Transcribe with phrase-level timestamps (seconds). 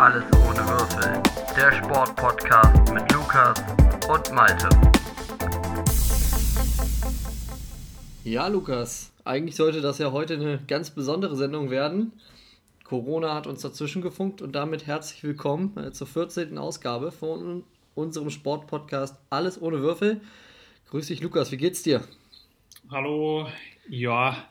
[0.00, 1.22] Alles ohne Würfel.
[1.54, 3.62] Der Sportpodcast mit Lukas
[4.08, 4.66] und Malte.
[8.24, 12.12] Ja, Lukas, eigentlich sollte das ja heute eine ganz besondere Sendung werden.
[12.82, 16.56] Corona hat uns dazwischen gefunkt und damit herzlich willkommen äh, zur 14.
[16.56, 17.64] Ausgabe von
[17.94, 20.22] unserem Sportpodcast Alles ohne Würfel.
[20.88, 22.02] Grüß dich, Lukas, wie geht's dir?
[22.90, 23.48] Hallo,
[23.86, 24.48] ja,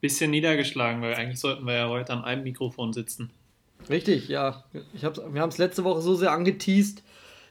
[0.00, 3.30] bisschen niedergeschlagen, weil eigentlich sollten wir ja heute an einem Mikrofon sitzen.
[3.88, 4.64] Richtig, ja.
[4.94, 7.02] Ich hab's, wir haben es letzte Woche so sehr angeteased.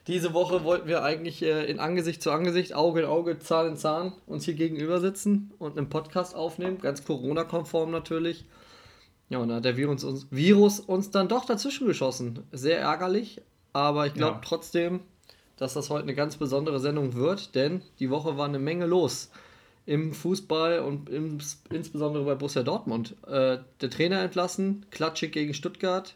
[0.08, 3.78] Diese Woche wollten wir eigentlich äh, in Angesicht zu Angesicht, Auge in Auge, Zahn in
[3.78, 8.46] Zahn uns hier gegenüber sitzen und einen Podcast aufnehmen, ganz Corona-konform natürlich.
[9.30, 12.44] Ja, und da hat der Virus uns, Virus uns dann doch dazwischen geschossen.
[12.52, 13.42] Sehr ärgerlich,
[13.72, 14.42] aber ich glaube ja.
[14.44, 15.00] trotzdem,
[15.56, 19.32] dass das heute eine ganz besondere Sendung wird, denn die Woche war eine Menge los
[19.86, 23.16] im Fußball und im, insbesondere bei Borussia Dortmund.
[23.26, 26.16] Äh, der Trainer entlassen, klatschig gegen Stuttgart,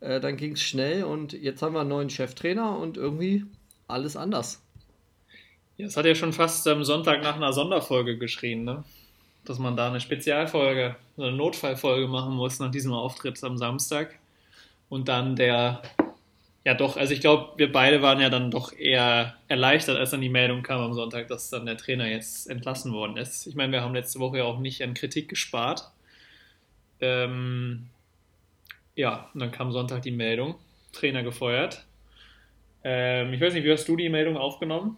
[0.00, 3.44] äh, dann ging es schnell und jetzt haben wir einen neuen Cheftrainer und irgendwie
[3.86, 4.62] alles anders.
[5.76, 8.84] Ja, es hat ja schon fast am Sonntag nach einer Sonderfolge geschrien, ne?
[9.44, 14.18] dass man da eine Spezialfolge, eine Notfallfolge machen muss nach diesem Auftritt am Samstag.
[14.88, 15.82] Und dann der
[16.68, 20.20] ja doch, also ich glaube, wir beide waren ja dann doch eher erleichtert, als dann
[20.20, 23.46] die Meldung kam am Sonntag, dass dann der Trainer jetzt entlassen worden ist.
[23.46, 25.90] Ich meine, wir haben letzte Woche ja auch nicht an Kritik gespart.
[27.00, 27.86] Ähm,
[28.98, 30.56] ja, und dann kam Sonntag die Meldung,
[30.92, 31.86] Trainer gefeuert.
[32.82, 34.96] Ähm, ich weiß nicht, wie hast du die Meldung aufgenommen?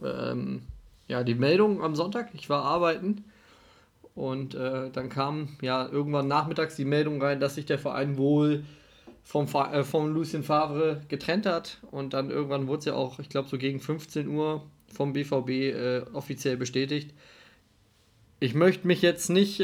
[0.00, 0.62] Ähm,
[1.08, 3.24] ja, die Meldung am Sonntag, ich war arbeiten
[4.14, 8.62] und äh, dann kam ja irgendwann nachmittags die Meldung rein, dass sich der Verein wohl
[9.24, 11.78] vom, äh, vom Lucien Favre getrennt hat.
[11.90, 14.64] Und dann irgendwann wurde es ja auch, ich glaube, so gegen 15 Uhr
[14.94, 17.12] vom BVB äh, offiziell bestätigt.
[18.38, 19.60] Ich möchte mich jetzt nicht,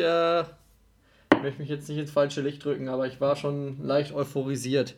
[1.39, 4.95] äh, möchte mich jetzt nicht ins falsche Licht drücken, aber ich war schon leicht euphorisiert.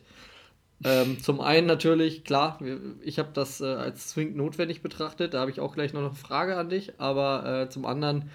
[0.83, 2.59] Ähm, zum einen natürlich, klar,
[3.03, 6.13] ich habe das äh, als zwingend notwendig betrachtet, da habe ich auch gleich noch eine
[6.13, 8.31] Frage an dich, aber äh, zum anderen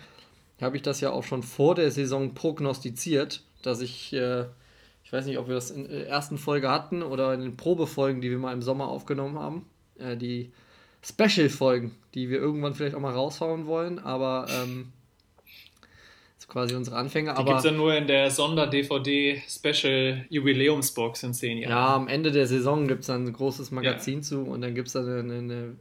[0.61, 4.47] habe ich das ja auch schon vor der Saison prognostiziert, dass ich äh,
[5.07, 8.21] ich weiß nicht, ob wir das in der ersten Folge hatten oder in den Probefolgen,
[8.21, 9.65] die wir mal im Sommer aufgenommen haben.
[10.01, 10.51] Äh, die
[11.01, 14.93] Special-Folgen, die wir irgendwann vielleicht auch mal raushauen wollen, aber ähm,
[16.47, 17.35] ist quasi unsere Anfänge.
[17.39, 21.71] Die gibt es ja nur in der Sonder-DVD-Special-Jubiläumsbox in zehn Jahren.
[21.71, 24.23] Ja, am Ende der Saison gibt es dann ein großes Magazin ja.
[24.23, 25.77] zu und dann gibt es dann eine, eine, eine,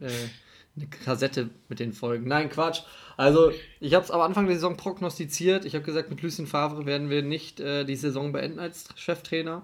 [0.76, 2.28] eine Kassette mit den Folgen.
[2.28, 2.82] Nein, Quatsch.
[3.18, 5.64] Also, ich habe es am Anfang der Saison prognostiziert.
[5.66, 9.64] Ich habe gesagt, mit Lucien Favre werden wir nicht äh, die Saison beenden als Cheftrainer.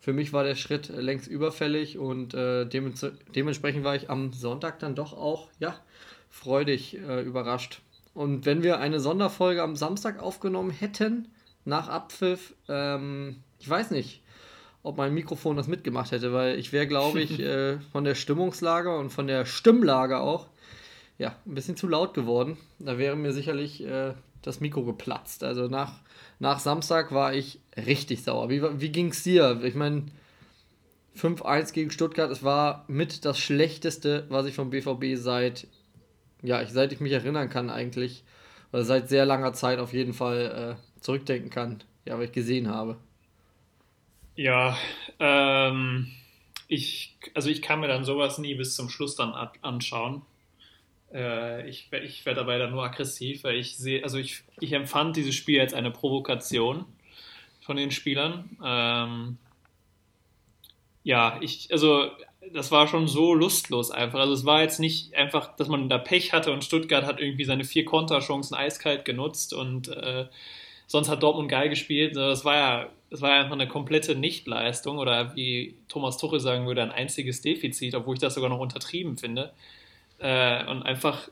[0.00, 4.32] Für mich war der Schritt äh, längst überfällig und äh, dements dementsprechend war ich am
[4.32, 5.74] Sonntag dann doch auch, ja,
[6.30, 7.80] freudig äh, überrascht.
[8.18, 11.28] Und wenn wir eine Sonderfolge am Samstag aufgenommen hätten,
[11.64, 14.22] nach Abpfiff, ähm, ich weiß nicht,
[14.82, 18.98] ob mein Mikrofon das mitgemacht hätte, weil ich wäre, glaube ich, äh, von der Stimmungslage
[18.98, 20.48] und von der Stimmlage auch
[21.16, 22.56] ja, ein bisschen zu laut geworden.
[22.80, 25.44] Da wäre mir sicherlich äh, das Mikro geplatzt.
[25.44, 26.00] Also nach,
[26.40, 28.50] nach Samstag war ich richtig sauer.
[28.50, 29.60] Wie, wie ging es dir?
[29.62, 30.06] Ich meine,
[31.16, 35.68] 5-1 gegen Stuttgart, es war mit das Schlechteste, was ich vom BVB seit,
[36.42, 38.24] ja, ich, seit ich mich erinnern kann eigentlich,
[38.72, 42.68] oder seit sehr langer Zeit auf jeden Fall äh, zurückdenken kann, ja, was ich gesehen
[42.68, 42.98] habe.
[44.36, 44.76] Ja,
[45.18, 46.08] ähm,
[46.68, 49.32] ich, also ich kann mir dann sowas nie bis zum Schluss dann
[49.62, 50.22] anschauen.
[51.12, 55.16] Äh, ich ich werde dabei dann nur aggressiv, weil ich sehe, also ich, ich empfand
[55.16, 56.84] dieses Spiel als eine Provokation
[57.62, 58.56] von den Spielern.
[58.64, 59.38] Ähm,
[61.02, 62.10] ja, ich, also
[62.52, 64.20] das war schon so lustlos einfach.
[64.20, 67.44] Also es war jetzt nicht einfach, dass man da Pech hatte und Stuttgart hat irgendwie
[67.44, 70.26] seine vier Konterchancen eiskalt genutzt und äh,
[70.86, 72.16] sonst hat Dortmund geil gespielt.
[72.16, 76.66] Also das war ja, das war einfach eine komplette Nichtleistung oder wie Thomas Tuchel sagen
[76.66, 79.52] würde, ein einziges Defizit, obwohl ich das sogar noch untertrieben finde.
[80.18, 81.28] Äh, und einfach,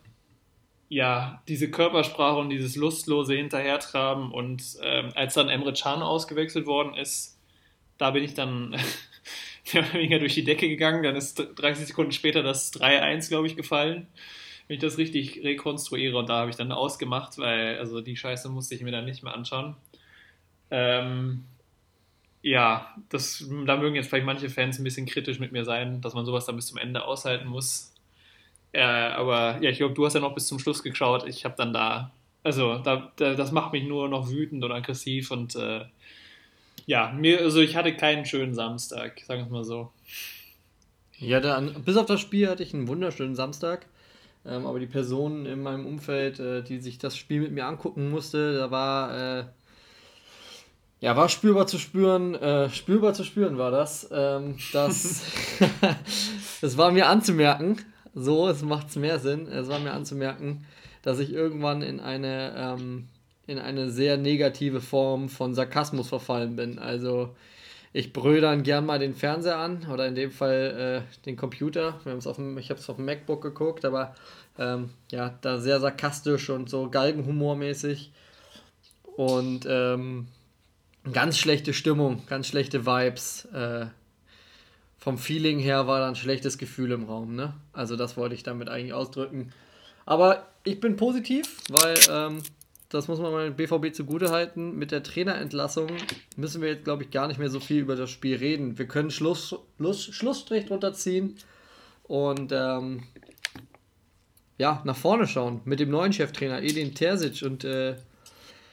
[0.89, 4.31] ja, diese Körpersprache und dieses lustlose Hinterhertraben.
[4.31, 7.39] Und ähm, als dann Emre Can ausgewechselt worden ist,
[7.99, 8.77] da bin ich dann
[9.93, 11.03] weniger durch die Decke gegangen.
[11.03, 14.07] Dann ist 30 Sekunden später das 3-1, glaube ich, gefallen.
[14.69, 18.49] Wenn ich das richtig rekonstruiere und da habe ich dann ausgemacht, weil also die Scheiße
[18.49, 19.77] musste ich mir dann nicht mehr anschauen.
[20.71, 21.45] Ähm,
[22.43, 26.15] ja, das, da mögen jetzt vielleicht manche Fans ein bisschen kritisch mit mir sein, dass
[26.15, 27.93] man sowas dann bis zum Ende aushalten muss.
[28.73, 31.27] Äh, aber ja, ich glaube, du hast ja noch bis zum Schluss geschaut.
[31.27, 32.13] Ich habe dann da,
[32.43, 35.87] also da, da, das macht mich nur noch wütend und aggressiv und äh,
[36.85, 39.93] ja, mir, also ich hatte keinen schönen Samstag, sagen wir mal so.
[41.19, 43.87] Ja, dann, bis auf das Spiel hatte ich einen wunderschönen Samstag.
[44.45, 48.11] Ähm, aber die Person in meinem Umfeld, äh, die sich das Spiel mit mir angucken
[48.11, 49.45] musste, da war, äh,
[51.01, 54.09] Ja, war spürbar zu spüren, äh, spürbar zu spüren war das.
[54.13, 55.23] Ähm, das,
[56.61, 57.77] das war mir anzumerken.
[58.15, 59.47] So, es macht mehr Sinn.
[59.47, 60.65] Es war mir anzumerken,
[61.03, 63.09] dass ich irgendwann in eine, ähm,
[63.47, 66.79] in eine sehr negative Form von Sarkasmus verfallen bin.
[66.79, 67.35] Also
[67.93, 72.01] ich brülle dann gern mal den Fernseher an oder in dem Fall äh, den Computer.
[72.05, 74.15] Wir auf dem, ich habe es auf dem MacBook geguckt, aber
[74.59, 78.13] ähm, ja, da sehr sarkastisch und so Galgenhumormäßig.
[79.17, 80.27] Und ähm,
[81.11, 83.47] ganz schlechte Stimmung, ganz schlechte Vibes.
[83.47, 83.87] Äh,
[84.99, 87.35] vom Feeling her war da ein schlechtes Gefühl im Raum.
[87.35, 87.55] Ne?
[87.73, 89.53] Also das wollte ich damit eigentlich ausdrücken.
[90.05, 92.43] Aber ich bin positiv, weil ähm,
[92.89, 94.77] das muss man mal BVB zugute halten.
[94.77, 95.89] Mit der Trainerentlassung
[96.37, 98.79] müssen wir jetzt, glaube ich, gar nicht mehr so viel über das Spiel reden.
[98.79, 101.37] Wir können Schluss, Schluss, Schlussstrich drunter ziehen
[102.05, 103.03] und ähm,
[104.59, 107.43] ja, nach vorne schauen mit dem neuen Cheftrainer Edin Terzic.
[107.43, 107.97] Und äh,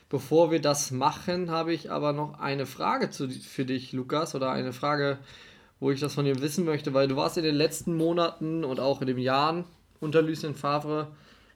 [0.10, 4.52] bevor wir das machen, habe ich aber noch eine Frage zu, für dich, Lukas, oder
[4.52, 5.18] eine Frage,
[5.80, 8.80] wo ich das von dir wissen möchte, weil du warst in den letzten Monaten und
[8.80, 9.66] auch in den Jahren
[10.00, 11.08] unter Lucien Favre,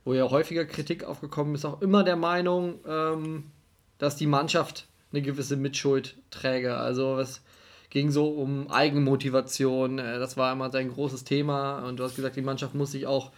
[0.08, 3.52] wo ja häufiger Kritik aufgekommen ist, auch immer der Meinung, ähm,
[3.98, 6.78] dass die Mannschaft eine gewisse Mitschuld träge.
[6.78, 7.42] Also es
[7.90, 12.38] ging so um Eigenmotivation, äh, das war immer sein großes Thema und du hast gesagt,
[12.38, 13.34] die Mannschaft muss sich auch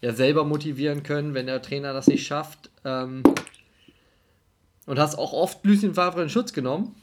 [0.00, 2.70] ja selber motivieren können, wenn der Trainer das nicht schafft.
[2.84, 3.24] Ähm,
[4.86, 6.94] und hast auch oft Lucien Favre in Schutz genommen.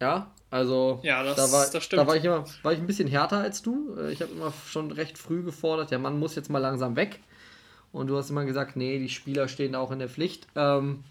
[0.00, 3.06] Ja, also ja, das, da, war, das da war ich immer war ich ein bisschen
[3.06, 3.94] härter als du.
[3.96, 7.20] Äh, ich habe immer schon recht früh gefordert, der Mann muss jetzt mal langsam weg.
[7.92, 10.46] Und du hast immer gesagt, nee, die Spieler stehen auch in der Pflicht.
[10.54, 11.02] Ähm,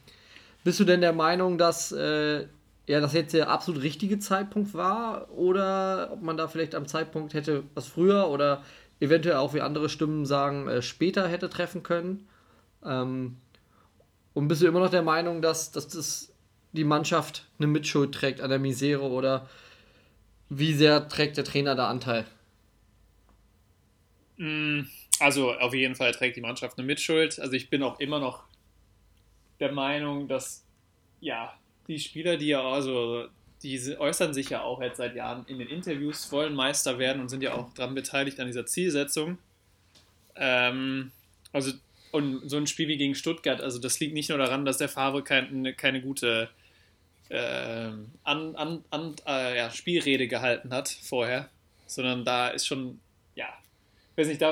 [0.63, 2.45] bist du denn der Meinung, dass äh,
[2.87, 5.29] ja, das jetzt der absolut richtige Zeitpunkt war?
[5.31, 8.63] Oder ob man da vielleicht am Zeitpunkt hätte was früher oder
[8.99, 12.27] eventuell auch wie andere Stimmen sagen, äh, später hätte treffen können.
[12.83, 13.37] Ähm,
[14.33, 16.33] und bist du immer noch der Meinung, dass, dass das
[16.71, 19.49] die Mannschaft eine Mitschuld trägt an der Misere oder
[20.49, 22.25] wie sehr trägt der Trainer da Anteil?
[24.37, 24.81] Mm,
[25.19, 27.39] also auf jeden Fall trägt die Mannschaft eine Mitschuld.
[27.39, 28.43] Also ich bin auch immer noch
[29.59, 30.63] der Meinung, dass
[31.19, 31.53] ja
[31.87, 33.27] die Spieler, die ja also
[33.61, 37.29] die äußern sich ja auch jetzt seit Jahren in den Interviews, wollen Meister werden und
[37.29, 39.37] sind ja auch daran beteiligt an dieser Zielsetzung.
[40.35, 41.11] Ähm,
[41.51, 41.73] also,
[42.11, 44.89] und so ein Spiel wie gegen Stuttgart, also das liegt nicht nur daran, dass der
[44.89, 46.49] Favre keine, keine gute
[47.29, 47.91] äh,
[48.23, 51.49] an, an, an, äh, ja, Spielrede gehalten hat vorher,
[51.85, 52.99] sondern da ist schon,
[54.19, 54.51] weiß nicht, da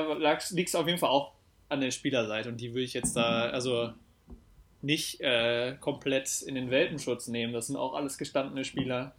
[0.50, 1.32] liegt es auf jeden Fall auch
[1.68, 3.92] an der Spielerseite und die würde ich jetzt da, also
[4.80, 7.52] nicht äh, komplett in den Welpenschutz nehmen.
[7.52, 9.14] Das sind auch alles gestandene Spieler.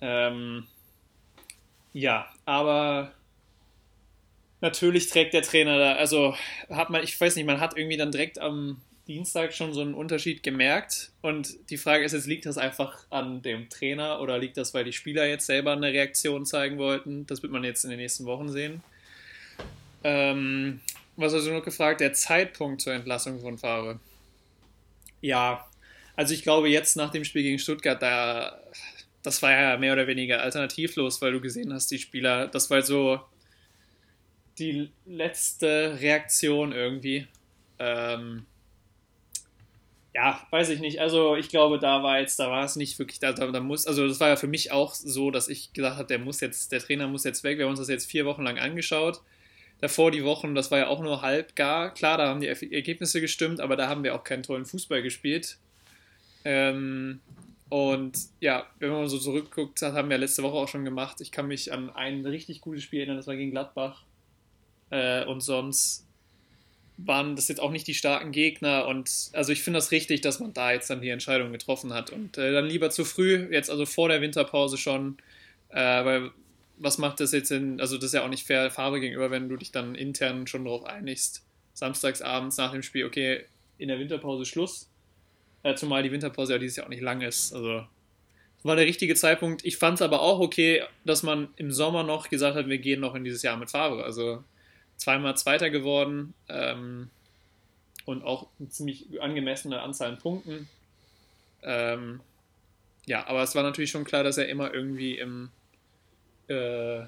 [0.00, 0.66] Ähm,
[1.92, 3.12] ja, aber
[4.60, 6.34] natürlich trägt der Trainer da, also
[6.70, 9.94] hat man, ich weiß nicht, man hat irgendwie dann direkt am Dienstag schon so einen
[9.94, 11.12] Unterschied gemerkt.
[11.22, 14.84] Und die Frage ist jetzt, liegt das einfach an dem Trainer oder liegt das, weil
[14.84, 17.26] die Spieler jetzt selber eine Reaktion zeigen wollten?
[17.26, 18.82] Das wird man jetzt in den nächsten Wochen sehen.
[20.04, 20.80] Ähm,
[21.16, 22.00] was hast du noch gefragt?
[22.00, 23.98] Der Zeitpunkt zur Entlassung von Favre.
[25.20, 25.66] Ja,
[26.16, 28.60] also ich glaube jetzt nach dem Spiel gegen Stuttgart, da,
[29.22, 32.82] das war ja mehr oder weniger alternativlos, weil du gesehen hast, die Spieler, das war
[32.82, 33.20] so
[34.58, 37.26] die letzte Reaktion irgendwie.
[37.78, 38.46] Ähm,
[40.14, 41.00] ja, weiß ich nicht.
[41.00, 44.06] Also ich glaube, da war jetzt, da war es nicht wirklich, da, da, muss, also
[44.06, 46.80] das war ja für mich auch so, dass ich gesagt habe, der muss jetzt, der
[46.80, 47.58] Trainer muss jetzt weg.
[47.58, 49.20] Wir haben uns das jetzt vier Wochen lang angeschaut
[49.80, 51.94] davor die Wochen, das war ja auch nur halb gar.
[51.94, 55.58] Klar, da haben die Ergebnisse gestimmt, aber da haben wir auch keinen tollen Fußball gespielt.
[56.44, 57.20] Ähm,
[57.68, 61.20] und ja, wenn man so zurückguckt, das haben wir letzte Woche auch schon gemacht.
[61.20, 64.04] Ich kann mich an ein richtig gutes Spiel erinnern, das war gegen Gladbach.
[64.90, 66.06] Äh, und sonst
[66.96, 68.86] waren das jetzt auch nicht die starken Gegner.
[68.86, 72.10] Und also ich finde das richtig, dass man da jetzt dann die Entscheidung getroffen hat.
[72.10, 75.18] Und äh, dann lieber zu früh, jetzt also vor der Winterpause schon,
[75.68, 76.30] äh, weil
[76.78, 79.48] was macht das jetzt in, also das ist ja auch nicht fair Farbe gegenüber, wenn
[79.48, 81.44] du dich dann intern schon darauf einigst,
[81.74, 83.44] samstags abends nach dem Spiel, okay,
[83.78, 84.88] in der Winterpause Schluss,
[85.62, 87.86] äh, zumal die Winterpause ja dieses Jahr auch nicht lang ist, also
[88.62, 89.64] war der richtige Zeitpunkt.
[89.64, 93.00] Ich fand es aber auch okay, dass man im Sommer noch gesagt hat, wir gehen
[93.00, 94.42] noch in dieses Jahr mit Farbe, also
[94.96, 97.10] zweimal Zweiter geworden ähm,
[98.04, 100.68] und auch eine ziemlich angemessene Anzahl an Punkten.
[101.62, 102.20] Ähm,
[103.06, 105.50] ja, aber es war natürlich schon klar, dass er immer irgendwie im
[106.48, 107.00] äh,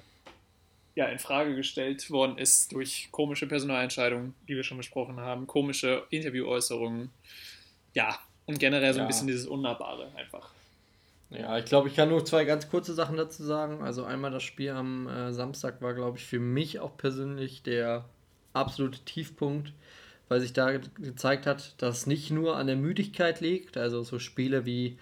[0.94, 6.04] ja, in Frage gestellt worden ist durch komische Personalentscheidungen, die wir schon besprochen haben, komische
[6.10, 7.10] Interviewäußerungen.
[7.94, 9.06] Ja, und generell so ein ja.
[9.06, 10.50] bisschen dieses Unnahbare einfach.
[11.30, 13.82] Ja, ich glaube, ich kann nur zwei ganz kurze Sachen dazu sagen.
[13.82, 18.04] Also einmal das Spiel am äh, Samstag war, glaube ich, für mich auch persönlich der
[18.52, 19.72] absolute Tiefpunkt,
[20.28, 24.18] weil sich da gezeigt hat, dass es nicht nur an der Müdigkeit liegt, also so
[24.18, 24.98] Spiele wie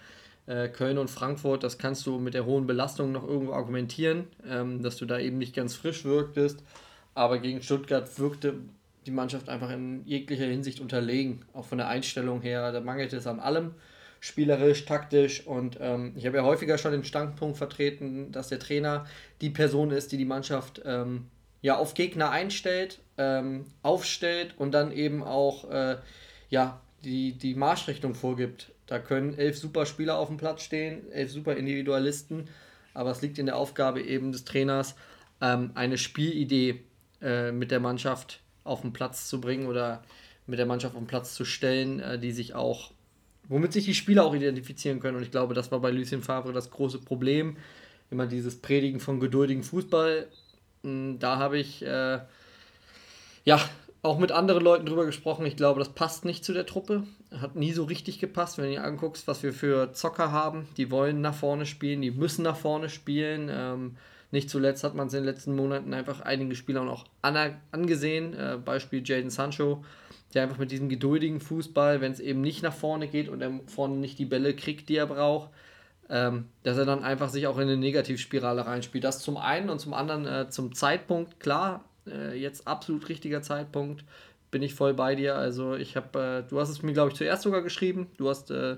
[0.69, 4.97] Köln und Frankfurt, das kannst du mit der hohen Belastung noch irgendwo argumentieren, ähm, dass
[4.97, 6.63] du da eben nicht ganz frisch wirktest.
[7.13, 8.55] Aber gegen Stuttgart wirkte
[9.05, 12.71] die Mannschaft einfach in jeglicher Hinsicht unterlegen, auch von der Einstellung her.
[12.71, 13.75] Da mangelt es an allem,
[14.19, 15.45] spielerisch, taktisch.
[15.45, 19.05] Und ähm, ich habe ja häufiger schon den Standpunkt vertreten, dass der Trainer
[19.41, 21.25] die Person ist, die die Mannschaft ähm,
[21.61, 25.97] ja auf Gegner einstellt, ähm, aufstellt und dann eben auch äh,
[26.49, 28.71] ja, die, die Marschrichtung vorgibt.
[28.89, 32.47] Da können elf super Spieler auf dem Platz stehen, elf super Individualisten,
[32.95, 34.95] aber es liegt in der Aufgabe eben des Trainers,
[35.41, 36.81] ähm, eine Spielidee
[37.21, 40.01] äh, mit der Mannschaft auf den Platz zu bringen oder
[40.47, 42.89] mit der Mannschaft auf den Platz zu stellen, äh, die sich auch,
[43.47, 45.17] womit sich die Spieler auch identifizieren können.
[45.17, 47.57] Und ich glaube, das war bei Lucien Favre das große Problem.
[48.09, 50.27] Immer dieses Predigen von geduldigem Fußball.
[50.81, 52.21] Hm, da habe ich äh,
[53.45, 53.69] ja
[54.01, 55.45] auch mit anderen Leuten drüber gesprochen.
[55.45, 57.03] Ich glaube, das passt nicht zu der Truppe.
[57.31, 60.67] Hat nie so richtig gepasst, wenn du dir anguckst, was wir für Zocker haben.
[60.77, 63.49] Die wollen nach vorne spielen, die müssen nach vorne spielen.
[63.51, 63.97] Ähm,
[64.31, 67.05] nicht zuletzt hat man es in den letzten Monaten einfach einigen Spielern auch
[67.71, 68.33] angesehen.
[68.33, 69.83] Äh, Beispiel Jaden Sancho,
[70.33, 73.59] der einfach mit diesem geduldigen Fußball, wenn es eben nicht nach vorne geht und er
[73.67, 75.49] vorne nicht die Bälle kriegt, die er braucht,
[76.09, 79.03] ähm, dass er dann einfach sich auch in eine Negativspirale reinspielt.
[79.03, 84.03] Das zum einen und zum anderen äh, zum Zeitpunkt, klar, äh, jetzt absolut richtiger Zeitpunkt,
[84.51, 85.35] bin ich voll bei dir.
[85.35, 88.07] Also ich habe, äh, du hast es mir, glaube ich, zuerst sogar geschrieben.
[88.17, 88.77] Du hast äh,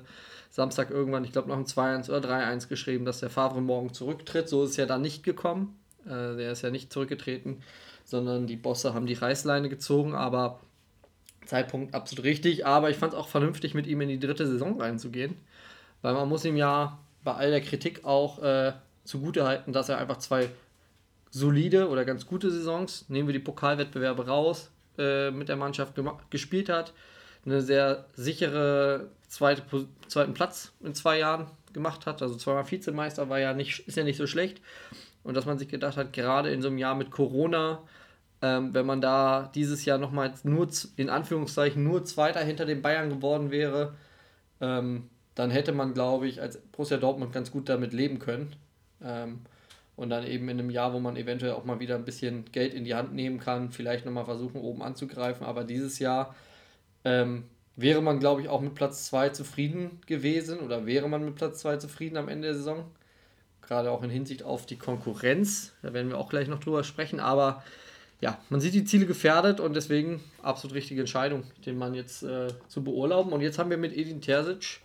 [0.49, 4.49] Samstag irgendwann, ich glaube, noch ein 2-1 oder 3-1 geschrieben, dass der Favre morgen zurücktritt.
[4.49, 5.79] So ist es ja dann nicht gekommen.
[6.05, 7.61] Äh, der ist ja nicht zurückgetreten,
[8.03, 10.59] sondern die Bosse haben die Reißleine gezogen, aber
[11.45, 12.65] Zeitpunkt absolut richtig.
[12.65, 15.35] Aber ich fand es auch vernünftig, mit ihm in die dritte Saison reinzugehen,
[16.01, 18.73] weil man muss ihm ja bei all der Kritik auch äh,
[19.05, 20.49] zugutehalten, dass er einfach zwei
[21.31, 25.95] solide oder ganz gute Saisons, nehmen wir die Pokalwettbewerbe raus, äh, mit der Mannschaft
[26.29, 26.93] gespielt hat,
[27.45, 29.63] eine sehr sichere zweite,
[30.07, 32.21] zweiten Platz in zwei Jahren gemacht hat.
[32.21, 34.61] Also zweimal Vizemeister war ja nicht, ist ja nicht so schlecht.
[35.23, 37.81] Und dass man sich gedacht hat, gerade in so einem Jahr mit Corona,
[38.41, 43.09] ähm, wenn man da dieses Jahr nochmal nur, in Anführungszeichen, nur Zweiter hinter den Bayern
[43.09, 43.95] geworden wäre,
[44.59, 48.55] ähm, dann hätte man, glaube ich, als Borussia Dortmund ganz gut damit leben können.
[49.03, 49.41] Ähm,
[49.95, 52.73] und dann eben in einem Jahr, wo man eventuell auch mal wieder ein bisschen Geld
[52.73, 55.45] in die Hand nehmen kann, vielleicht nochmal versuchen, oben anzugreifen.
[55.45, 56.35] Aber dieses Jahr
[57.03, 57.43] ähm,
[57.75, 61.59] wäre man, glaube ich, auch mit Platz 2 zufrieden gewesen oder wäre man mit Platz
[61.59, 62.85] 2 zufrieden am Ende der Saison.
[63.61, 65.73] Gerade auch in Hinsicht auf die Konkurrenz.
[65.81, 67.19] Da werden wir auch gleich noch drüber sprechen.
[67.19, 67.63] Aber
[68.19, 72.47] ja, man sieht die Ziele gefährdet und deswegen absolut richtige Entscheidung, den Mann jetzt äh,
[72.67, 73.33] zu beurlauben.
[73.33, 74.81] Und jetzt haben wir mit Edin Terzic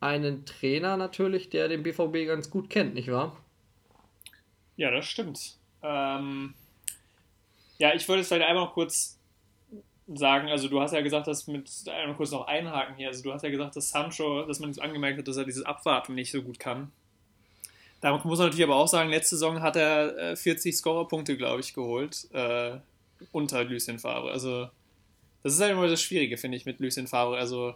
[0.00, 3.36] einen Trainer natürlich, der den BVB ganz gut kennt, nicht wahr?
[4.78, 5.56] Ja, das stimmt.
[5.82, 6.54] Ähm,
[7.78, 9.18] ja, ich wollte es vielleicht einmal noch kurz
[10.06, 13.32] sagen, also du hast ja gesagt, dass mit einmal kurz noch einhaken hier, also du
[13.32, 16.30] hast ja gesagt, dass Sancho, dass man jetzt angemerkt hat, dass er dieses Abwarten nicht
[16.30, 16.92] so gut kann.
[18.00, 21.60] Da muss man natürlich aber auch sagen, letzte Saison hat er 40 äh, Scorerpunkte, glaube
[21.60, 22.78] ich, geholt, äh,
[23.32, 24.30] unter Lucien Favre.
[24.30, 24.68] Also
[25.42, 27.36] das ist halt immer das Schwierige, finde ich, mit Lucien Favre.
[27.36, 27.74] Also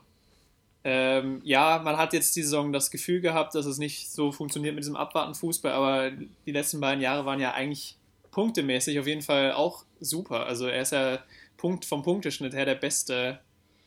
[0.84, 4.74] ähm, ja, man hat jetzt die Saison das Gefühl gehabt, dass es nicht so funktioniert
[4.74, 7.96] mit diesem Abwarten Fußball, aber die letzten beiden Jahre waren ja eigentlich
[8.32, 10.46] punktemäßig auf jeden Fall auch super.
[10.46, 11.20] Also er ist ja
[11.56, 13.38] Punkt vom Punkteschnitt her der beste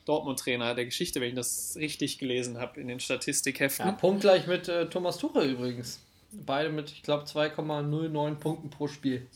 [0.05, 3.87] Dortmund-Trainer der Geschichte, wenn ich das richtig gelesen habe in den Statistikheften.
[3.87, 5.99] Ja, punktgleich mit äh, Thomas Tuchel übrigens.
[6.31, 9.27] Beide mit, ich glaube, 2,09 Punkten pro Spiel.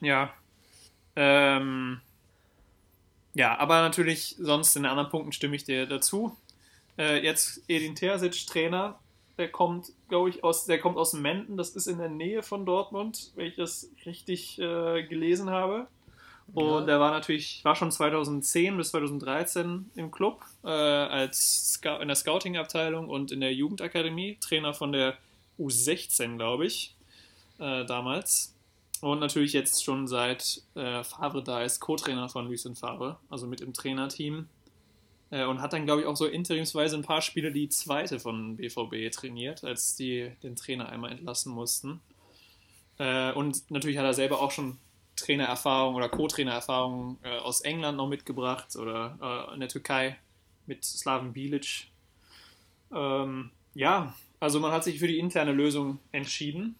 [0.00, 0.32] Ja.
[1.16, 2.00] Ähm,
[3.34, 6.36] ja, aber natürlich, sonst in den anderen Punkten stimme ich dir dazu.
[6.98, 8.98] Äh, jetzt Edin Terzic, Trainer,
[9.36, 12.64] der kommt, glaube ich, aus, der kommt aus Menden, das ist in der Nähe von
[12.64, 15.88] Dortmund, wenn ich das richtig äh, gelesen habe.
[16.52, 16.94] Und ja.
[16.94, 22.16] er war natürlich, war schon 2010 bis 2013 im Club, äh, als Scout, in der
[22.16, 25.16] Scouting-Abteilung und in der Jugendakademie, Trainer von der
[25.58, 26.94] U16, glaube ich,
[27.58, 28.54] äh, damals.
[29.00, 33.60] Und natürlich jetzt schon seit äh, Favre da ist, Co-Trainer von Lucien Favre, also mit
[33.60, 34.48] im Trainerteam.
[35.34, 38.56] Äh, und hat dann, glaube ich, auch so interimsweise ein paar Spiele die zweite von
[38.56, 42.00] BVB trainiert, als die den Trainer einmal entlassen mussten.
[42.98, 44.78] Äh, und natürlich hat er selber auch schon
[45.16, 50.16] Trainererfahrung oder Co-Trainererfahrung äh, aus England noch mitgebracht oder in der Türkei
[50.66, 51.88] mit Slaven Bilic.
[52.92, 56.76] Ähm, ja, also man hat sich für die interne Lösung entschieden.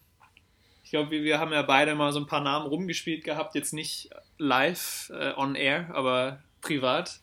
[0.85, 4.11] Ich glaube, wir, haben ja beide mal so ein paar Namen rumgespielt gehabt, jetzt nicht
[4.37, 7.19] live on air, aber privat.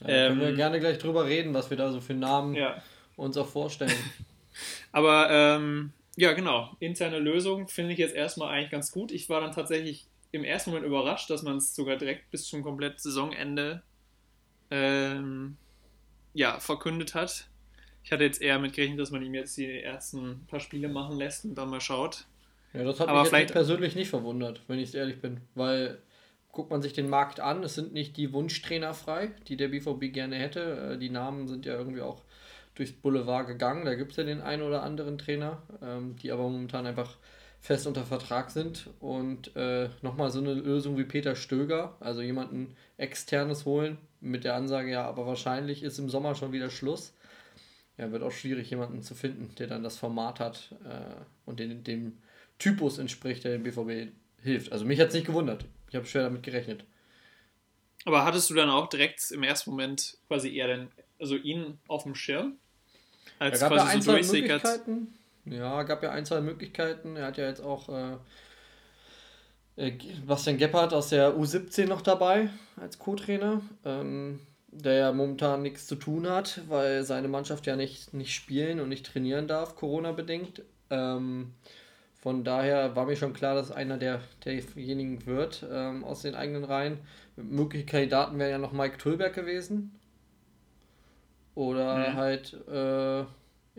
[0.00, 2.54] Ja, ähm, können wir ähm, gerne gleich drüber reden, was wir da so für Namen
[2.54, 2.82] ja.
[3.16, 3.92] uns auch vorstellen.
[4.92, 9.12] aber ähm, ja, genau, interne Lösung finde ich jetzt erstmal eigentlich ganz gut.
[9.12, 12.62] Ich war dann tatsächlich im ersten Moment überrascht, dass man es sogar direkt bis zum
[12.62, 13.82] komplett Saisonende
[14.70, 15.56] ähm,
[16.34, 17.48] ja, verkündet hat.
[18.02, 21.16] Ich hatte jetzt eher mit gerechnet, dass man ihm jetzt die ersten paar Spiele machen
[21.16, 22.26] lässt und dann mal schaut.
[22.72, 25.98] Ja, das hat Aber mich vielleicht persönlich nicht verwundert, wenn ich ehrlich bin, weil
[26.52, 30.12] guckt man sich den Markt an, es sind nicht die Wunschtrainer frei, die der BVB
[30.12, 30.94] gerne hätte.
[30.94, 32.22] Äh, die Namen sind ja irgendwie auch
[32.74, 33.84] durchs Boulevard gegangen.
[33.84, 37.16] Da gibt es ja den einen oder anderen Trainer, ähm, die aber momentan einfach
[37.60, 38.88] fest unter Vertrag sind.
[39.00, 44.54] Und äh, nochmal so eine Lösung wie Peter Stöger, also jemanden externes holen, mit der
[44.54, 47.14] Ansage, ja, aber wahrscheinlich ist im Sommer schon wieder Schluss.
[47.96, 51.84] Ja, wird auch schwierig, jemanden zu finden, der dann das Format hat äh, und den,
[51.84, 52.18] dem
[52.58, 54.72] Typus entspricht, der dem BVB hilft.
[54.72, 55.66] Also mich hat es nicht gewundert.
[55.90, 56.84] Ich habe schwer damit gerechnet.
[58.06, 62.04] Aber hattest du dann auch direkt im ersten Moment quasi eher den, also ihn auf
[62.04, 62.56] dem Schirm?
[63.38, 64.64] Als er gab quasi ja so durchsickert?
[64.64, 65.14] Möglichkeiten.
[65.44, 67.16] Ja, gab ja ein, zwei Möglichkeiten.
[67.16, 68.16] Er hat ja jetzt auch äh,
[69.76, 75.86] äh, Bastian Gebhardt aus der U17 noch dabei als Co-Trainer, ähm, der ja momentan nichts
[75.86, 80.62] zu tun hat, weil seine Mannschaft ja nicht, nicht spielen und nicht trainieren darf, Corona-bedingt.
[80.90, 81.54] Ähm,
[82.20, 86.64] von daher war mir schon klar, dass einer der, derjenigen wird ähm, aus den eigenen
[86.64, 86.98] Reihen.
[87.36, 89.98] Mögliche Kandidaten wären ja noch Mike Tulberg gewesen.
[91.54, 92.14] Oder mhm.
[92.14, 93.24] halt äh,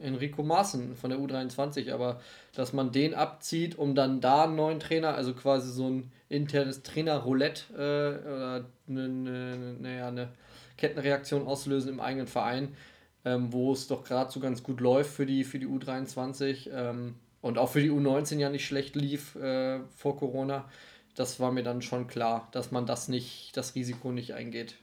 [0.01, 2.19] Enrico Maaßen von der U23, aber
[2.55, 6.81] dass man den abzieht, um dann da einen neuen Trainer, also quasi so ein internes
[6.81, 10.29] Trainer-Roulette äh, oder eine, eine, naja, eine
[10.77, 12.75] Kettenreaktion auslösen im eigenen Verein,
[13.24, 17.15] ähm, wo es doch gerade so ganz gut läuft für die, für die U23 ähm,
[17.41, 20.69] und auch für die U19 ja nicht schlecht lief äh, vor Corona.
[21.15, 24.75] Das war mir dann schon klar, dass man das nicht, das Risiko nicht eingeht.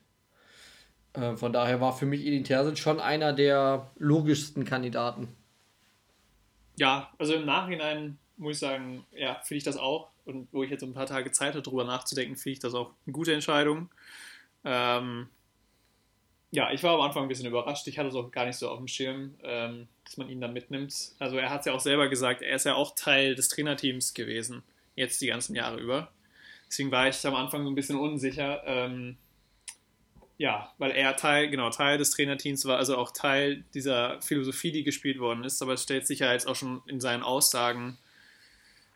[1.14, 5.28] Äh, von daher war für mich Edin Terzic schon einer der logischsten Kandidaten.
[6.76, 10.10] Ja, also im Nachhinein muss ich sagen, ja, finde ich das auch.
[10.24, 12.92] Und wo ich jetzt ein paar Tage Zeit hatte, darüber nachzudenken, finde ich das auch
[13.06, 13.88] eine gute Entscheidung.
[14.64, 15.28] Ähm,
[16.50, 17.86] ja, ich war am Anfang ein bisschen überrascht.
[17.88, 20.52] Ich hatte es auch gar nicht so auf dem Schirm, ähm, dass man ihn dann
[20.52, 21.12] mitnimmt.
[21.18, 24.14] Also er hat es ja auch selber gesagt, er ist ja auch Teil des Trainerteams
[24.14, 24.62] gewesen,
[24.96, 26.10] jetzt die ganzen Jahre über.
[26.66, 28.62] Deswegen war ich am Anfang ein bisschen unsicher.
[28.64, 29.18] Ähm,
[30.38, 34.84] ja, weil er Teil, genau, Teil des Trainerteams war, also auch Teil dieser Philosophie, die
[34.84, 37.98] gespielt worden ist, aber es stellt sich ja jetzt auch schon in seinen Aussagen,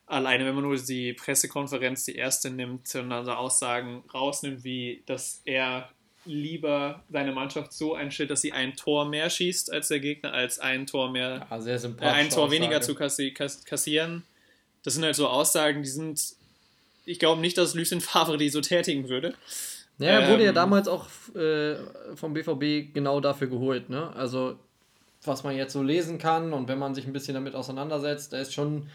[0.06, 5.02] alleine wenn man nur die Pressekonferenz, die erste nimmt und dann so Aussagen rausnimmt, wie
[5.06, 5.90] dass er
[6.24, 10.58] lieber seine Mannschaft so einstellt, dass sie ein Tor mehr schießt als der Gegner, als
[10.58, 12.50] ein Tor mehr, ja, sehr äh, ein Tor Aussage.
[12.50, 14.22] weniger zu kassi kassieren.
[14.84, 16.20] Das sind halt so Aussagen, die sind,
[17.06, 19.34] ich glaube nicht, dass Lucien Favre die so tätigen würde.
[19.98, 21.06] Ja, er wurde ähm, ja damals auch
[21.36, 21.76] äh,
[22.14, 23.88] vom BVB genau dafür geholt.
[23.90, 24.10] Ne?
[24.16, 24.56] Also,
[25.24, 28.38] was man jetzt so lesen kann und wenn man sich ein bisschen damit auseinandersetzt, da
[28.38, 28.88] ist schon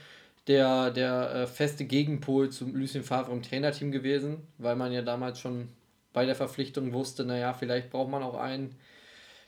[0.48, 5.40] der, der äh, feste Gegenpol zu Lucien Favre im Trainerteam gewesen, weil man ja damals
[5.40, 5.70] schon
[6.18, 8.74] bei der Verpflichtung wusste, naja, vielleicht braucht man auch einen,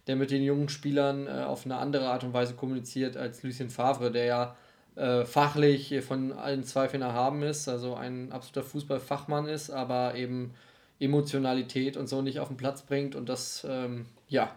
[0.05, 3.71] der mit den jungen Spielern äh, auf eine andere Art und Weise kommuniziert als Lucien
[3.71, 4.55] Favre, der ja
[4.95, 10.53] äh, fachlich von allen Zweifeln erhaben ist, also ein absoluter Fußballfachmann ist, aber eben
[10.99, 13.15] Emotionalität und so nicht auf den Platz bringt.
[13.15, 14.55] Und das, ähm, ja,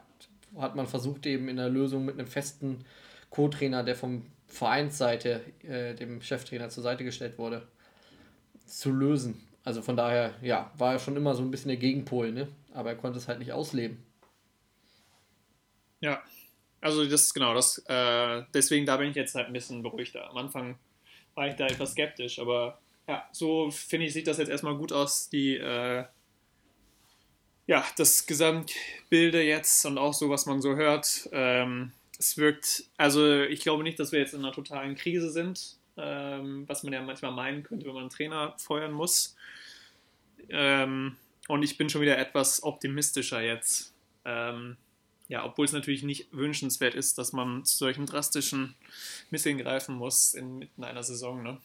[0.59, 2.85] hat man versucht eben in der Lösung mit einem festen
[3.31, 7.63] Co-Trainer, der vom Vereinsseite äh, dem Cheftrainer zur Seite gestellt wurde,
[8.67, 9.41] zu lösen.
[9.65, 12.49] Also von daher, ja, war er schon immer so ein bisschen der Gegenpol, ne?
[12.75, 14.03] Aber er konnte es halt nicht ausleben.
[16.01, 16.21] Ja,
[16.81, 17.79] also das ist genau das.
[17.87, 20.29] Äh, deswegen da bin ich jetzt halt ein bisschen beruhigter.
[20.29, 20.79] Am Anfang
[21.35, 24.93] war ich da etwas skeptisch, aber ja, so finde ich, sieht das jetzt erstmal gut
[24.93, 25.29] aus.
[25.29, 26.05] Die äh,
[27.67, 33.43] ja, das Gesamtbilde jetzt und auch so, was man so hört, ähm, es wirkt, also
[33.43, 37.03] ich glaube nicht, dass wir jetzt in einer totalen Krise sind, ähm, was man ja
[37.03, 39.37] manchmal meinen könnte, wenn man einen Trainer feuern muss.
[40.49, 41.17] Ähm,
[41.49, 43.93] und ich bin schon wieder etwas optimistischer jetzt.
[44.25, 44.77] Ähm,
[45.29, 48.75] ja, obwohl es natürlich nicht wünschenswert ist, dass man zu solchen drastischen
[49.31, 51.43] Mitteln greifen muss inmitten einer Saison.
[51.43, 51.59] Ne?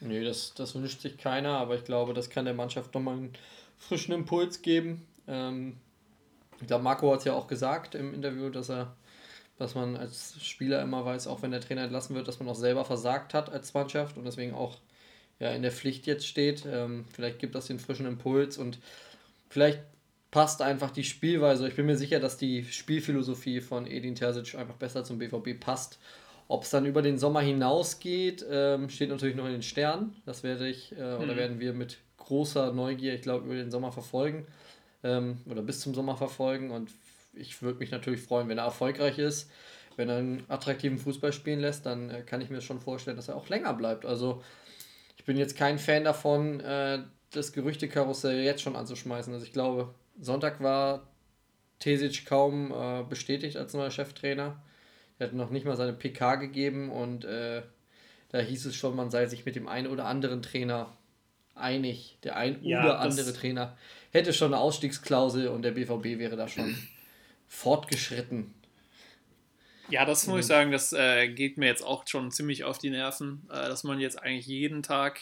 [0.00, 3.32] Nee, das, das wünscht sich keiner, aber ich glaube, das kann der Mannschaft nochmal einen
[3.78, 5.06] frischen Impuls geben.
[5.26, 5.76] Ähm,
[6.60, 8.94] ich glaube, Marco hat es ja auch gesagt im Interview, dass er,
[9.58, 12.54] dass man als Spieler immer weiß, auch wenn der Trainer entlassen wird, dass man auch
[12.54, 14.78] selber versagt hat als Mannschaft und deswegen auch
[15.38, 16.64] ja, in der Pflicht jetzt steht.
[16.66, 18.78] Ähm, vielleicht gibt das den frischen Impuls und
[19.48, 19.80] vielleicht
[20.30, 21.68] passt einfach die Spielweise.
[21.68, 25.98] Ich bin mir sicher, dass die Spielphilosophie von Edin Terzic einfach besser zum BVB passt.
[26.48, 30.16] Ob es dann über den Sommer hinausgeht, ähm, steht natürlich noch in den Sternen.
[30.24, 31.22] Das werde ich äh, mhm.
[31.22, 34.46] oder werden wir mit großer Neugier, ich glaube, über den Sommer verfolgen
[35.02, 36.70] ähm, oder bis zum Sommer verfolgen.
[36.70, 36.90] Und
[37.34, 39.50] ich würde mich natürlich freuen, wenn er erfolgreich ist.
[39.96, 43.28] Wenn er einen attraktiven Fußball spielen lässt, dann äh, kann ich mir schon vorstellen, dass
[43.28, 44.06] er auch länger bleibt.
[44.06, 44.42] Also
[45.16, 49.32] ich bin jetzt kein Fan davon, äh, das Gerüchtekarussell jetzt schon anzuschmeißen.
[49.32, 51.08] Also ich glaube, Sonntag war
[51.78, 54.62] Tesic kaum äh, bestätigt als neuer Cheftrainer.
[55.18, 57.62] Er hat noch nicht mal seine PK gegeben und äh,
[58.30, 60.96] da hieß es schon, man sei sich mit dem einen oder anderen Trainer
[61.54, 62.18] einig.
[62.22, 63.76] Der ein ja, oder andere Trainer
[64.10, 66.74] hätte schon eine Ausstiegsklausel und der BVB wäre da schon
[67.52, 68.52] fortgeschritten.
[69.88, 72.90] Ja, das muss ich sagen, das äh, geht mir jetzt auch schon ziemlich auf die
[72.90, 75.20] Nerven, äh, dass man jetzt eigentlich jeden Tag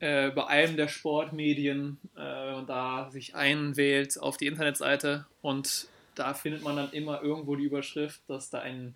[0.00, 5.88] äh, bei einem der Sportmedien, äh, wenn man da sich einwählt auf die Internetseite und
[6.14, 8.94] da findet man dann immer irgendwo die Überschrift, dass da ein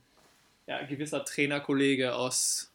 [0.66, 2.69] ja, gewisser Trainerkollege aus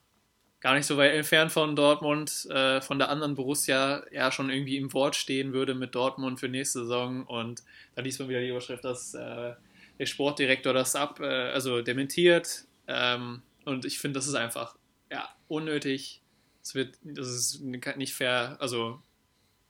[0.65, 4.77] gar nicht so weit entfernt von Dortmund, äh, von der anderen Borussia, ja schon irgendwie
[4.77, 7.23] im Wort stehen würde mit Dortmund für nächste Saison.
[7.27, 7.61] Und
[7.93, 9.53] da liest man wieder die Überschrift, dass äh,
[9.99, 12.65] der Sportdirektor das ab, äh, also dementiert.
[12.87, 14.75] Ähm, und ich finde, das ist einfach
[15.11, 16.23] ja, unnötig.
[16.63, 18.57] Es wird, das ist nicht fair.
[18.59, 19.03] Also,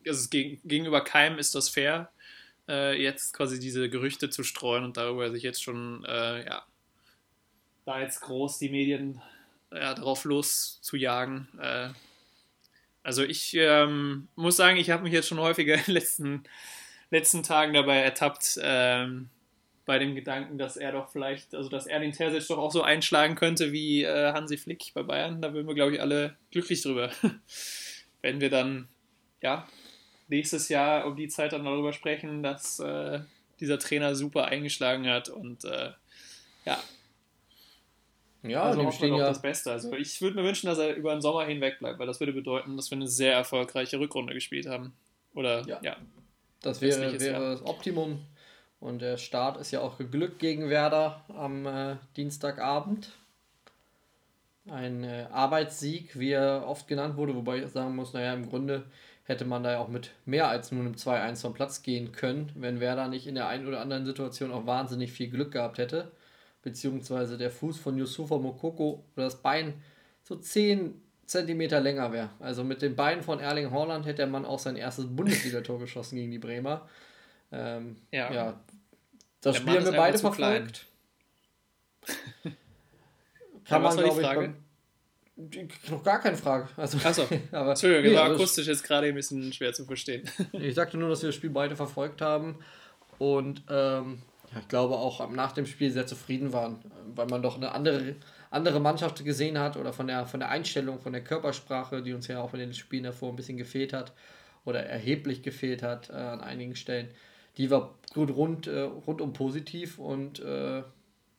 [0.08, 2.10] also gegen, gegenüber keinem ist das fair,
[2.70, 6.66] äh, jetzt quasi diese Gerüchte zu streuen und darüber sich jetzt schon, äh, ja,
[7.84, 9.22] da jetzt groß die Medien
[9.76, 11.48] ja, darauf loszujagen.
[11.60, 11.90] Äh,
[13.04, 16.44] also ich ähm, muss sagen, ich habe mich jetzt schon häufiger in den letzten,
[17.12, 19.30] letzten Tagen dabei ertappt, ähm,
[19.86, 22.82] bei dem Gedanken, dass er doch vielleicht, also dass er den Terzic doch auch so
[22.82, 25.42] einschlagen könnte wie äh, Hansi Flick bei Bayern.
[25.42, 27.12] Da würden wir, glaube ich, alle glücklich drüber.
[28.22, 28.88] Wenn wir dann,
[29.44, 29.68] ja,
[30.28, 33.20] nächstes Jahr um die Zeit dann darüber sprechen, dass äh,
[33.60, 35.92] dieser Trainer super eingeschlagen hat und äh,
[36.66, 36.82] ja.
[38.50, 39.72] Ja, also dem stehen ja das Beste.
[39.72, 42.34] Also ich würde mir wünschen, dass er über den Sommer hinweg bleibt, weil das würde
[42.34, 44.94] bedeuten, dass wir eine sehr erfolgreiche Rückrunde gespielt haben.
[45.34, 45.80] Oder ja.
[45.82, 45.98] ja
[46.62, 48.20] das wäre, wäre das Optimum.
[48.80, 53.12] Und der Start ist ja auch geglückt gegen Werder am äh, Dienstagabend.
[54.68, 58.84] Ein äh, Arbeitssieg, wie er oft genannt wurde, wobei ich sagen muss, naja, im Grunde
[59.26, 62.52] hätte man da ja auch mit mehr als nur einem 2-1 vom Platz gehen können,
[62.56, 66.12] wenn Werder nicht in der einen oder anderen Situation auch wahnsinnig viel Glück gehabt hätte.
[66.66, 69.76] Beziehungsweise der Fuß von Yusufa Mokoko oder das Bein
[70.24, 72.32] so 10 cm länger wäre.
[72.40, 76.16] Also mit dem Bein von Erling Haaland hätte der Mann auch sein erstes Bundesligator geschossen
[76.16, 76.90] gegen die Bremer.
[77.52, 78.34] Ähm, ja.
[78.34, 78.60] ja.
[79.42, 80.88] Das Spiel haben wir beide verfolgt.
[83.66, 84.56] Kann man, glaube ich, beim,
[85.92, 86.68] noch gar keine Frage.
[86.78, 90.28] Also, Achso, aber, Entschuldigung, nee, war also akustisch jetzt gerade ein bisschen schwer zu verstehen.
[90.52, 92.58] ich sagte nur, dass wir das Spiel beide verfolgt haben
[93.20, 94.24] und ähm,
[94.60, 96.80] ich glaube auch nach dem Spiel sehr zufrieden waren,
[97.16, 98.16] weil man doch eine andere,
[98.52, 102.28] andere Mannschaft gesehen hat oder von der, von der Einstellung, von der Körpersprache, die uns
[102.28, 104.14] ja auch in den Spielen davor ein bisschen gefehlt hat
[104.64, 107.10] oder erheblich gefehlt hat äh, an einigen Stellen
[107.58, 110.84] die war gut rund, äh, rundum positiv und äh,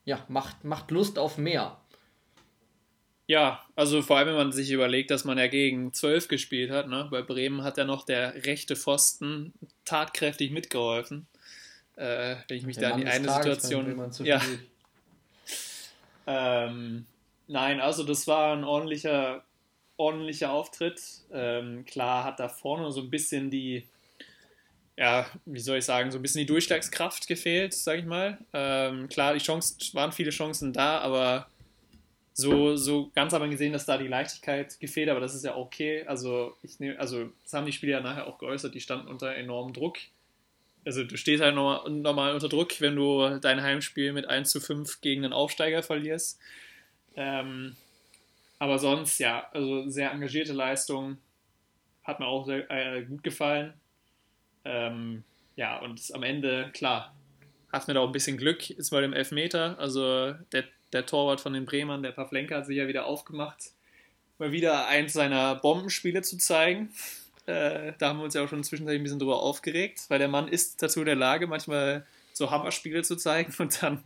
[0.05, 1.81] ja, macht, macht Lust auf mehr.
[3.29, 6.89] Ja, also vor allem, wenn man sich überlegt, dass man ja gegen 12 gespielt hat.
[6.89, 7.09] Ne?
[7.11, 9.53] Bei Bremen hat ja noch der rechte Pfosten
[9.85, 11.27] tatkräftig mitgeholfen.
[11.97, 14.13] Äh, wenn ich mich der da an die eine Situation.
[14.25, 14.41] Ja.
[16.29, 17.07] Ähm,
[17.47, 19.45] nein, also das war ein ordentlicher,
[19.97, 21.01] ordentlicher Auftritt.
[21.33, 23.87] Ähm, klar hat da vorne so ein bisschen die,
[24.97, 28.39] ja, wie soll ich sagen, so ein bisschen die Durchschlagskraft gefehlt, sag ich mal.
[28.53, 31.47] Ähm, klar, die Chancen, waren viele Chancen da, aber
[32.33, 36.05] so, so ganz man gesehen, dass da die Leichtigkeit gefehlt, aber das ist ja okay.
[36.07, 39.35] Also, ich nehm, also das haben die Spieler ja nachher auch geäußert, die standen unter
[39.35, 39.99] enormem Druck.
[40.87, 44.61] Also du stehst halt normal, normal unter Druck, wenn du dein Heimspiel mit 1 zu
[44.61, 46.39] 5 gegen einen Aufsteiger verlierst.
[47.17, 47.77] Ähm,
[48.61, 51.19] aber sonst, ja, also sehr engagierte Leistung.
[52.05, 53.75] Hat mir auch sehr äh, gut gefallen.
[54.65, 55.25] Ähm,
[55.57, 57.13] ja, und am Ende, klar,
[57.73, 59.77] hat mir da auch ein bisschen Glück, ist bei dem Elfmeter.
[59.81, 63.73] Also der, der Torwart von den Bremern, der Pavlenka, hat sich ja wieder aufgemacht,
[64.39, 66.91] mal wieder eins seiner Bombenspiele zu zeigen.
[67.47, 70.29] Äh, da haben wir uns ja auch schon zwischendurch ein bisschen drüber aufgeregt, weil der
[70.29, 74.03] Mann ist dazu in der Lage, manchmal so Hammerspiele zu zeigen und dann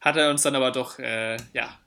[0.00, 1.78] hat er uns dann aber doch, äh, ja,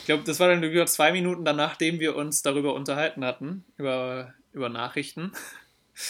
[0.00, 3.64] ich glaube, das war dann über zwei Minuten danach, nachdem wir uns darüber unterhalten hatten,
[3.76, 5.32] über, über Nachrichten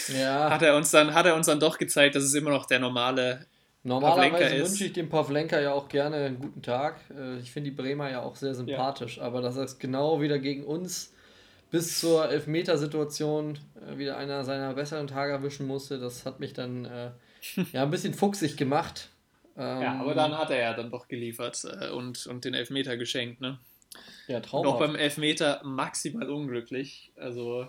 [0.09, 0.51] ja.
[0.51, 2.79] hat, er uns dann, hat er uns dann doch gezeigt, dass es immer noch der
[2.79, 3.47] normale
[3.85, 7.01] Normalerweise wünsche ich dem Pavlenka ja auch gerne einen guten Tag.
[7.17, 9.23] Äh, ich finde die Bremer ja auch sehr sympathisch, ja.
[9.23, 11.13] aber dass er es genau wieder gegen uns
[11.71, 16.85] bis zur Elfmetersituation äh, wieder einer seiner besseren Tage erwischen musste, das hat mich dann
[16.85, 17.11] äh,
[17.73, 19.11] ja ein bisschen fuchsig gemacht.
[19.57, 22.97] Ähm, ja, aber dann hat er ja dann doch geliefert äh, und, und den Elfmeter
[22.97, 23.59] geschenkt, ne?
[24.29, 24.69] Ja, traumhaft.
[24.69, 27.13] Und auch beim Elfmeter maximal unglücklich.
[27.17, 27.67] Also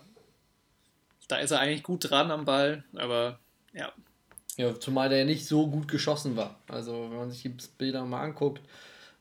[1.27, 3.39] da ist er eigentlich gut dran am Ball, aber
[3.73, 3.91] ja.
[4.57, 6.59] Ja, zumal der nicht so gut geschossen war.
[6.67, 8.61] Also, wenn man sich die Bilder mal anguckt,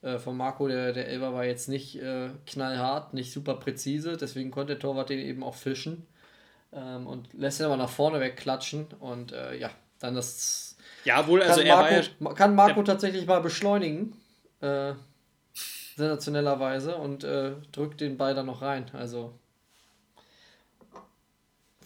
[0.02, 4.50] äh, von Marco, der, der Elber war jetzt nicht äh, knallhart, nicht super präzise, deswegen
[4.50, 6.06] konnte der Torwart den eben auch fischen
[6.72, 10.76] ähm, und lässt ihn aber nach vorne wegklatschen und äh, ja, dann das.
[11.04, 14.14] Ja, wohl, also er Marco, ja, kann Marco tatsächlich mal beschleunigen.
[14.60, 14.94] Äh,
[15.98, 18.86] sensationellerweise, und äh, drückt den Ball dann noch rein.
[18.92, 19.32] Also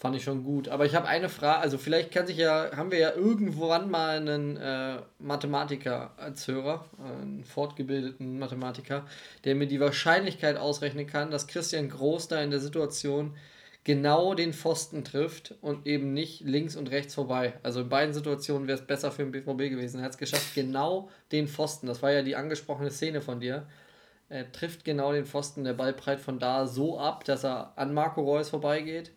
[0.02, 0.68] fand ich schon gut.
[0.68, 4.16] Aber ich habe eine Frage, also vielleicht kann sich ja, haben wir ja irgendwann mal
[4.16, 9.06] einen äh, Mathematiker als Hörer, einen fortgebildeten Mathematiker,
[9.44, 13.36] der mir die Wahrscheinlichkeit ausrechnen kann, dass Christian Groß da in der Situation
[13.84, 17.52] genau den Pfosten trifft und eben nicht links und rechts vorbei.
[17.62, 20.00] Also in beiden Situationen wäre es besser für den BVB gewesen.
[20.00, 21.86] Er hat es geschafft, genau den Pfosten.
[21.86, 23.68] Das war ja die angesprochene Szene von dir.
[24.28, 27.94] Er trifft genau den Pfosten, der Ball breit von da so ab, dass er an
[27.94, 29.12] Marco Reus vorbeigeht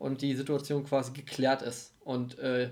[0.00, 1.94] und die Situation quasi geklärt ist.
[2.00, 2.70] Und äh,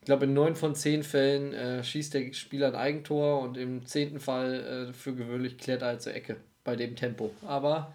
[0.00, 3.86] ich glaube, in neun von zehn Fällen äh, schießt der Spieler ein Eigentor und im
[3.86, 7.32] zehnten Fall äh, für gewöhnlich klärt er halt zur Ecke bei dem Tempo.
[7.46, 7.94] Aber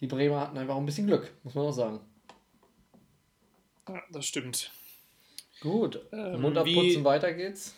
[0.00, 2.00] die Bremer hatten einfach ein bisschen Glück, muss man auch sagen.
[3.88, 4.70] Ja, das stimmt.
[5.60, 7.74] Gut, ähm, Mund abputzen, wie, weiter geht's.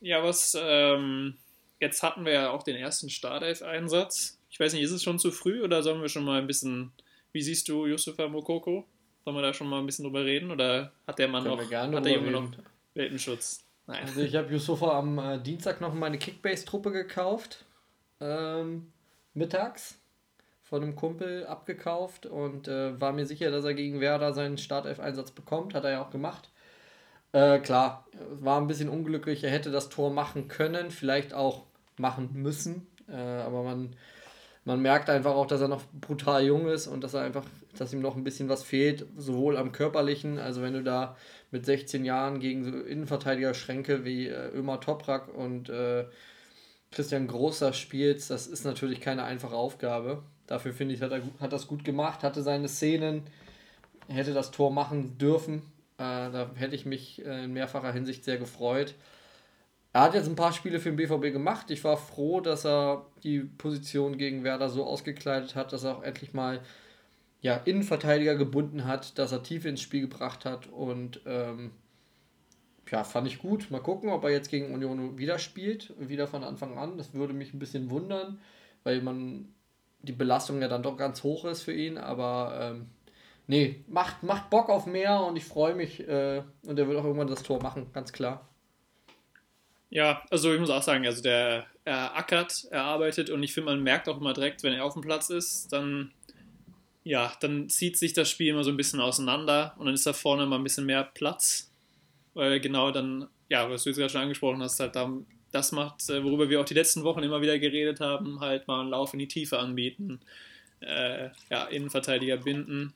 [0.00, 1.34] Ja, was, ähm,
[1.80, 4.38] jetzt hatten wir ja auch den ersten Startelf-Einsatz.
[4.50, 6.92] Ich weiß nicht, ist es schon zu früh oder sollen wir schon mal ein bisschen,
[7.32, 8.86] wie siehst du Yusufa Mokoko?
[9.26, 11.96] Sollen wir da schon mal ein bisschen drüber reden oder hat der Mann Können noch,
[11.96, 12.48] hat der Junge noch
[12.94, 13.64] Weltenschutz?
[13.88, 14.04] Nein.
[14.04, 17.64] Also ich habe Yusufa am äh, Dienstag noch meine Kickbase-Truppe gekauft,
[18.20, 18.92] ähm,
[19.34, 19.98] mittags
[20.62, 25.32] von einem Kumpel abgekauft und äh, war mir sicher, dass er gegen Werder seinen Startelf-Einsatz
[25.32, 25.74] bekommt.
[25.74, 26.48] Hat er ja auch gemacht.
[27.32, 29.42] Äh, klar, war ein bisschen unglücklich.
[29.42, 31.64] Er hätte das Tor machen können, vielleicht auch
[31.98, 32.86] machen müssen.
[33.08, 33.96] Äh, aber man,
[34.66, 37.44] man merkt einfach auch, dass er noch brutal jung ist und dass er einfach,
[37.78, 41.16] dass ihm noch ein bisschen was fehlt, sowohl am körperlichen, also wenn du da
[41.52, 46.06] mit 16 Jahren gegen so Innenverteidiger-Schränke wie äh, Ömer Toprak und äh,
[46.90, 50.24] Christian Großer spielst, das ist natürlich keine einfache Aufgabe.
[50.48, 53.22] Dafür finde ich, hat er hat das gut gemacht, hatte seine Szenen,
[54.08, 55.62] hätte das Tor machen dürfen.
[55.98, 58.94] Äh, da hätte ich mich äh, in mehrfacher Hinsicht sehr gefreut.
[59.96, 61.70] Er hat jetzt ein paar Spiele für den BVB gemacht.
[61.70, 66.02] Ich war froh, dass er die Position gegen Werder so ausgekleidet hat, dass er auch
[66.02, 66.60] endlich mal
[67.40, 71.70] ja, Innenverteidiger gebunden hat, dass er Tiefe ins Spiel gebracht hat und ähm,
[72.90, 73.70] ja, fand ich gut.
[73.70, 76.98] Mal gucken, ob er jetzt gegen Union wieder spielt, wieder von Anfang an.
[76.98, 78.38] Das würde mich ein bisschen wundern,
[78.84, 79.48] weil man
[80.02, 82.90] die Belastung ja dann doch ganz hoch ist für ihn, aber ähm,
[83.46, 87.04] nee, macht, macht Bock auf mehr und ich freue mich äh, und er wird auch
[87.04, 88.46] irgendwann das Tor machen, ganz klar.
[89.90, 93.70] Ja, also ich muss auch sagen, also der er ackert, er arbeitet und ich finde,
[93.70, 96.12] man merkt auch immer direkt, wenn er auf dem Platz ist, dann
[97.04, 100.12] ja, dann zieht sich das Spiel immer so ein bisschen auseinander und dann ist da
[100.12, 101.70] vorne immer ein bisschen mehr Platz,
[102.34, 105.08] weil genau dann, ja, was du jetzt gerade schon angesprochen hast, halt da
[105.52, 108.80] das macht, äh, worüber wir auch die letzten Wochen immer wieder geredet haben, halt mal
[108.80, 110.18] einen Lauf in die Tiefe anbieten,
[110.80, 112.92] äh, ja, Innenverteidiger binden.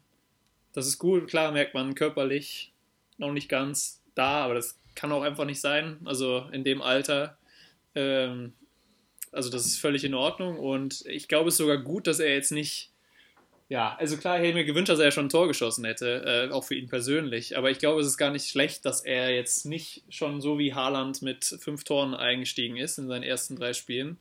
[0.73, 2.73] Das ist gut, klar merkt man körperlich
[3.17, 5.99] noch nicht ganz da, aber das kann auch einfach nicht sein.
[6.05, 7.39] Also in dem Alter,
[7.95, 8.53] ähm,
[9.33, 12.35] also das ist völlig in Ordnung und ich glaube es ist sogar gut, dass er
[12.35, 12.91] jetzt nicht
[13.71, 16.53] ja, also klar, ich hätte mir gewünscht, dass er schon ein Tor geschossen hätte, äh,
[16.53, 17.57] auch für ihn persönlich.
[17.57, 20.75] Aber ich glaube, es ist gar nicht schlecht, dass er jetzt nicht schon so wie
[20.75, 24.19] Haaland mit fünf Toren eingestiegen ist in seinen ersten drei Spielen.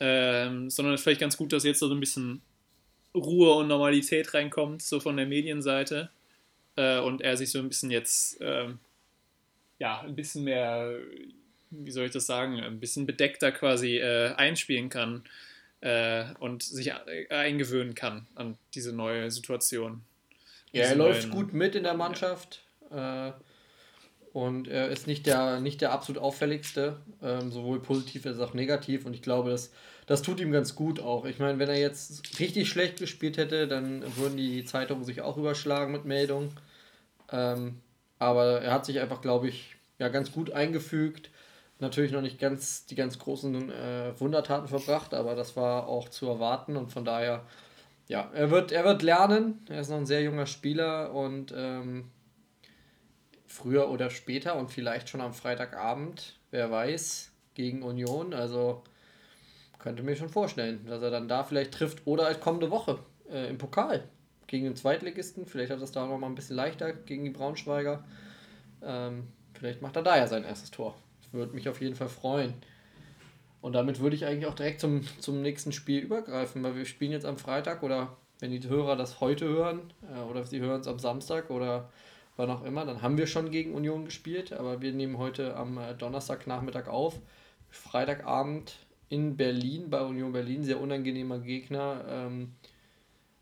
[0.00, 2.40] Ähm, sondern es ist vielleicht ganz gut, dass jetzt so ein bisschen
[3.14, 6.08] Ruhe und Normalität reinkommt, so von der Medienseite.
[6.76, 8.78] Äh, und er sich so ein bisschen jetzt, ähm,
[9.80, 10.94] ja, ein bisschen mehr,
[11.70, 15.24] wie soll ich das sagen, ein bisschen bedeckter quasi äh, einspielen kann
[15.80, 16.92] äh, und sich
[17.30, 20.02] eingewöhnen kann an diese neue Situation.
[20.72, 22.62] Ja, er läuft gut mit in der Mannschaft.
[22.90, 23.28] Ja.
[23.28, 23.32] Äh,
[24.32, 29.04] und er ist nicht der, nicht der absolut auffälligste, ähm, sowohl positiv als auch negativ.
[29.04, 29.72] Und ich glaube, das,
[30.06, 31.24] das tut ihm ganz gut auch.
[31.24, 35.36] Ich meine, wenn er jetzt richtig schlecht gespielt hätte, dann würden die Zeitungen sich auch
[35.36, 36.50] überschlagen mit Meldungen.
[37.32, 37.80] Ähm,
[38.20, 41.30] aber er hat sich einfach, glaube ich, ja, ganz gut eingefügt
[41.80, 46.28] natürlich noch nicht ganz die ganz großen äh, Wundertaten verbracht, aber das war auch zu
[46.28, 47.44] erwarten und von daher,
[48.06, 49.64] ja, er wird, er wird lernen.
[49.68, 52.10] Er ist noch ein sehr junger Spieler und ähm,
[53.46, 58.34] früher oder später und vielleicht schon am Freitagabend, wer weiß, gegen Union.
[58.34, 58.82] Also
[59.78, 62.98] könnte mir schon vorstellen, dass er dann da vielleicht trifft oder als kommende Woche
[63.30, 64.08] äh, im Pokal
[64.50, 65.46] gegen den Zweitligisten.
[65.46, 68.04] Vielleicht hat es da noch mal ein bisschen leichter gegen die Braunschweiger.
[68.82, 70.94] Ähm, vielleicht macht er da ja sein erstes Tor
[71.32, 72.54] würde mich auf jeden Fall freuen.
[73.60, 77.12] Und damit würde ich eigentlich auch direkt zum, zum nächsten Spiel übergreifen, weil wir spielen
[77.12, 80.88] jetzt am Freitag oder wenn die Hörer das heute hören äh, oder sie hören es
[80.88, 81.90] am Samstag oder
[82.36, 85.76] wann auch immer, dann haben wir schon gegen Union gespielt, aber wir nehmen heute am
[85.76, 87.20] äh, Donnerstagnachmittag auf.
[87.68, 88.74] Freitagabend
[89.10, 92.04] in Berlin, bei Union Berlin, sehr unangenehmer Gegner.
[92.08, 92.52] Ähm,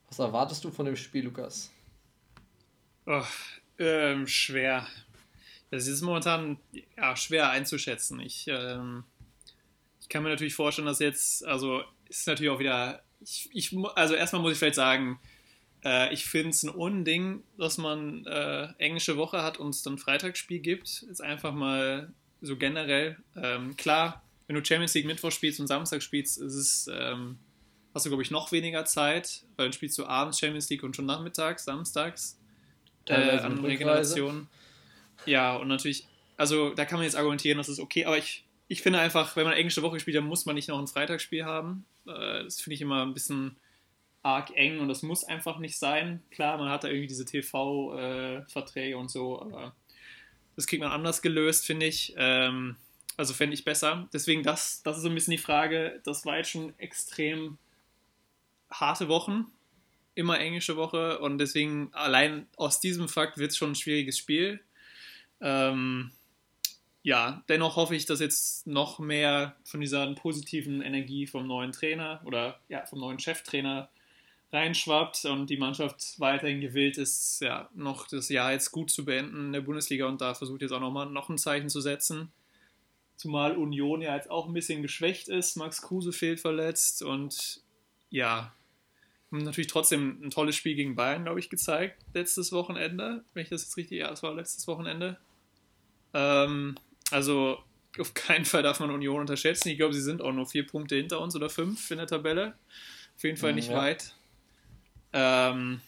[0.09, 1.71] was erwartest du von dem Spiel, Lukas?
[3.07, 3.25] Oh,
[3.79, 4.87] ähm, schwer.
[5.71, 6.59] Das ist momentan
[6.97, 8.21] ja, schwer einzuschätzen.
[8.21, 9.05] Ich, ähm,
[10.01, 13.03] ich kann mir natürlich vorstellen, dass jetzt, also ist natürlich auch wieder.
[13.21, 15.19] Ich, ich, also erstmal muss ich vielleicht sagen,
[15.85, 19.99] äh, ich finde es ein Unding, dass man äh, englische Woche hat und es dann
[19.99, 21.03] Freitagsspiel gibt.
[21.03, 23.19] Ist einfach mal so generell.
[23.37, 27.39] Ähm, klar, wenn du Champions League Mittwoch spielst und Samstag spielst, ist es, ähm,
[27.95, 30.95] hast du, glaube ich, noch weniger Zeit, weil dann spielst du abends Champions League und
[30.95, 32.39] schon nachmittags, samstags
[33.07, 34.49] äh, an Regeneration.
[35.27, 38.83] Ja, und natürlich, also da kann man jetzt argumentieren, das ist okay, aber ich, ich
[38.83, 41.85] finde einfach, wenn man englische Woche spielt, dann muss man nicht noch ein Freitagsspiel haben.
[42.07, 43.57] Äh, das finde ich immer ein bisschen
[44.23, 46.23] arg eng und das muss einfach nicht sein.
[46.31, 49.75] Klar, man hat da irgendwie diese TV-Verträge äh, und so, aber
[50.57, 52.15] das kriegt man anders gelöst, finde ich.
[52.17, 52.77] Ähm,
[53.17, 54.09] also fände ich besser.
[54.13, 56.01] Deswegen, das, das ist so ein bisschen die Frage.
[56.05, 57.59] Das war jetzt schon extrem
[58.71, 59.47] harte Wochen,
[60.15, 64.61] immer englische Woche und deswegen allein aus diesem Fakt wird es schon ein schwieriges Spiel.
[65.41, 66.11] Ähm,
[67.03, 72.21] ja, dennoch hoffe ich, dass jetzt noch mehr von dieser positiven Energie vom neuen Trainer
[72.25, 73.89] oder ja, vom neuen Cheftrainer
[74.53, 79.47] reinschwappt und die Mannschaft weiterhin gewillt ist, ja, noch das Jahr jetzt gut zu beenden
[79.47, 82.33] in der Bundesliga und da versucht jetzt auch nochmal noch ein Zeichen zu setzen.
[83.17, 87.63] Zumal Union ja jetzt auch ein bisschen geschwächt ist, Max Kruse fehlt verletzt und
[88.11, 88.55] ja,
[89.31, 93.63] natürlich trotzdem ein tolles Spiel gegen Bayern, glaube ich, gezeigt, letztes Wochenende, wenn ich das
[93.63, 95.19] jetzt richtig, ja, es war letztes Wochenende.
[96.15, 96.77] Ähm,
[97.11, 97.59] also
[97.99, 99.69] auf keinen Fall darf man Union unterschätzen.
[99.69, 102.55] Ich glaube, sie sind auch nur vier Punkte hinter uns oder fünf in der Tabelle.
[103.17, 103.77] Auf jeden Fall nicht ja.
[103.77, 104.15] weit.
[105.13, 105.81] Ähm,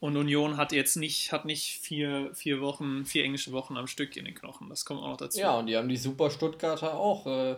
[0.00, 4.16] und Union hat jetzt nicht, hat nicht vier, vier Wochen, vier englische Wochen am Stück
[4.16, 4.68] in den Knochen.
[4.68, 5.38] Das kommt auch noch dazu.
[5.38, 7.56] Ja, und die haben die Super Stuttgarter auch äh,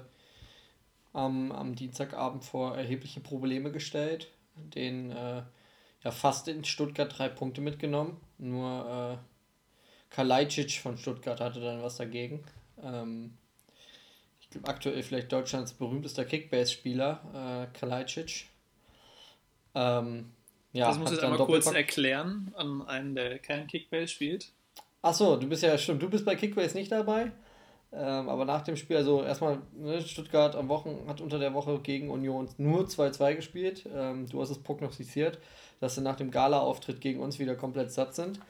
[1.12, 4.29] am, am Dienstagabend vor erhebliche Probleme gestellt.
[4.75, 5.42] Den äh,
[6.03, 8.21] ja fast in Stuttgart drei Punkte mitgenommen.
[8.38, 12.44] Nur äh, Kalajdzic von Stuttgart hatte dann was dagegen.
[12.83, 13.37] Ähm,
[14.40, 18.47] ich glaube aktuell vielleicht Deutschlands berühmtester Kickbase-Spieler, äh, Kalajdzic.
[19.75, 20.33] Ähm,
[20.73, 24.53] ja, das muss ich einmal kurz erklären an einen, der kein Kickbase spielt.
[25.03, 27.33] Achso, du bist ja stimmt, du bist bei Kickbase nicht dabei.
[27.92, 31.79] Ähm, aber nach dem Spiel, also erstmal, ne, Stuttgart am Wochen hat unter der Woche
[31.81, 33.88] gegen Union nur 2-2 gespielt.
[33.94, 35.38] Ähm, du hast es prognostiziert,
[35.81, 38.40] dass sie nach dem Gala-Auftritt gegen uns wieder komplett satt sind.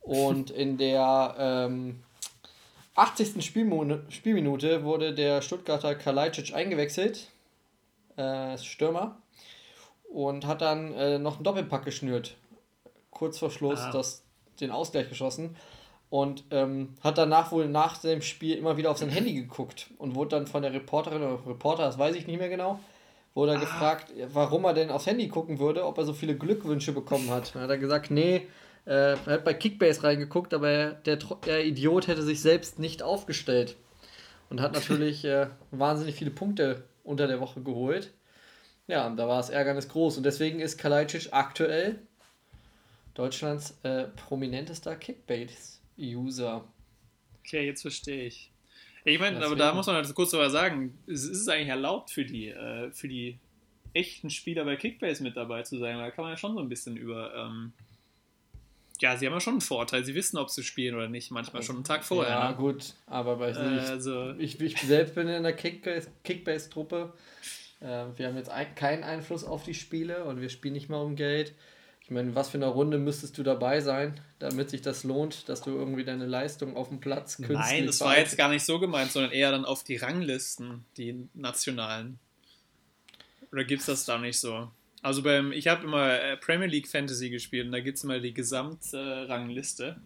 [0.00, 2.02] Und in der ähm,
[2.94, 3.44] 80.
[3.44, 7.28] Spielminute wurde der Stuttgarter Kalajdzic eingewechselt.
[8.16, 9.16] Äh, Stürmer
[10.14, 12.36] und hat dann äh, noch einen Doppelpack geschnürt.
[13.10, 13.90] Kurz vor Schluss ah.
[13.90, 14.22] das,
[14.60, 15.56] den Ausgleich geschossen.
[16.14, 20.14] Und ähm, hat danach wohl nach dem Spiel immer wieder auf sein Handy geguckt und
[20.14, 22.78] wurde dann von der Reporterin oder Reporter, das weiß ich nicht mehr genau,
[23.34, 23.58] wurde ah.
[23.58, 27.52] gefragt, warum er denn aufs Handy gucken würde, ob er so viele Glückwünsche bekommen hat.
[27.52, 28.46] Dann hat er gesagt, nee,
[28.86, 33.74] äh, er hat bei Kickbase reingeguckt, aber der, der Idiot hätte sich selbst nicht aufgestellt.
[34.50, 38.12] Und hat natürlich äh, wahnsinnig viele Punkte unter der Woche geholt.
[38.86, 40.18] Ja, und da war das Ärgernis groß.
[40.18, 41.98] Und deswegen ist Kalajdzic aktuell
[43.14, 44.94] Deutschlands äh, prominentester
[45.96, 46.64] Kickbase-User.
[47.40, 48.50] Okay, jetzt verstehe ich.
[49.04, 52.24] Ich meine, aber da muss man halt kurz darüber sagen, es ist eigentlich erlaubt für
[52.24, 53.38] die, äh, für die
[53.92, 56.68] echten Spieler bei Kickbase mit dabei zu sein, da kann man ja schon so ein
[56.68, 57.34] bisschen über.
[57.34, 57.72] Ähm,
[59.00, 61.62] ja, sie haben ja schon einen Vorteil, sie wissen, ob sie spielen oder nicht, manchmal
[61.62, 62.32] schon einen Tag vorher.
[62.32, 62.56] Ja, ne?
[62.56, 66.20] gut, aber bei äh, also, ich, ich selbst bin in der Kickbase-Truppe.
[66.22, 67.12] kickbase truppe
[67.80, 71.16] äh, wir haben jetzt keinen Einfluss auf die Spiele und wir spielen nicht mal um
[71.16, 71.52] Geld.
[72.14, 75.70] Meine, was für eine Runde müsstest du dabei sein, damit sich das lohnt, dass du
[75.70, 79.10] irgendwie deine Leistung auf dem Platz künstlich Nein, das war jetzt gar nicht so gemeint,
[79.10, 82.20] sondern eher dann auf die Ranglisten, die nationalen.
[83.50, 84.70] Oder gibt es das da nicht so?
[85.02, 88.20] Also beim, ich habe immer äh, Premier League Fantasy gespielt und da gibt es immer
[88.20, 90.00] die Gesamtrangliste,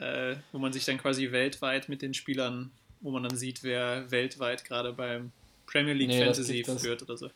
[0.00, 2.70] äh, wo man sich dann quasi weltweit mit den Spielern,
[3.02, 5.32] wo man dann sieht, wer weltweit gerade beim
[5.66, 7.30] Premier League nee, Fantasy führt oder so.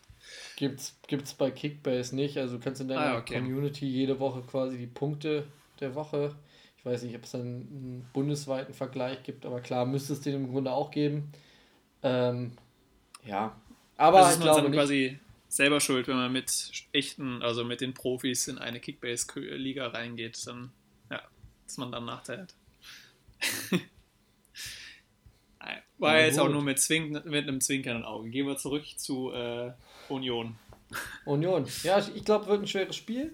[0.56, 2.38] Gibt's, gibt's bei Kickbase nicht.
[2.38, 3.38] Also du kannst in deiner ah, okay.
[3.38, 5.46] Community jede Woche quasi die Punkte
[5.80, 6.34] der Woche.
[6.78, 10.34] Ich weiß nicht, ob es dann einen bundesweiten Vergleich gibt, aber klar, müsste es den
[10.34, 11.32] im Grunde auch geben.
[12.02, 12.52] Ähm,
[13.24, 13.56] ja.
[13.96, 14.74] Aber also ist man dann nicht.
[14.74, 15.18] quasi
[15.48, 20.72] selber schuld, wenn man mit echten, also mit den Profis in eine Kickbase-Liga reingeht, dann
[21.10, 21.22] ja,
[21.64, 22.54] dass man dann Nachteil hat.
[26.02, 28.28] War ja, jetzt auch nur mit, Zwink, mit einem zwinkernden Auge.
[28.28, 29.70] Gehen wir zurück zu äh,
[30.08, 30.56] Union.
[31.24, 31.64] Union.
[31.84, 33.32] Ja, ich glaube, wird ein schweres Spiel.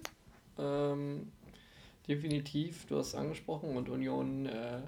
[0.58, 1.32] Ähm,
[2.06, 3.74] definitiv, du hast es angesprochen.
[3.74, 4.82] Und Union äh,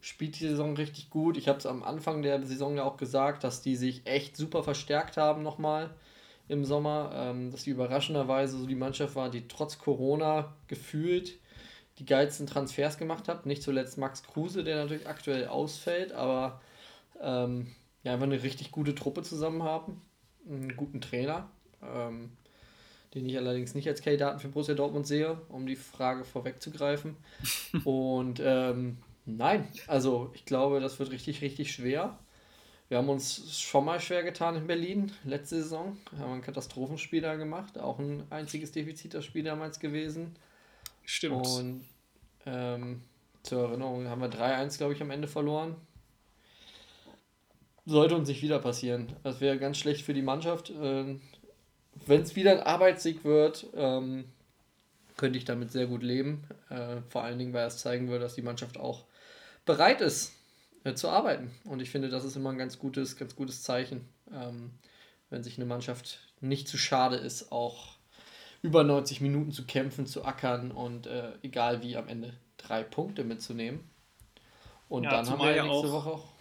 [0.00, 1.36] spielt die Saison richtig gut.
[1.36, 4.62] Ich habe es am Anfang der Saison ja auch gesagt, dass die sich echt super
[4.62, 5.90] verstärkt haben nochmal
[6.48, 7.12] im Sommer.
[7.14, 11.38] Ähm, dass die überraschenderweise so die Mannschaft war, die trotz Corona gefühlt
[11.98, 13.44] die geilsten Transfers gemacht hat.
[13.44, 16.60] Nicht zuletzt Max Kruse, der natürlich aktuell ausfällt, aber
[17.20, 17.68] ähm,
[18.02, 20.02] ja, einfach eine richtig gute Truppe zusammen haben.
[20.48, 21.50] einen guten Trainer,
[21.82, 22.30] ähm,
[23.14, 27.16] den ich allerdings nicht als Kandidaten für Borussia Dortmund sehe, um die Frage vorwegzugreifen.
[27.84, 32.18] Und ähm, nein, also ich glaube, das wird richtig, richtig schwer.
[32.88, 35.98] Wir haben uns schon mal schwer getan in Berlin, letzte Saison.
[36.10, 40.34] Wir haben ein Katastrophenspiel da gemacht, auch ein einziges Defizit das Spiel damals gewesen.
[41.04, 41.46] Stimmt.
[41.46, 41.84] Und
[42.46, 43.02] ähm,
[43.42, 45.76] zur Erinnerung haben wir 3-1, glaube ich, am Ende verloren.
[47.88, 49.08] Sollte uns nicht wieder passieren.
[49.22, 50.70] Das wäre ganz schlecht für die Mannschaft.
[50.80, 51.20] Ähm,
[52.06, 54.24] Wenn es wieder ein Arbeitssieg wird, ähm,
[55.16, 56.44] könnte ich damit sehr gut leben.
[56.68, 59.04] Äh, vor allen Dingen, weil es zeigen würde, dass die Mannschaft auch
[59.64, 60.32] bereit ist
[60.84, 61.50] äh, zu arbeiten.
[61.64, 64.70] Und ich finde, das ist immer ein ganz gutes, ganz gutes Zeichen, ähm,
[65.30, 67.96] wenn sich eine Mannschaft nicht zu schade ist, auch
[68.62, 73.24] über 90 Minuten zu kämpfen, zu ackern und äh, egal wie am Ende drei Punkte
[73.24, 73.80] mitzunehmen.
[74.88, 76.37] Und Ja, dann haben wir ja ja nächste auch- Woche auch.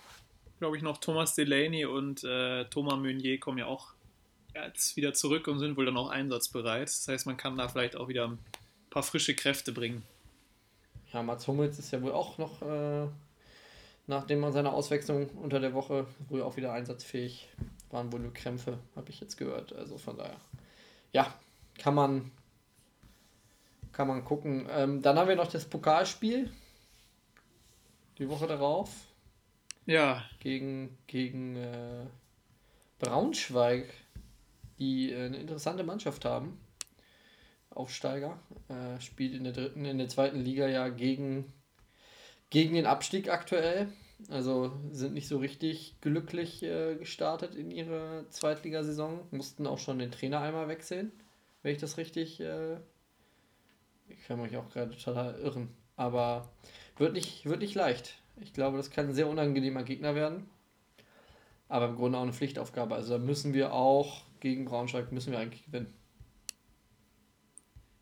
[0.59, 3.93] Glaube ich, noch Thomas Delaney und äh, Thomas Meunier kommen ja auch
[4.53, 6.87] jetzt wieder zurück und sind wohl dann auch einsatzbereit.
[6.87, 8.39] Das heißt, man kann da vielleicht auch wieder ein
[8.89, 10.03] paar frische Kräfte bringen.
[11.13, 13.07] Ja, Mats Hummels ist ja wohl auch noch, äh,
[14.07, 17.47] nachdem man seine Auswechslung unter der Woche wohl auch wieder einsatzfähig
[17.91, 19.73] waren, wohl nur Krämpfe, habe ich jetzt gehört.
[19.73, 20.37] Also von daher,
[21.13, 21.33] ja,
[21.77, 22.31] kann man,
[23.93, 24.67] kann man gucken.
[24.69, 26.51] Ähm, dann haben wir noch das Pokalspiel
[28.17, 28.89] die Woche darauf
[29.87, 32.05] Ja, gegen, gegen äh,
[32.99, 33.85] Braunschweig,
[34.79, 36.59] die äh, eine interessante Mannschaft haben.
[37.69, 38.37] Aufsteiger.
[38.67, 41.53] Äh, spielt in der dritten, in der zweiten Liga ja gegen,
[42.49, 43.87] gegen den Abstieg aktuell.
[44.29, 49.21] Also sind nicht so richtig glücklich äh, gestartet in ihre Zweitligasaison.
[49.31, 51.13] Mussten auch schon den Trainer einmal wechseln,
[51.63, 52.41] wenn ich das richtig.
[52.41, 52.75] Äh,
[54.09, 55.69] ich kann mich auch gerade total irren.
[55.95, 56.51] Aber
[56.97, 58.21] wird nicht, wird nicht leicht.
[58.41, 60.49] Ich glaube, das kann ein sehr unangenehmer Gegner werden.
[61.69, 62.95] Aber im Grunde auch eine Pflichtaufgabe.
[62.95, 65.93] Also da müssen wir auch gegen Braunschweig müssen wir eigentlich gewinnen.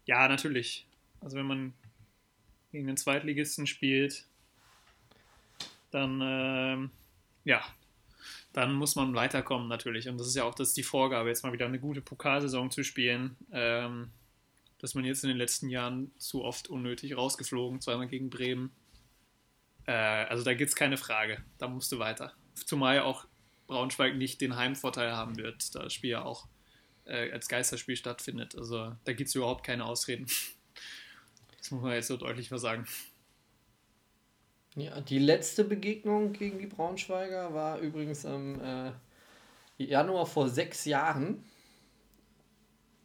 [0.05, 0.85] ja, natürlich.
[1.21, 1.73] Also wenn man
[2.71, 4.25] gegen den Zweitligisten spielt,
[5.91, 6.91] dann ähm,
[7.45, 7.63] ja,
[8.53, 10.07] dann muss man weiterkommen natürlich.
[10.09, 12.83] Und das ist ja auch das die Vorgabe, jetzt mal wieder eine gute Pokalsaison zu
[12.83, 13.35] spielen.
[13.51, 14.11] Ähm,
[14.79, 18.71] dass man jetzt in den letzten Jahren zu oft unnötig rausgeflogen, zweimal gegen Bremen.
[19.87, 21.43] Äh, also da gibt es keine Frage.
[21.57, 22.33] Da musst du weiter.
[22.53, 23.27] Zumal auch
[23.67, 26.47] Braunschweig nicht den Heimvorteil haben wird, da das Spiel ja auch
[27.05, 28.55] äh, als Geisterspiel stattfindet.
[28.55, 30.27] Also da gibt es überhaupt keine Ausreden.
[31.57, 32.85] Das muss man jetzt so deutlich mal sagen.
[34.75, 38.91] Ja, die letzte Begegnung gegen die Braunschweiger war übrigens am äh,
[39.77, 41.43] Januar vor sechs Jahren.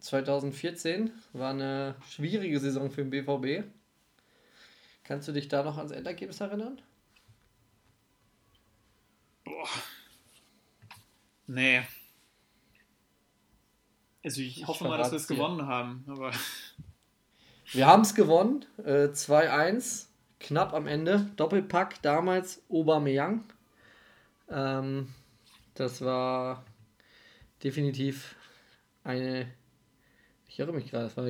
[0.00, 3.64] 2014 war eine schwierige Saison für den BVB.
[5.10, 6.80] Kannst du dich da noch ans Endergebnis erinnern?
[9.42, 9.68] Boah.
[11.48, 11.82] Nee.
[14.22, 16.30] Also ich, Ich hoffe mal, dass wir es gewonnen haben, aber
[17.72, 20.06] Wir haben es gewonnen, äh, 2-1,
[20.38, 21.28] knapp am Ende.
[21.34, 23.42] Doppelpack damals Aubameyang.
[24.48, 25.12] Ähm,
[25.74, 26.64] das war
[27.64, 28.36] definitiv
[29.02, 29.52] eine,
[30.46, 31.26] ich irre mich gerade, das war,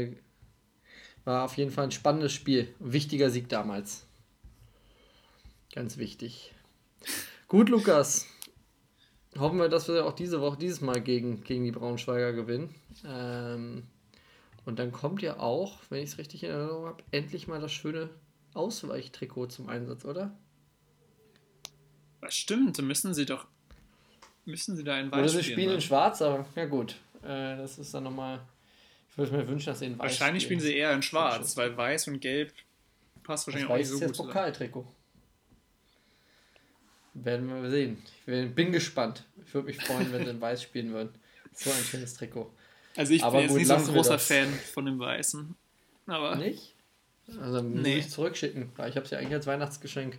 [1.24, 2.74] war auf jeden Fall ein spannendes Spiel.
[2.80, 4.06] Ein wichtiger Sieg damals.
[5.74, 6.52] Ganz wichtig.
[7.48, 8.26] Gut, Lukas.
[9.38, 12.74] Hoffen wir, dass wir auch diese Woche, dieses Mal gegen, gegen die Braunschweiger gewinnen.
[13.06, 13.84] Ähm,
[14.64, 17.72] und dann kommt ja auch, wenn ich es richtig in Erinnerung habe, endlich mal das
[17.72, 18.10] schöne
[18.54, 20.36] Ausweichtrikot zum Einsatz, oder?
[22.20, 23.46] was stimmt, dann müssen sie doch
[24.44, 25.54] müssen sie da in Oder Weiß sie spielen.
[25.54, 25.80] spielen in ne?
[25.80, 26.96] Schwarz, aber ja gut.
[27.22, 28.40] Äh, das ist dann nochmal.
[29.12, 31.76] Ich würde mir wünschen, dass sie in Weiß Wahrscheinlich spielen sie eher in Schwarz, weil
[31.76, 32.52] Weiß und Gelb
[33.22, 34.28] passt Das wahrscheinlich auch nicht Weiß so ist gut zusammen.
[34.32, 34.86] Pokaltrikot.
[37.14, 37.98] Werden wir sehen.
[38.26, 39.24] Ich bin, gespannt.
[39.44, 41.12] Ich würde mich freuen, wenn sie in Weiß spielen würden.
[41.52, 42.52] So ein schönes Trikot.
[42.96, 44.26] Also ich Aber bin jetzt gut, nicht so ein großer das.
[44.26, 45.54] Fan von dem Weißen.
[46.06, 46.74] Aber Nicht?
[47.40, 47.98] Also muss Nee.
[47.98, 50.18] ich zurückschicken, weil ich habe es ja eigentlich als Weihnachtsgeschenk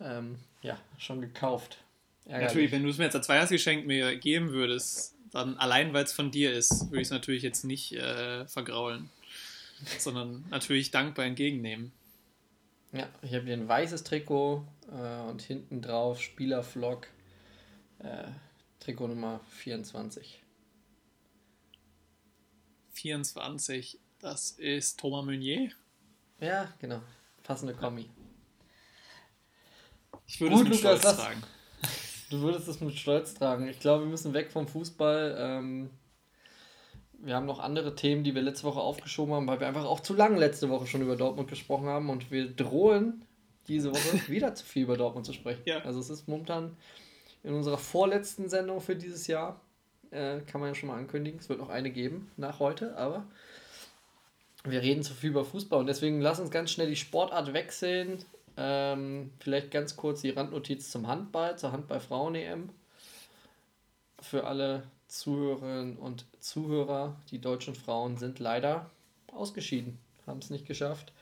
[0.00, 1.78] ähm, ja, schon gekauft.
[2.24, 2.46] Ärgerlich.
[2.48, 6.12] natürlich, wenn du es mir jetzt als Weihnachtsgeschenk mir geben würdest, dann allein weil es
[6.12, 9.10] von dir ist, würde ich es natürlich jetzt nicht äh, vergraulen,
[9.98, 11.92] sondern natürlich dankbar entgegennehmen.
[12.92, 17.08] Ja, ich habe hier ein weißes Trikot äh, und hinten drauf Spielervlog
[18.00, 18.24] äh,
[18.80, 20.40] Trikot Nummer 24.
[22.92, 25.70] 24, das ist Thomas Meunier.
[26.40, 27.00] Ja, genau.
[27.42, 28.08] Passende Kombi.
[30.26, 31.42] Ich würde Gut, es Lukas, lass- tragen.
[32.32, 33.68] Du würdest es mit Stolz tragen.
[33.68, 35.36] Ich glaube, wir müssen weg vom Fußball.
[35.38, 35.90] Ähm,
[37.18, 40.00] wir haben noch andere Themen, die wir letzte Woche aufgeschoben haben, weil wir einfach auch
[40.00, 43.26] zu lang letzte Woche schon über Dortmund gesprochen haben und wir drohen
[43.68, 45.60] diese Woche wieder zu viel über Dortmund zu sprechen.
[45.66, 45.80] Ja.
[45.80, 46.74] Also es ist momentan
[47.44, 49.60] in unserer vorletzten Sendung für dieses Jahr.
[50.10, 51.38] äh, kann man ja schon mal ankündigen.
[51.38, 53.26] Es wird noch eine geben nach heute, aber
[54.64, 58.24] wir reden zu viel über Fußball und deswegen lass uns ganz schnell die Sportart wechseln.
[58.56, 62.68] Ähm, vielleicht ganz kurz die Randnotiz zum Handball, zur Handball-Frauen-EM.
[64.20, 68.90] Für alle Zuhörerinnen und Zuhörer, die deutschen Frauen sind leider
[69.32, 71.12] ausgeschieden, haben es nicht geschafft.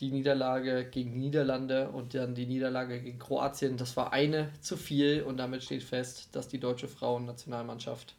[0.00, 5.22] Die Niederlage gegen Niederlande und dann die Niederlage gegen Kroatien, das war eine zu viel
[5.22, 8.14] und damit steht fest, dass die deutsche Frauennationalmannschaft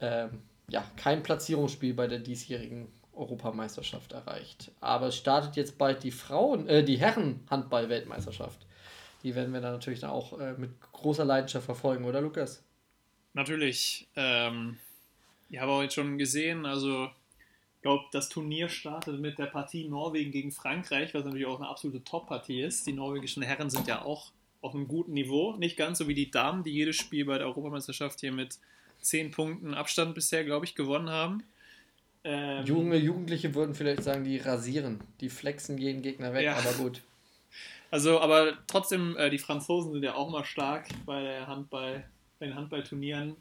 [0.00, 2.88] ähm, ja, kein Platzierungsspiel bei der diesjährigen
[3.18, 4.70] Europameisterschaft erreicht.
[4.80, 8.66] Aber es startet jetzt bald die Frauen, äh, die Herren-Handball-Weltmeisterschaft.
[9.22, 12.62] Die werden wir dann natürlich dann auch äh, mit großer Leidenschaft verfolgen, oder Lukas?
[13.34, 14.08] Natürlich.
[14.16, 14.78] Ähm,
[15.50, 17.10] ich habe heute schon gesehen, also
[17.76, 21.68] ich glaube, das Turnier startet mit der Partie Norwegen gegen Frankreich, was natürlich auch eine
[21.68, 22.86] absolute Top-Partie ist.
[22.86, 26.30] Die norwegischen Herren sind ja auch auf einem guten Niveau, nicht ganz so wie die
[26.30, 28.58] Damen, die jedes Spiel bei der Europameisterschaft hier mit
[29.00, 31.44] 10 Punkten Abstand bisher, glaube ich, gewonnen haben.
[32.24, 36.56] Ähm, Junge Jugendliche würden vielleicht sagen, die rasieren, die flexen jeden Gegner weg, ja.
[36.56, 37.00] aber gut.
[37.90, 42.04] Also, aber trotzdem, äh, die Franzosen sind ja auch mal stark bei der Handball,
[42.38, 43.36] bei den Handballturnieren.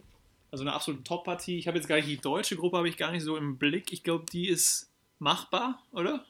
[0.51, 1.57] Also eine absolute Top-Partie.
[1.57, 3.91] Ich habe jetzt gar nicht die deutsche Gruppe, habe ich gar nicht so im Blick.
[3.91, 6.25] Ich glaube, die ist machbar, oder?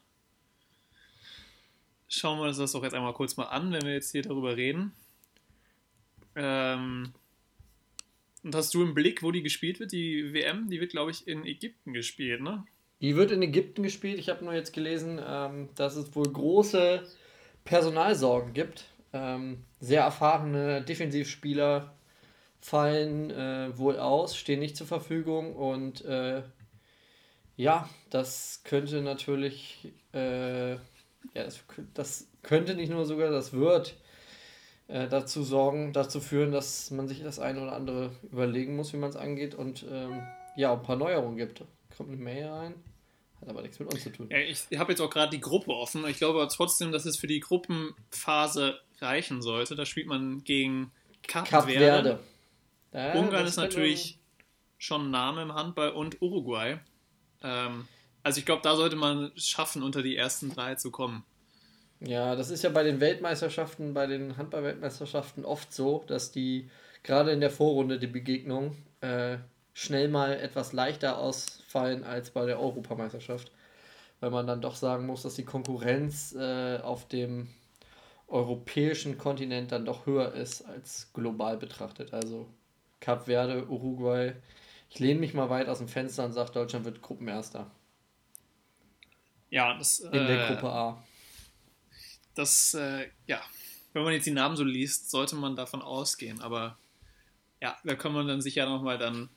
[2.09, 4.57] Schauen wir uns das doch jetzt einmal kurz mal an, wenn wir jetzt hier darüber
[4.57, 4.93] reden.
[6.35, 7.13] Ähm,
[8.47, 9.91] und hast du im Blick, wo die gespielt wird?
[9.91, 12.63] Die WM, die wird, glaube ich, in Ägypten gespielt, ne?
[13.01, 14.19] Die wird in Ägypten gespielt.
[14.19, 17.03] Ich habe nur jetzt gelesen, ähm, dass es wohl große
[17.65, 18.85] Personalsorgen gibt.
[19.11, 21.93] Ähm, sehr erfahrene Defensivspieler
[22.61, 26.41] fallen äh, wohl aus, stehen nicht zur Verfügung und äh,
[27.57, 30.79] ja, das könnte natürlich, äh, ja,
[31.33, 33.97] das, das, könnte nicht nur sogar, das wird
[34.87, 38.97] äh, dazu sorgen, dazu führen, dass man sich das eine oder andere überlegen muss, wie
[38.97, 40.21] man es angeht und ähm,
[40.55, 41.63] ja, ein paar Neuerungen gibt.
[41.95, 42.75] Kommt eine Mail rein.
[43.41, 44.29] Hat aber nichts mit uns zu tun.
[44.31, 46.05] Ja, ich habe jetzt auch gerade die Gruppe offen.
[46.07, 49.75] Ich glaube aber trotzdem, dass es für die Gruppenphase reichen sollte.
[49.75, 52.19] Da spielt man gegen Kap, Kap Verde.
[52.91, 53.13] Verde.
[53.13, 54.17] Ja, Ungarn ist natürlich
[54.77, 56.79] schon ein Name im Handball und Uruguay.
[57.43, 57.87] Ähm,
[58.23, 61.23] also ich glaube, da sollte man es schaffen, unter die ersten drei zu kommen.
[61.99, 66.69] Ja, das ist ja bei den Weltmeisterschaften, bei den Handball-Weltmeisterschaften oft so, dass die
[67.03, 69.37] gerade in der Vorrunde die Begegnung äh,
[69.73, 73.51] schnell mal etwas leichter ausfallen als bei der Europameisterschaft.
[74.19, 77.49] Weil man dann doch sagen muss, dass die Konkurrenz äh, auf dem
[78.27, 82.13] europäischen Kontinent dann doch höher ist als global betrachtet.
[82.13, 82.47] Also
[82.99, 84.33] Cap Verde, Uruguay.
[84.89, 87.69] Ich lehne mich mal weit aus dem Fenster und sage, Deutschland wird Gruppenerster.
[89.49, 89.99] Ja, das.
[89.99, 91.03] In der äh, Gruppe A.
[92.37, 93.41] Das, äh, ja,
[93.93, 96.41] wenn man jetzt die Namen so liest, sollte man davon ausgehen.
[96.41, 96.77] Aber
[97.61, 99.29] ja, da können wir dann sicher nochmal dann,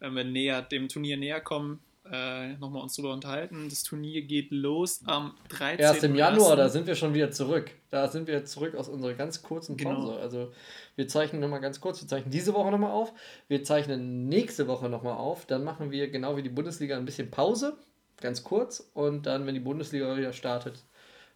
[0.00, 1.80] wenn wir näher, dem Turnier näher kommen,
[2.10, 3.68] äh, nochmal uns drüber unterhalten.
[3.68, 5.78] Das Turnier geht los am 13.
[5.78, 7.70] Erst im Januar, da sind wir schon wieder zurück.
[7.90, 10.12] Da sind wir zurück aus unserer ganz kurzen Pause.
[10.12, 10.18] Genau.
[10.18, 10.52] Also
[10.96, 13.12] wir zeichnen nochmal ganz kurz, wir zeichnen diese Woche nochmal auf,
[13.48, 17.30] wir zeichnen nächste Woche nochmal auf, dann machen wir genau wie die Bundesliga ein bisschen
[17.30, 17.78] Pause,
[18.20, 20.84] ganz kurz, und dann, wenn die Bundesliga wieder startet,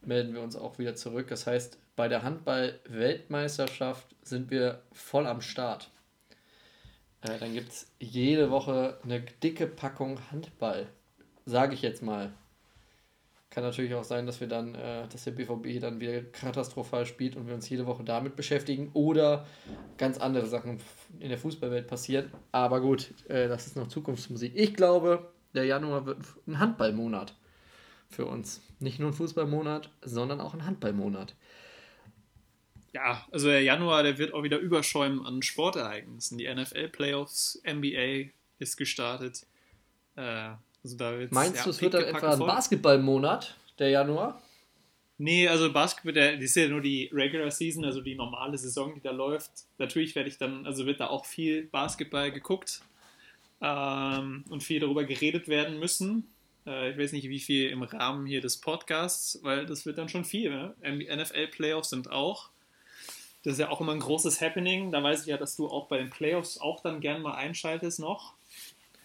[0.06, 1.28] melden wir uns auch wieder zurück.
[1.28, 5.90] Das heißt, bei der Handball-Weltmeisterschaft sind wir voll am Start.
[7.22, 10.86] Äh, dann gibt es jede Woche eine dicke Packung Handball.
[11.44, 12.32] Sage ich jetzt mal.
[13.50, 17.36] Kann natürlich auch sein, dass wir dann, äh, dass der BVB dann wieder katastrophal spielt
[17.36, 19.46] und wir uns jede Woche damit beschäftigen oder
[19.96, 20.78] ganz andere Sachen
[21.20, 22.30] in der Fußballwelt passieren.
[22.52, 24.52] Aber gut, äh, das ist noch Zukunftsmusik.
[24.54, 27.34] Ich glaube, der Januar wird ein Handballmonat
[28.08, 28.62] für uns.
[28.78, 31.34] Nicht nur ein Fußballmonat, sondern auch ein Handballmonat
[32.96, 36.38] ja, also der Januar, der wird auch wieder überschäumen an Sportereignissen.
[36.38, 39.46] Die NFL-Playoffs, NBA ist gestartet.
[40.16, 40.52] Äh,
[40.82, 44.40] also da Meinst ja, du, es wird dann etwa ein Basketballmonat, der Januar?
[45.18, 48.94] Nee, also Basketball, der, das ist ja nur die Regular Season, also die normale Saison,
[48.94, 49.50] die da läuft.
[49.76, 52.80] Natürlich werde ich dann, also wird da auch viel Basketball geguckt
[53.60, 56.30] ähm, und viel darüber geredet werden müssen.
[56.66, 60.08] Äh, ich weiß nicht, wie viel im Rahmen hier des Podcasts, weil das wird dann
[60.08, 60.50] schon viel.
[60.50, 60.74] Ne?
[60.82, 62.50] NFL-Playoffs sind auch.
[63.44, 64.90] Das ist ja auch immer ein großes Happening.
[64.90, 68.00] Da weiß ich ja, dass du auch bei den Playoffs auch dann gern mal einschaltest
[68.00, 68.34] noch.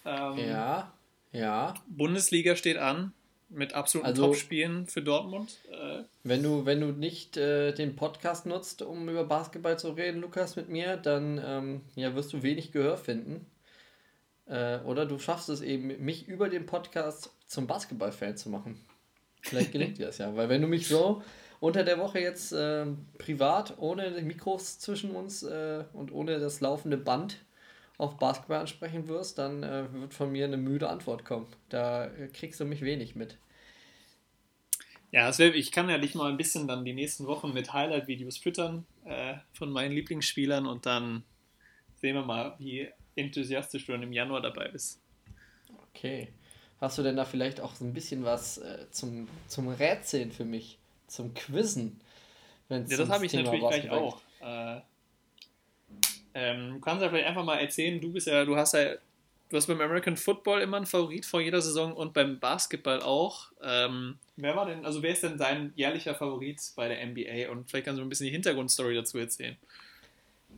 [0.04, 0.92] Ähm, ja,
[1.32, 1.76] ja.
[1.88, 3.14] Bundesliga steht an
[3.50, 5.60] mit absoluten also, Top-Spielen für Dortmund.
[5.70, 10.22] Äh, wenn du, wenn du nicht äh, den Podcast nutzt, um über Basketball zu reden,
[10.22, 13.46] Lukas, mit mir, dann ähm, ja, wirst du wenig Gehör finden.
[14.52, 18.78] Äh, oder du schaffst es eben, mich über den Podcast zum Basketball-Fan zu machen.
[19.42, 21.24] Vielleicht gelingt dir das ja, weil wenn du mich so
[21.62, 22.86] unter der Woche jetzt äh,
[23.18, 27.38] privat, ohne Mikros zwischen uns äh, und ohne das laufende Band
[27.98, 31.48] auf Basketball ansprechen wirst, dann äh, wird von mir eine müde Antwort kommen.
[31.70, 33.38] Da äh, kriegst du mich wenig mit.
[35.12, 38.38] Ja, wär, ich kann ja dich mal ein bisschen dann die nächsten Wochen mit Highlight-Videos
[38.38, 41.24] füttern äh, von meinen Lieblingsspielern und dann
[41.96, 45.00] sehen wir mal, wie enthusiastisch du dann im Januar dabei bist.
[45.94, 46.30] Okay.
[46.80, 50.46] Hast du denn da vielleicht auch so ein bisschen was äh, zum, zum Rätseln für
[50.46, 50.80] mich?
[51.08, 52.00] Zum Quizzen?
[52.70, 54.22] Ja, das habe ich natürlich gleich auch.
[54.42, 54.80] Äh,
[56.34, 58.96] ähm, du kannst ja vielleicht einfach mal erzählen, du bist ja, du hast ja,
[59.50, 63.52] du hast beim American Football immer einen Favorit vor jeder Saison und beim Basketball auch.
[63.62, 67.52] Ähm, wer war denn, also wer ist denn dein jährlicher Favorit bei der NBA?
[67.52, 69.58] Und vielleicht kannst du ein bisschen die Hintergrundstory dazu erzählen.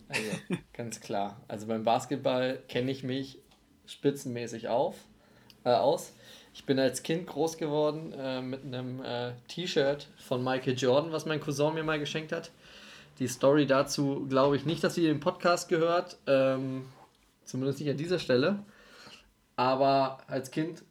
[0.09, 0.29] Also,
[0.73, 1.41] ganz klar.
[1.47, 3.39] Also beim Basketball kenne ich mich
[3.85, 4.95] spitzenmäßig auf,
[5.63, 6.13] äh, aus.
[6.53, 11.25] Ich bin als Kind groß geworden äh, mit einem äh, T-Shirt von Michael Jordan, was
[11.25, 12.51] mein Cousin mir mal geschenkt hat.
[13.19, 16.17] Die Story dazu glaube ich nicht, dass sie den Podcast gehört.
[16.27, 16.85] Ähm,
[17.43, 18.59] zumindest nicht an dieser Stelle.
[19.55, 20.83] Aber als Kind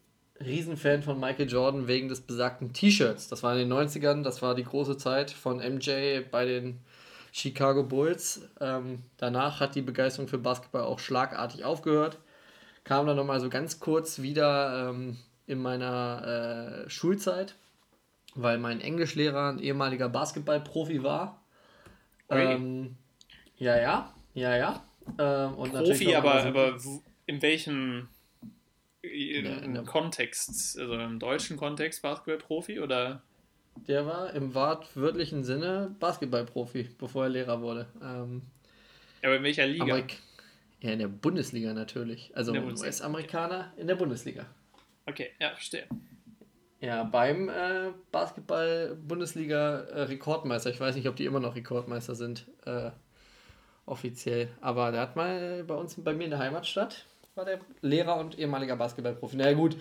[0.44, 3.28] Riesenfan von Michael Jordan wegen des besagten T-Shirts.
[3.28, 6.80] Das war in den 90ern, das war die große Zeit von MJ bei den
[7.32, 8.48] Chicago Bulls.
[8.60, 12.18] Ähm, danach hat die Begeisterung für Basketball auch schlagartig aufgehört.
[12.84, 15.16] Kam dann nochmal so ganz kurz wieder ähm,
[15.46, 17.56] in meiner äh, Schulzeit,
[18.34, 21.42] weil mein Englischlehrer ein ehemaliger Basketballprofi war.
[22.28, 22.96] Ähm,
[23.56, 24.82] ja, ja, ja, ja.
[25.18, 26.76] Ähm, Profi, aber, aber
[27.26, 28.08] in welchem
[29.02, 30.78] in, in Kontext?
[30.78, 33.22] Also im deutschen Kontext Basketballprofi oder?
[33.88, 37.86] Der war im wortwörtlichen Sinne Basketballprofi, bevor er Lehrer wurde.
[38.00, 38.42] Ähm,
[39.22, 39.84] aber in welcher Liga?
[39.84, 40.18] Amerik
[40.82, 42.30] ja, in der Bundesliga natürlich.
[42.34, 44.46] Also US-Amerikaner in der Bundesliga.
[45.06, 45.86] Okay, ja, verstehe.
[46.80, 50.70] Ja, beim äh, Basketball-Bundesliga-Rekordmeister.
[50.70, 52.90] Ich weiß nicht, ob die immer noch Rekordmeister sind, äh,
[53.86, 54.48] offiziell.
[54.60, 57.06] Aber der hat mal bei uns, bei mir in der Heimatstadt,
[57.36, 59.36] war der Lehrer und ehemaliger Basketballprofi.
[59.36, 59.76] Na naja, gut.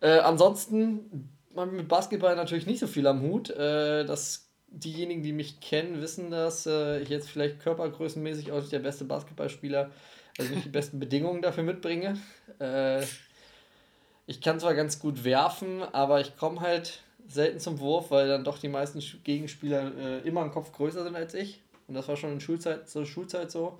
[0.00, 1.28] Äh, ansonsten
[1.64, 3.50] mit Basketball natürlich nicht so viel am Hut.
[3.50, 8.72] Äh, das, diejenigen, die mich kennen, wissen, dass äh, ich jetzt vielleicht körpergrößenmäßig auch nicht
[8.72, 9.90] der beste Basketballspieler,
[10.38, 12.18] also nicht die besten Bedingungen dafür mitbringe.
[12.58, 13.02] Äh,
[14.26, 18.44] ich kann zwar ganz gut werfen, aber ich komme halt selten zum Wurf, weil dann
[18.44, 21.62] doch die meisten Gegenspieler äh, immer einen Kopf größer sind als ich.
[21.88, 23.78] Und das war schon in Schulzeit, zur Schulzeit so.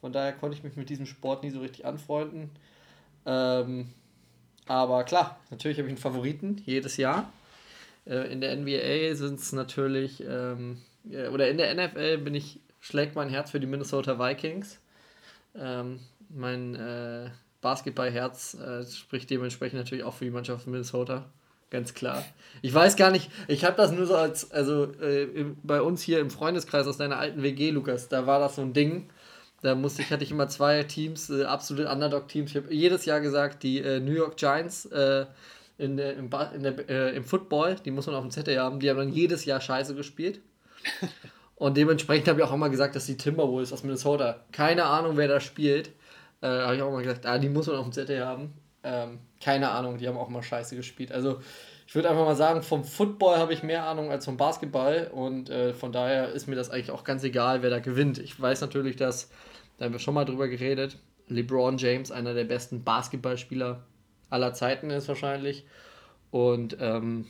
[0.00, 2.50] Von daher konnte ich mich mit diesem Sport nie so richtig anfreunden.
[3.26, 3.92] Ähm,
[4.70, 7.32] aber klar, natürlich habe ich einen Favoriten jedes Jahr.
[8.06, 10.78] Äh, in der NBA sind es natürlich, ähm,
[11.32, 14.78] oder in der NFL bin ich, schlägt mein Herz für die Minnesota Vikings.
[15.56, 15.98] Ähm,
[16.28, 17.30] mein äh,
[17.62, 21.24] Basketballherz äh, spricht dementsprechend natürlich auch für die Mannschaft von Minnesota.
[21.70, 22.24] Ganz klar.
[22.62, 26.20] Ich weiß gar nicht, ich habe das nur so als, also äh, bei uns hier
[26.20, 29.10] im Freundeskreis aus deiner alten WG, Lukas, da war das so ein Ding
[29.62, 32.50] da musste ich, hatte ich immer zwei Teams, äh, absolute Underdog-Teams.
[32.50, 35.26] Ich habe jedes Jahr gesagt, die äh, New York Giants äh,
[35.78, 38.80] in der, im, in der, äh, im Football, die muss man auf dem Zettel haben,
[38.80, 40.40] die haben dann jedes Jahr scheiße gespielt.
[41.56, 45.28] Und dementsprechend habe ich auch immer gesagt, dass die Timberwolves aus Minnesota, keine Ahnung, wer
[45.28, 45.90] da spielt,
[46.40, 48.54] äh, habe ich auch immer gesagt, ah, die muss man auf dem Zettel haben.
[48.82, 51.12] Ähm, keine Ahnung, die haben auch immer scheiße gespielt.
[51.12, 51.40] Also
[51.86, 55.50] ich würde einfach mal sagen, vom Football habe ich mehr Ahnung als vom Basketball und
[55.50, 58.18] äh, von daher ist mir das eigentlich auch ganz egal, wer da gewinnt.
[58.18, 59.28] Ich weiß natürlich, dass
[59.80, 60.98] da haben wir schon mal drüber geredet.
[61.28, 63.82] LeBron James, einer der besten Basketballspieler
[64.28, 65.64] aller Zeiten ist wahrscheinlich.
[66.30, 67.26] Und ähm,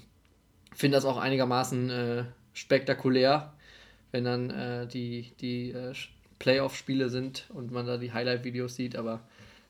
[0.75, 3.53] finde das auch einigermaßen äh, spektakulär,
[4.11, 5.95] wenn dann äh, die, die äh,
[6.41, 8.97] Playoff-Spiele sind und man da die Highlight-Videos sieht.
[8.97, 9.21] Aber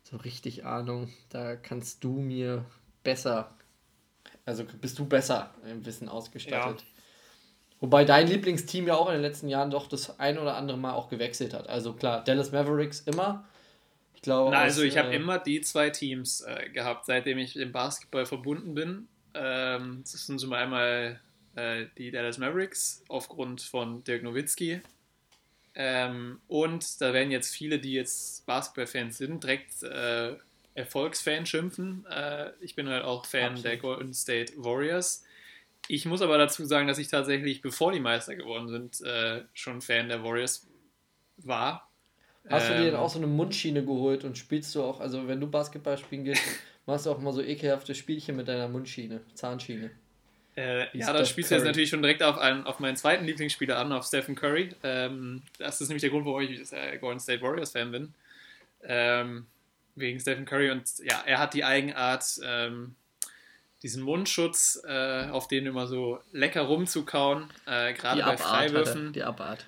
[0.03, 2.65] so richtig Ahnung, da kannst du mir
[3.03, 3.55] besser,
[4.47, 6.81] also bist du besser im Wissen ausgestattet.
[6.81, 6.87] Ja.
[7.81, 10.93] Wobei dein Lieblingsteam ja auch in den letzten Jahren doch das ein oder andere Mal
[10.93, 11.69] auch gewechselt hat.
[11.69, 13.49] Also klar, Dallas Mavericks immer.
[14.15, 14.51] Ich glaube.
[14.51, 18.27] Na, also ich habe äh, immer die zwei Teams äh, gehabt, seitdem ich im Basketball
[18.27, 19.09] verbunden bin.
[19.33, 21.21] Ähm, das sind zum einmal
[21.57, 24.83] äh, die Dallas Mavericks aufgrund von Dirk Nowitzki.
[25.75, 30.37] Ähm, und da werden jetzt viele, die jetzt Basketballfans sind, direkt äh,
[30.75, 32.05] Erfolgsfan schimpfen.
[32.11, 33.65] Äh, ich bin halt auch Fan Absolut.
[33.65, 35.25] der Golden State Warriors.
[35.89, 39.81] Ich muss aber dazu sagen, dass ich tatsächlich, bevor die Meister geworden sind, äh, schon
[39.81, 40.69] Fan der Warriors
[41.39, 41.91] war.
[42.49, 45.29] Hast du dir denn ähm, auch so eine Mundschiene geholt und spielst du auch, also
[45.29, 46.43] wenn du Basketball spielen gehst,
[46.87, 49.91] machst du auch immer so ekelhafte Spielchen mit deiner Mundschiene, Zahnschiene?
[50.57, 53.79] Äh, ja, da spielst du jetzt natürlich schon direkt auf, einen, auf meinen zweiten Lieblingsspieler
[53.79, 54.71] an, auf Stephen Curry.
[54.83, 58.15] Ähm, das ist nämlich der Grund, warum ich äh, Golden State Warriors Fan bin.
[58.83, 59.47] Ähm,
[59.95, 62.95] wegen Stephen Curry und ja, er hat die Eigenart, ähm,
[63.83, 69.13] diesen Mundschutz, äh, auf den immer so lecker rumzukauen, äh, gerade bei Freiwürfen.
[69.13, 69.67] die Abart.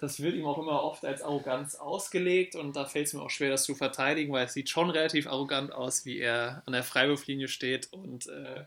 [0.00, 3.30] das wird ihm auch immer oft als Arroganz ausgelegt und da fällt es mir auch
[3.30, 6.82] schwer, das zu verteidigen, weil es sieht schon relativ arrogant aus, wie er an der
[6.82, 8.64] Freiwurflinie steht und äh,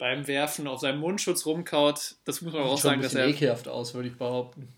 [0.00, 2.16] beim Werfen auf seinem Mundschutz rumkaut.
[2.24, 3.28] Das muss man auch sagen, dass er.
[3.28, 4.68] ekelhaft aus, würde ich behaupten.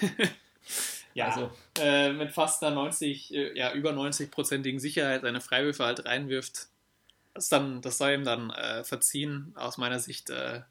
[1.14, 1.50] ja, also.
[1.78, 6.68] äh, mit fast einer 90, äh, ja, über 90-prozentigen Sicherheit seine Freiwürfe halt reinwirft.
[7.38, 10.30] Das, dann, das soll ihm dann äh, verziehen, aus meiner Sicht.
[10.30, 10.62] Äh,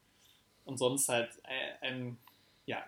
[0.66, 2.18] und sonst halt äh, ein
[2.66, 2.84] ja,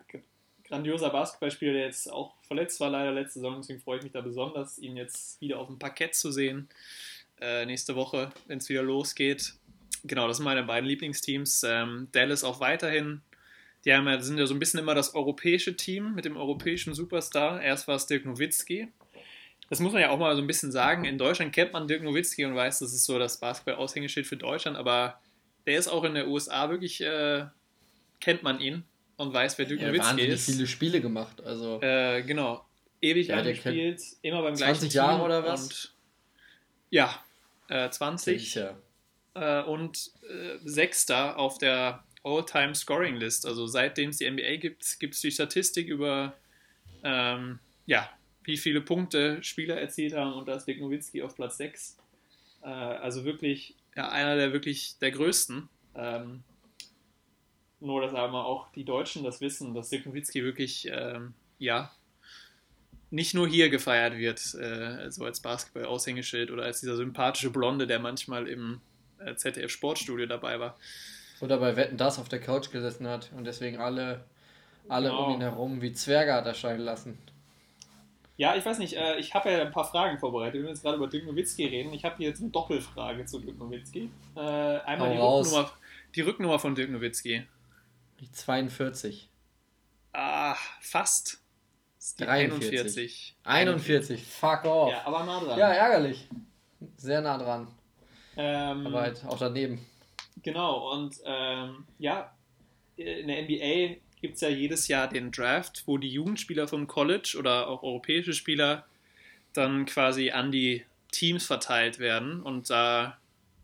[0.66, 3.58] grandioser Basketballspieler, der jetzt auch verletzt war leider letzte Saison.
[3.58, 6.70] Deswegen freue ich mich da besonders, ihn jetzt wieder auf dem Parkett zu sehen.
[7.40, 9.54] Äh, nächste Woche, wenn es wieder losgeht
[10.04, 11.64] genau, das sind meine beiden Lieblingsteams.
[11.68, 13.22] Ähm, Dallas auch weiterhin.
[13.86, 16.94] Die haben ja, sind ja so ein bisschen immer das europäische Team mit dem europäischen
[16.94, 17.62] Superstar.
[17.62, 18.90] Erst war es Dirk Nowitzki.
[19.70, 21.06] Das muss man ja auch mal so ein bisschen sagen.
[21.06, 24.78] In Deutschland kennt man Dirk Nowitzki und weiß, das ist so das Basketball-Aushängeschild für Deutschland,
[24.78, 25.20] aber
[25.66, 27.46] der ist auch in der USA wirklich, äh,
[28.20, 28.84] kennt man ihn
[29.18, 30.46] und weiß, wer Dirk ja, Nowitzki ist.
[30.46, 31.42] viele Spiele gemacht.
[31.44, 31.82] Also.
[31.82, 32.66] Äh, genau.
[33.02, 35.64] Ewig ja, gespielt, immer beim 20 gleichen 20 Jahre oder was?
[35.64, 35.94] Und,
[36.90, 37.24] ja,
[37.70, 38.42] äh, 20.
[38.42, 38.78] Sicher
[39.40, 43.46] äh, und äh, Sechster auf der All-Time Scoring List.
[43.46, 46.36] Also seitdem es die NBA gibt, gibt es die Statistik über
[47.04, 48.10] ähm, ja,
[48.50, 51.98] wie viele Punkte Spieler erzielt haben und da ist Dirk Nowitzki auf Platz 6.
[52.64, 55.70] Äh, also wirklich ja, einer der wirklich der größten.
[55.96, 56.44] Ähm,
[57.80, 61.92] nur, dass aber auch die Deutschen das wissen, dass Dirk Nowitzki wirklich, ähm, ja,
[63.12, 68.00] nicht nur hier gefeiert wird, äh, so als Basketball-Aushängeschild oder als dieser sympathische Blonde, der
[68.00, 68.82] manchmal im
[69.18, 70.78] äh, ZDF Sportstudio dabei war.
[71.42, 74.26] Oder bei Wetten das auf der Couch gesessen hat und deswegen alle,
[74.88, 75.26] alle genau.
[75.26, 77.18] um ihn herum wie Zwerge hat erscheinen lassen.
[78.40, 80.62] Ja, ich weiß nicht, äh, ich habe ja ein paar Fragen vorbereitet.
[80.62, 81.94] Wir jetzt gerade über Dirk Nowitzki reden.
[81.94, 84.10] Ich habe hier jetzt eine Doppelfrage zu Dirk Nowitzki.
[84.34, 85.72] Äh, einmal die Rücknummer,
[86.16, 87.46] die Rücknummer, von Dirk Nowitzki.
[88.22, 89.28] Die 42.
[90.14, 91.42] Ah, fast.
[92.18, 93.36] die 43.
[93.44, 94.24] 41.
[94.24, 94.24] 41.
[94.24, 94.92] Fuck off.
[94.94, 95.60] Ja, aber nah dran.
[95.60, 96.30] Ja, ärgerlich.
[96.96, 97.68] Sehr nah dran.
[98.38, 99.86] Ähm, Aber halt auch daneben.
[100.44, 102.34] Genau, und ähm, ja,
[102.96, 107.36] in der NBA gibt es ja jedes Jahr den Draft, wo die Jugendspieler vom College
[107.38, 108.86] oder auch europäische Spieler
[109.54, 113.18] dann quasi an die Teams verteilt werden und da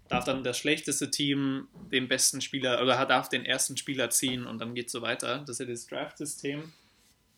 [0.07, 4.59] darf dann das schlechteste Team den besten Spieler oder darf den ersten Spieler ziehen und
[4.59, 5.39] dann geht es so weiter.
[5.39, 6.73] Das ist ja das Draft-System.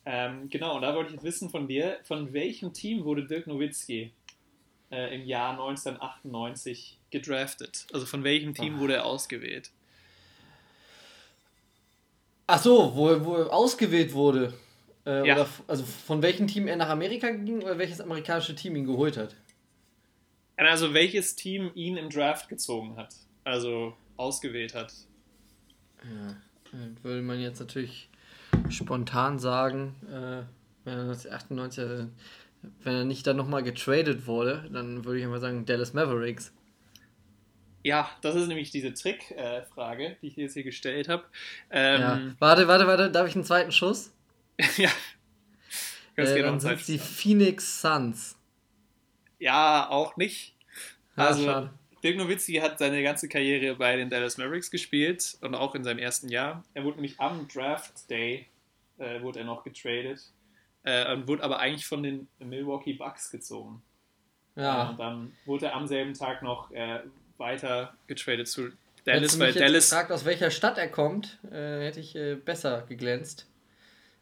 [0.04, 3.46] Ähm, genau, und da wollte ich jetzt wissen von dir, von welchem Team wurde Dirk
[3.46, 4.12] Nowitzki
[4.90, 7.86] äh, im Jahr 1998 gedraftet?
[7.92, 8.80] Also von welchem Team oh.
[8.80, 9.70] wurde er ausgewählt?
[12.50, 14.54] Ach so, wo, wo er ausgewählt wurde.
[15.06, 15.34] Äh, ja.
[15.34, 19.16] oder, also von welchem Team er nach Amerika ging oder welches amerikanische Team ihn geholt
[19.16, 19.36] hat?
[20.56, 24.92] Also welches Team ihn im Draft gezogen hat, also ausgewählt hat.
[26.02, 26.34] Ja,
[27.02, 28.08] würde man jetzt natürlich
[28.70, 30.42] spontan sagen, äh,
[30.84, 32.08] wenn er 1998
[32.82, 36.52] wenn er nicht dann nochmal getradet wurde, dann würde ich mal sagen Dallas Mavericks.
[37.88, 41.24] Ja, das ist nämlich diese Trickfrage, äh, die ich jetzt hier gestellt habe.
[41.70, 42.20] Ähm, ja.
[42.38, 44.12] Warte, warte, warte, darf ich einen zweiten Schuss?
[44.76, 44.90] ja.
[46.14, 48.36] Äh, dann sind die Phoenix Suns.
[49.38, 50.54] Ja, auch nicht.
[51.16, 51.70] Also, schade.
[52.02, 55.98] Dirk Nowitzki hat seine ganze Karriere bei den Dallas Mavericks gespielt und auch in seinem
[55.98, 56.64] ersten Jahr.
[56.74, 58.48] Er wurde nämlich am Draft Day
[58.98, 60.30] äh, wurde er noch getradet
[60.82, 63.82] äh, und wurde aber eigentlich von den Milwaukee Bucks gezogen.
[64.56, 64.90] Ja.
[64.90, 67.00] und dann wurde er am selben Tag noch äh,
[67.38, 68.70] weiter getradet zu
[69.04, 69.90] Dallas, weil Dallas.
[69.90, 73.46] gefragt, aus welcher Stadt er kommt, äh, hätte ich äh, besser geglänzt.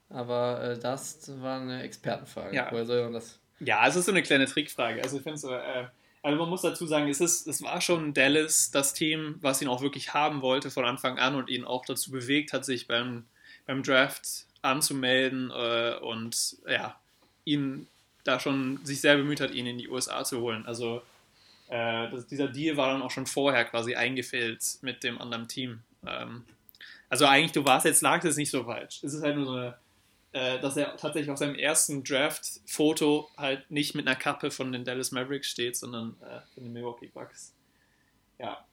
[0.08, 2.54] Aber äh, das war eine Expertenfrage.
[2.54, 2.68] Ja.
[2.70, 3.40] Woher soll man das?
[3.58, 5.02] Ja, es ist so eine kleine Trickfrage.
[5.02, 5.86] Also ich finde so, äh,
[6.22, 9.68] also man muss dazu sagen, es, ist, es war schon Dallas das Team, was ihn
[9.68, 13.24] auch wirklich haben wollte von Anfang an und ihn auch dazu bewegt hat, sich beim,
[13.66, 16.98] beim Draft anzumelden äh, und ja,
[17.44, 17.88] ihn
[18.24, 20.66] da schon sich sehr bemüht hat, ihn in die USA zu holen.
[20.66, 21.02] Also
[21.68, 25.82] äh, das, dieser Deal war dann auch schon vorher quasi eingefällt mit dem anderen Team.
[26.06, 26.44] Ähm,
[27.08, 29.02] also eigentlich, du warst jetzt, lag es nicht so falsch.
[29.02, 29.78] Es ist halt nur so eine,
[30.32, 34.84] äh, dass er tatsächlich auf seinem ersten Draft-Foto halt nicht mit einer Kappe von den
[34.84, 37.54] Dallas Mavericks steht, sondern äh, von den Milwaukee Bucks.
[38.38, 38.64] Ja.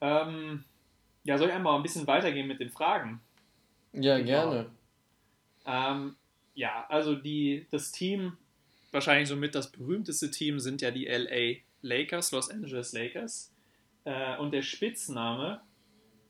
[0.00, 0.64] Ähm,
[1.24, 3.20] ja, soll ich einmal ein bisschen weitergehen mit den Fragen?
[3.92, 4.26] Ja, genau.
[4.26, 4.70] gerne.
[5.66, 6.16] Ähm,
[6.54, 8.36] ja, also die, das Team,
[8.92, 13.52] wahrscheinlich somit das berühmteste Team, sind ja die LA Lakers, Los Angeles Lakers.
[14.04, 15.60] Äh, und der Spitzname,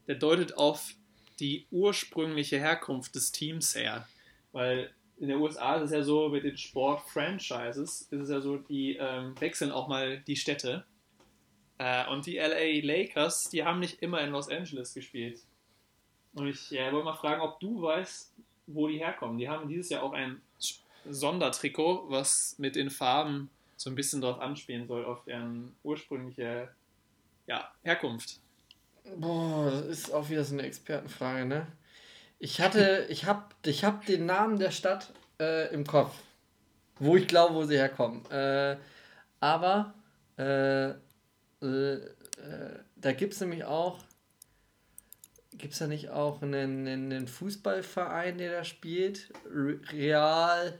[0.06, 0.94] der deutet auf
[1.40, 4.06] die ursprüngliche Herkunft des Teams her.
[4.52, 8.56] Weil in den USA ist es ja so, mit den Sport-Franchises ist es ja so,
[8.56, 10.84] die ähm, wechseln auch mal die Städte.
[11.78, 15.40] Äh, und die LA Lakers, die haben nicht immer in Los Angeles gespielt.
[16.34, 18.34] Und ich äh, wollte mal fragen, ob du weißt,
[18.66, 19.38] wo die herkommen.
[19.38, 20.40] Die haben dieses Jahr auch ein
[21.08, 23.50] Sondertrikot, was mit den Farben
[23.84, 26.70] so ein bisschen darauf anspielen soll, auf deren ursprüngliche
[27.46, 28.40] ja, Herkunft.
[29.16, 31.66] Boah, das ist auch wieder so eine Expertenfrage, ne?
[32.38, 36.14] Ich hatte, ich hab, ich hab den Namen der Stadt äh, im Kopf,
[36.98, 38.24] wo ich glaube, wo sie herkommen.
[38.30, 38.78] Äh,
[39.40, 39.92] aber
[40.38, 40.94] äh, äh,
[41.60, 42.08] äh
[42.96, 43.98] da gibt es nämlich auch,
[45.52, 49.30] gibt es da nicht auch einen, einen Fußballverein, der da spielt?
[49.44, 50.78] Real,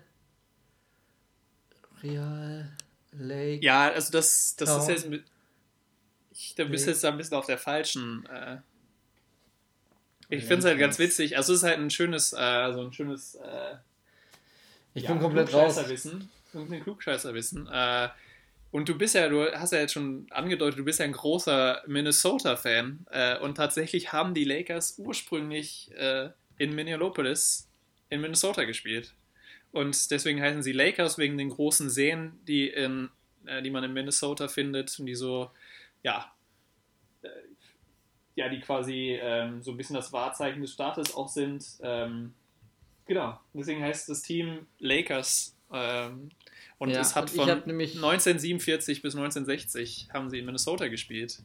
[2.03, 2.73] Real
[3.17, 3.65] Lake.
[3.65, 5.25] Ja, also das, das ist jetzt mit,
[6.33, 8.27] ich, da bist jetzt ein bisschen auf der falschen.
[8.27, 8.59] Äh,
[10.29, 11.37] ich finde es halt ganz witzig.
[11.37, 13.37] Also es ist halt ein schönes, äh, so ein schönes.
[13.37, 13.77] Äh,
[14.95, 15.77] ich ja, bin komplett raus.
[15.89, 17.69] Wissen, ein Klugscheißerwissen.
[17.71, 18.09] Äh,
[18.71, 21.83] und du bist ja, du hast ja jetzt schon angedeutet, du bist ja ein großer
[21.87, 23.07] Minnesota-Fan.
[23.11, 27.69] Äh, und tatsächlich haben die Lakers ursprünglich äh, in Minneapolis
[28.11, 29.15] in Minnesota gespielt.
[29.75, 33.11] Und deswegen heißen sie Lakers wegen den großen Seen, die, in,
[33.45, 35.51] äh, die man in Minnesota findet und die so
[36.05, 36.33] ja,
[37.23, 37.29] äh,
[38.37, 41.65] ja, die quasi ähm, so ein bisschen das Wahrzeichen des Staates auch sind.
[41.83, 42.35] Ähm,
[43.05, 45.57] genau, deswegen heißt das Team Lakers.
[45.73, 46.31] Ähm,
[46.79, 51.43] und ja, es hat von 1947 bis 1960 haben sie in Minnesota gespielt.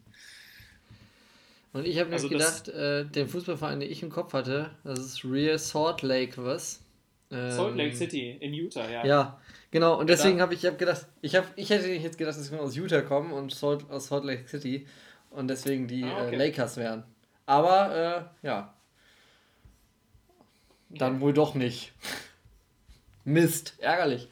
[1.73, 4.99] Und ich habe mir also gedacht, äh, den Fußballverein, den ich im Kopf hatte, das
[4.99, 6.82] ist Real Salt Lake, was?
[7.30, 9.05] Salt Lake ähm, City in Utah, ja.
[9.05, 9.99] Ja, genau.
[9.99, 12.75] Und deswegen habe ich hab gedacht, ich, hab, ich hätte jetzt gedacht, dass wir aus
[12.75, 14.88] Utah kommen und Salt, aus Salt Lake City
[15.30, 16.36] und deswegen die ah, okay.
[16.36, 17.03] äh, Lakers wären.
[17.45, 18.73] Aber, äh, ja.
[20.89, 21.93] Dann wohl doch nicht.
[23.25, 24.27] Mist, ärgerlich.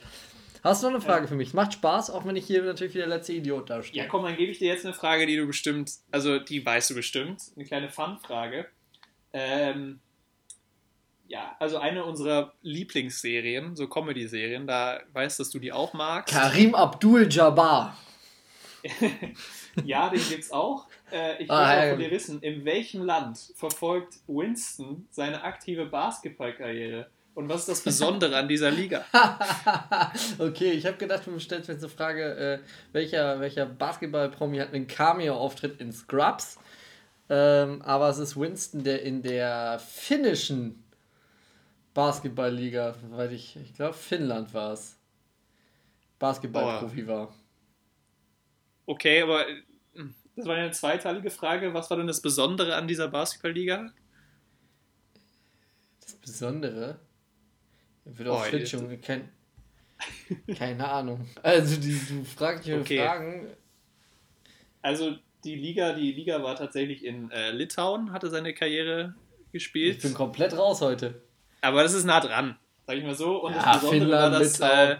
[0.64, 1.28] Hast du noch eine Frage ja.
[1.28, 1.54] für mich?
[1.54, 4.04] Macht Spaß, auch wenn ich hier natürlich wie der letzte Idiot dastehe.
[4.04, 6.90] Ja, komm, dann gebe ich dir jetzt eine Frage, die du bestimmt, also die weißt
[6.90, 7.44] du bestimmt.
[7.56, 8.66] Eine kleine Fun-Frage.
[9.34, 10.00] Ähm,
[11.28, 16.34] ja, also eine unserer Lieblingsserien, so Comedy-Serien, da weißt, dass du die auch magst.
[16.34, 17.98] Karim Abdul-Jabbar.
[19.84, 20.88] ja, den gibt's auch.
[21.12, 25.86] Äh, ich will ah, auch von dir wissen, in welchem Land verfolgt Winston seine aktive
[25.86, 27.10] Basketballkarriere?
[27.34, 29.06] Und was ist das Besondere an dieser Liga?
[30.40, 32.60] okay, ich habe gedacht, du stellst mir jetzt eine Frage, äh,
[32.94, 36.58] welcher, welcher Basketball-Promi hat einen Cameo-Auftritt in Scrubs?
[37.30, 40.84] Ähm, aber es ist Winston, der in der finnischen
[41.98, 45.00] Basketballliga, weil ich, ich glaube Finnland war es.
[46.20, 47.34] Basketballprofi war.
[48.86, 49.44] Okay, aber
[49.96, 51.74] hm, das war eine zweiteilige Frage.
[51.74, 53.92] Was war denn das Besondere an dieser Basketballliga?
[56.02, 57.00] Das Besondere?
[58.06, 59.30] Wird auch oh, schon kein,
[60.56, 61.28] keine Ahnung.
[61.42, 63.00] Also die, du fragst mich okay.
[63.00, 63.48] Fragen.
[64.84, 69.16] Also die Liga, die Liga war tatsächlich in äh, Litauen, hatte seine Karriere
[69.52, 69.96] gespielt.
[69.96, 71.24] Ich bin komplett raus heute.
[71.68, 73.44] Aber das ist nah dran, sag ich mal so.
[73.44, 74.98] Und ja, das Besondere Finnland, war, dass, äh,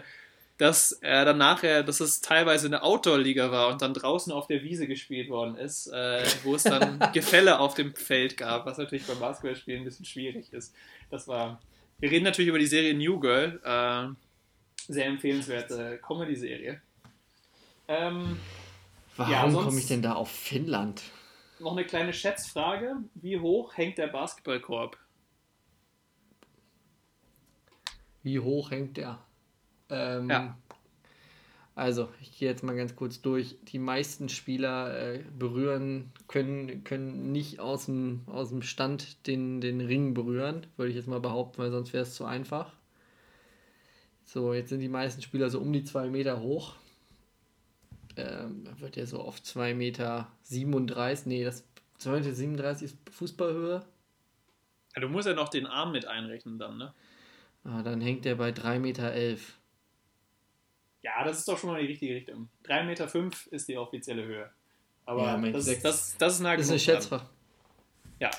[0.58, 4.62] dass er dann nachher, dass es teilweise eine Outdoor-Liga war und dann draußen auf der
[4.62, 9.06] Wiese gespielt worden ist, äh, wo es dann Gefälle auf dem Feld gab, was natürlich
[9.06, 10.74] beim Basketballspielen ein bisschen schwierig ist.
[11.10, 11.60] Das war.
[12.00, 13.60] Wir reden natürlich über die Serie New Girl.
[13.64, 16.80] Äh, sehr empfehlenswerte Comedy-Serie.
[17.88, 18.38] Ähm,
[19.16, 21.02] Warum ja, komme ich denn da auf Finnland?
[21.58, 22.96] Noch eine kleine Schätzfrage.
[23.14, 24.96] Wie hoch hängt der Basketballkorb?
[28.22, 29.18] Wie hoch hängt der?
[29.90, 30.56] Ähm, ja.
[31.78, 33.56] Also, ich gehe jetzt mal ganz kurz durch.
[33.68, 39.80] Die meisten Spieler äh, berühren, können, können nicht aus dem, aus dem Stand den, den
[39.80, 42.72] Ring berühren, würde ich jetzt mal behaupten, weil sonst wäre es zu einfach.
[44.24, 46.74] So, jetzt sind die meisten Spieler so um die 2 Meter hoch.
[48.16, 51.64] Ähm, wird ja so auf 2 Meter 37, nee, das
[51.98, 53.84] 2 Meter 37 ist Fußballhöhe.
[54.96, 56.92] Ja, du musst ja noch den Arm mit einrechnen dann, ne?
[57.64, 59.14] Ah, dann hängt der bei 3,11 Meter.
[61.02, 62.48] Ja, das ist doch schon mal die richtige Richtung.
[62.64, 64.50] 3,5 Meter fünf ist die offizielle Höhe.
[65.04, 67.26] Aber ja, das, das, das, das ist, das ist eine Schätzfrage.
[68.20, 68.30] Ja.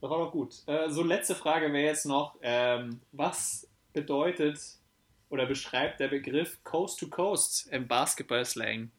[0.00, 0.54] Das war doch gut.
[0.66, 4.60] Äh, so, letzte Frage wäre jetzt noch: ähm, Was bedeutet
[5.28, 8.90] oder beschreibt der Begriff Coast to Coast im Basketball-Slang?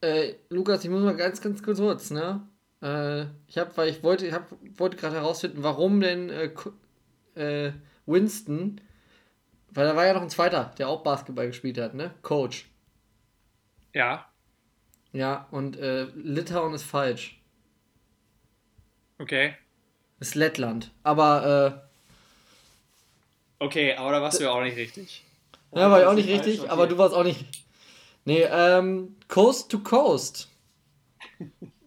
[0.00, 2.48] Äh, Lukas, ich muss mal ganz, ganz kurz, ne?
[2.82, 6.50] Äh, ich habe, weil ich wollte, ich hab, wollte gerade herausfinden, warum denn äh,
[7.34, 7.72] äh,
[8.06, 8.80] Winston,
[9.70, 12.14] weil da war ja noch ein zweiter, der auch Basketball gespielt hat, ne?
[12.22, 12.68] Coach.
[13.92, 14.26] Ja.
[15.12, 17.40] Ja, und äh, Litauen ist falsch.
[19.18, 19.54] Okay.
[20.20, 20.92] Ist Lettland.
[21.02, 21.90] Aber, äh,
[23.62, 25.22] Okay, aber da warst du ja auch nicht richtig.
[25.74, 26.70] Ja, war ich auch nicht richtig, okay.
[26.70, 27.44] aber du warst auch nicht.
[28.24, 30.48] Nee, ähm, Coast to Coast.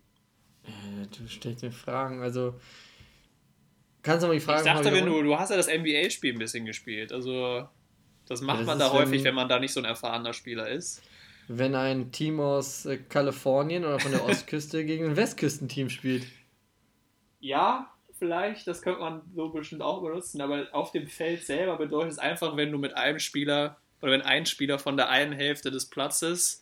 [1.08, 2.22] du stellst mir Fragen.
[2.22, 2.60] Also,
[4.02, 6.40] Kannst du mal die Frage Ich dachte, wenn du, du hast ja das NBA-Spiel ein
[6.40, 7.14] bisschen gespielt.
[7.14, 7.68] Also,
[8.28, 10.68] das macht das man da häufig, wenn- wenn man da nicht so ein erfahrener Spieler
[10.68, 11.02] ist.
[11.48, 16.26] Wenn ein Team aus äh, Kalifornien oder von der Ostküste gegen ein Westküstenteam spielt.
[17.40, 22.12] Ja, vielleicht, das könnte man so bestimmt auch benutzen, aber auf dem Feld selber bedeutet
[22.14, 25.72] es einfach, wenn du mit einem Spieler oder wenn ein Spieler von der einen Hälfte
[25.72, 26.62] des Platzes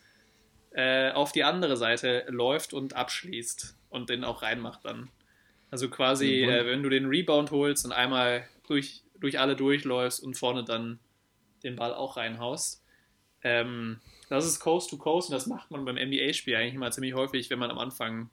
[0.72, 5.10] äh, auf die andere Seite läuft und abschließt und den auch reinmacht dann.
[5.70, 10.36] Also quasi, äh, wenn du den Rebound holst und einmal durch, durch alle durchläufst und
[10.36, 11.00] vorne dann
[11.64, 12.84] den Ball auch reinhaust.
[13.44, 17.14] Ähm, das ist Coast to Coast und das macht man beim NBA-Spiel eigentlich immer ziemlich
[17.14, 18.30] häufig, wenn man am Anfang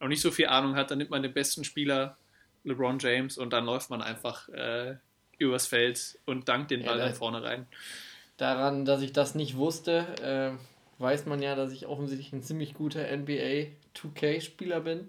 [0.00, 2.16] noch nicht so viel Ahnung hat, dann nimmt man den besten Spieler,
[2.64, 4.96] LeBron James, und dann läuft man einfach äh,
[5.38, 7.66] übers Feld und dankt den Ja, Ball da- dann vorne rein.
[8.36, 12.74] Daran, dass ich das nicht wusste, äh, weiß man ja, dass ich offensichtlich ein ziemlich
[12.74, 13.66] guter NBA
[13.98, 15.08] 2K-Spieler bin.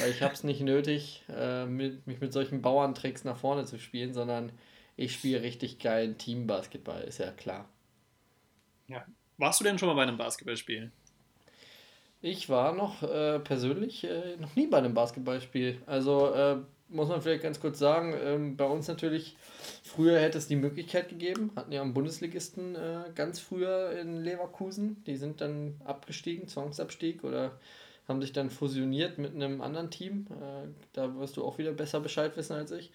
[0.00, 3.78] Weil ich habe es nicht nötig, äh, mit, mich mit solchen Bauerntricks nach vorne zu
[3.78, 4.50] spielen, sondern
[4.96, 7.68] ich spiele richtig geilen Teambasketball, ist ja klar.
[8.88, 9.04] Ja.
[9.36, 10.90] Warst du denn schon mal bei einem Basketballspiel?
[12.22, 15.82] Ich war noch äh, persönlich äh, noch nie bei einem Basketballspiel.
[15.84, 16.56] Also äh,
[16.88, 19.36] muss man vielleicht ganz kurz sagen, ähm, bei uns natürlich,
[19.82, 25.02] früher hätte es die Möglichkeit gegeben, hatten ja einen Bundesligisten äh, ganz früher in Leverkusen,
[25.04, 27.58] die sind dann abgestiegen, Zwangsabstieg oder
[28.08, 30.26] haben sich dann fusioniert mit einem anderen Team.
[30.30, 32.90] Äh, da wirst du auch wieder besser Bescheid wissen als ich.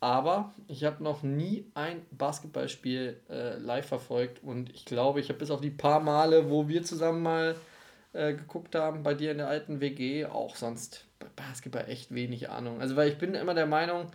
[0.00, 5.38] Aber ich habe noch nie ein Basketballspiel äh, live verfolgt und ich glaube, ich habe
[5.38, 7.54] bis auf die paar Male, wo wir zusammen mal
[8.14, 12.48] äh, geguckt haben, bei dir in der alten WG, auch sonst bei Basketball echt wenig
[12.48, 12.80] Ahnung.
[12.80, 14.06] Also, weil ich bin immer der Meinung,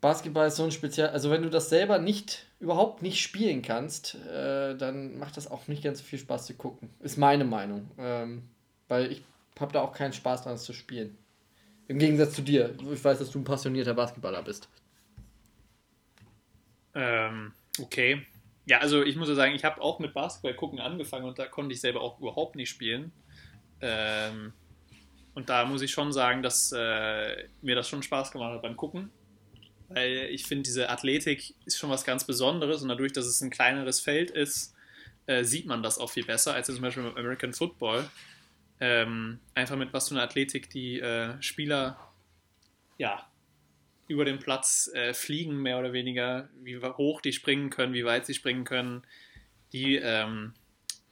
[0.00, 4.14] Basketball ist so ein Spezial, also wenn du das selber nicht, überhaupt nicht spielen kannst,
[4.14, 6.90] äh, dann macht das auch nicht ganz so viel Spaß zu gucken.
[7.00, 7.90] Ist meine Meinung.
[7.98, 8.42] Ähm,
[8.94, 9.22] weil ich
[9.58, 11.18] habe da auch keinen Spaß dran, es zu spielen.
[11.88, 12.76] Im Gegensatz zu dir.
[12.92, 14.68] Ich weiß, dass du ein passionierter Basketballer bist.
[16.94, 18.24] Ähm, okay.
[18.66, 21.46] Ja, also ich muss ja sagen, ich habe auch mit Basketball gucken angefangen und da
[21.46, 23.10] konnte ich selber auch überhaupt nicht spielen.
[23.80, 24.52] Ähm,
[25.34, 28.76] und da muss ich schon sagen, dass äh, mir das schon Spaß gemacht hat beim
[28.76, 29.10] Gucken.
[29.88, 33.50] Weil ich finde, diese Athletik ist schon was ganz Besonderes und dadurch, dass es ein
[33.50, 34.74] kleineres Feld ist,
[35.26, 38.08] äh, sieht man das auch viel besser als zum Beispiel beim American Football.
[38.80, 41.98] Ähm, einfach mit was für einer Athletik die äh, Spieler
[42.98, 43.26] ja,
[44.08, 48.26] über den Platz äh, fliegen, mehr oder weniger, wie hoch die springen können, wie weit
[48.26, 49.02] sie springen können,
[49.72, 50.54] die, ähm,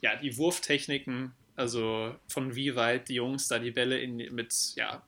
[0.02, 5.02] ja, die Wurftechniken, also von wie weit die Jungs da die Bälle in, mit, ja,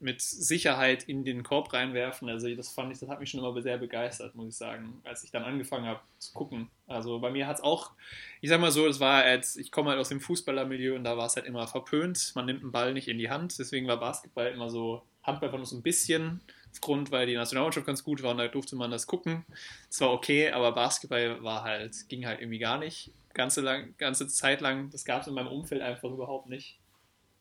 [0.00, 2.28] mit Sicherheit in den Korb reinwerfen.
[2.28, 5.24] Also das fand ich, das hat mich schon immer sehr begeistert, muss ich sagen, als
[5.24, 6.70] ich dann angefangen habe zu gucken.
[6.86, 7.92] Also bei mir hat es auch,
[8.40, 11.16] ich sag mal so, das war als, ich komme halt aus dem Fußballermilieu und da
[11.16, 12.32] war es halt immer verpönt.
[12.34, 15.58] Man nimmt einen Ball nicht in die Hand, deswegen war Basketball immer so, Handball war
[15.58, 16.40] noch so ein bisschen
[16.70, 19.44] aufgrund, weil die Nationalmannschaft ganz gut war und da durfte man das gucken.
[19.88, 23.10] Es war okay, aber Basketball war halt, ging halt irgendwie gar nicht.
[23.32, 26.78] Ganze, lang, ganze Zeit lang, das gab es in meinem Umfeld einfach überhaupt nicht.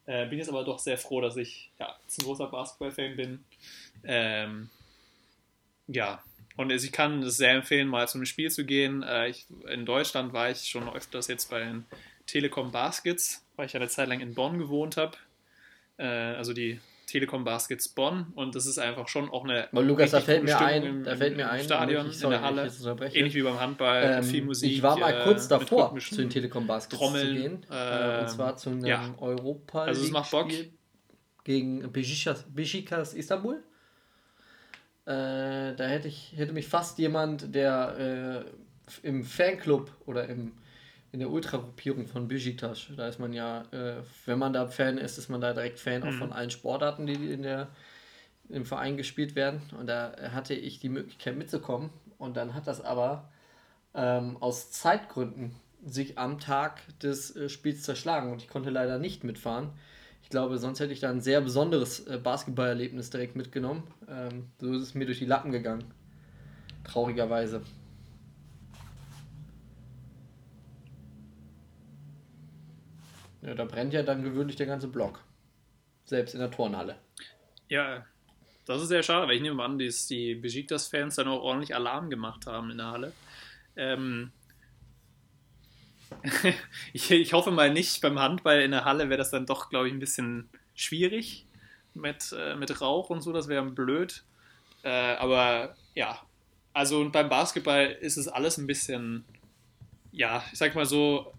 [0.06, 3.44] Äh, bin jetzt aber doch sehr froh, dass ich ja, jetzt ein großer Basketball-Fan bin.
[4.04, 4.70] Ähm,
[5.88, 6.22] ja,
[6.58, 9.04] und ich kann es sehr empfehlen, mal zu einem Spiel zu gehen.
[9.04, 11.86] Äh, ich, in Deutschland war ich schon öfters jetzt bei den
[12.28, 15.18] Telekom Baskets, weil ich eine Zeit lang in Bonn gewohnt habe.
[15.98, 16.80] Äh, also die
[17.14, 20.56] Telekom Baskets Bonn und das ist einfach schon auch eine Aber Lukas, da fällt mir
[20.56, 23.12] Stimmung ein, im, da fällt mir ein, Stadion, ich- in sorry, der wenn ich Halle.
[23.14, 24.72] Ähnlich wie beim Handball, Ähm, viel Musik.
[24.72, 27.66] ich war mal äh, kurz mit davor, zu den Telekom Baskets Trommeln, zu gehen.
[27.72, 29.14] äh, ähm, und zwar zu einem ja.
[29.20, 30.50] Europa Also es macht Bock.
[31.44, 33.62] Gegen Besiktas, Besiktas Istanbul.
[35.06, 38.46] Äh, da hätte ich hätte mich fast jemand, der
[39.04, 40.54] äh, im Fanclub oder im,
[41.14, 45.18] in der Ultragruppierung von Besiktas, da ist man ja, äh, wenn man da Fan ist,
[45.20, 46.18] ist man da direkt Fan auch Mhm.
[46.18, 47.70] von allen Sportarten, die in der
[48.50, 49.62] im Verein gespielt werden.
[49.80, 51.92] Und da hatte ich die Möglichkeit mitzukommen.
[52.18, 53.30] Und dann hat das aber
[53.94, 55.56] ähm, aus Zeitgründen
[55.86, 59.70] sich am Tag des äh, Spiels zerschlagen und ich konnte leider nicht mitfahren.
[60.24, 63.84] Ich glaube, sonst hätte ich da ein sehr besonderes äh, Basketballerlebnis direkt mitgenommen.
[64.10, 65.84] Ähm, so ist es mir durch die Lappen gegangen.
[66.84, 67.62] Traurigerweise.
[73.46, 75.20] Ja, da brennt ja dann gewöhnlich der ganze Block.
[76.06, 76.96] Selbst in der Turnhalle.
[77.68, 78.06] Ja,
[78.66, 82.10] das ist sehr schade, weil ich nehme an, dass die Besiktas-Fans dann auch ordentlich Alarm
[82.10, 83.14] gemacht haben in der Halle.
[83.76, 84.32] Ähm,
[86.94, 89.88] ich, ich hoffe mal nicht, beim Handball in der Halle wäre das dann doch, glaube
[89.88, 91.46] ich, ein bisschen schwierig
[91.94, 94.24] mit, äh, mit Rauch und so, das wäre blöd.
[94.84, 96.20] Äh, aber ja,
[96.74, 99.26] also und beim Basketball ist es alles ein bisschen,
[100.12, 101.34] ja, ich sag mal so,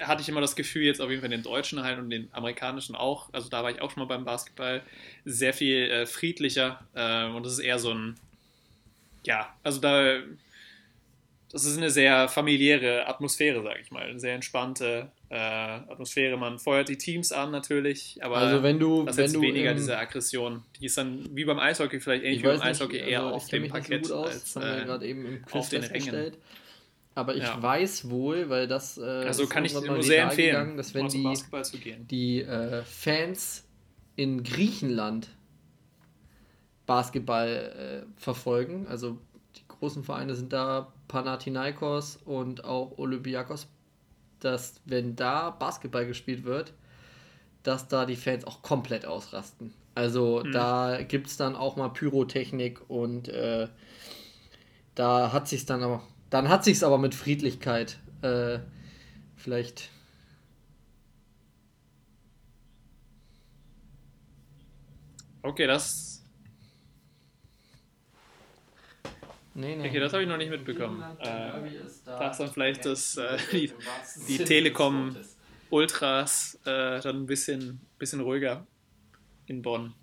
[0.00, 2.94] hatte ich immer das Gefühl, jetzt auf jeden Fall den Deutschen halt und den Amerikanischen
[2.94, 4.82] auch, also da war ich auch schon mal beim Basketball,
[5.24, 8.16] sehr viel äh, friedlicher äh, und das ist eher so ein,
[9.24, 10.20] ja, also da,
[11.52, 16.38] das ist eine sehr familiäre Atmosphäre, sage ich mal, eine sehr entspannte äh, Atmosphäre.
[16.38, 19.74] Man feuert die Teams an natürlich, aber also wenn du, das wenn ist du weniger
[19.74, 20.62] diese Aggression.
[20.80, 23.22] Die ist dann wie beim Eishockey vielleicht ähnlich Ich wie beim weiß nicht, Eishockey eher
[23.22, 26.32] also auf dem Parkett so als äh, gerade eben im Quiz auf den Rängen.
[27.14, 27.62] Aber ich Ja.
[27.62, 31.36] weiß wohl, weil das äh, Also kann ich nur sehr empfehlen, gegangen, dass wenn die,
[32.10, 33.64] die äh, Fans
[34.16, 35.28] in Griechenland
[36.86, 39.18] Basketball äh, verfolgen, also
[39.56, 43.68] die großen Vereine sind da Panathinaikos und auch Olympiakos,
[44.40, 46.72] dass wenn da Basketball gespielt wird,
[47.62, 49.72] dass da die Fans auch komplett ausrasten.
[49.94, 50.52] Also Mhm.
[50.52, 53.68] da gibt es dann auch mal Pyrotechnik und äh,
[54.94, 56.02] da hat sich's dann aber,
[56.32, 58.58] dann hat sich's aber mit Friedlichkeit äh,
[59.36, 59.90] vielleicht
[65.44, 66.24] Okay, das,
[69.54, 69.86] Nee, nee.
[69.86, 71.02] okay, das habe ich noch nicht mitbekommen.
[71.18, 73.70] Äh, da da ist dann vielleicht das, äh, die,
[74.28, 75.14] die Telekom
[75.68, 78.66] Ultras äh, dann ein bisschen, bisschen ruhiger
[79.46, 79.94] in Bonn.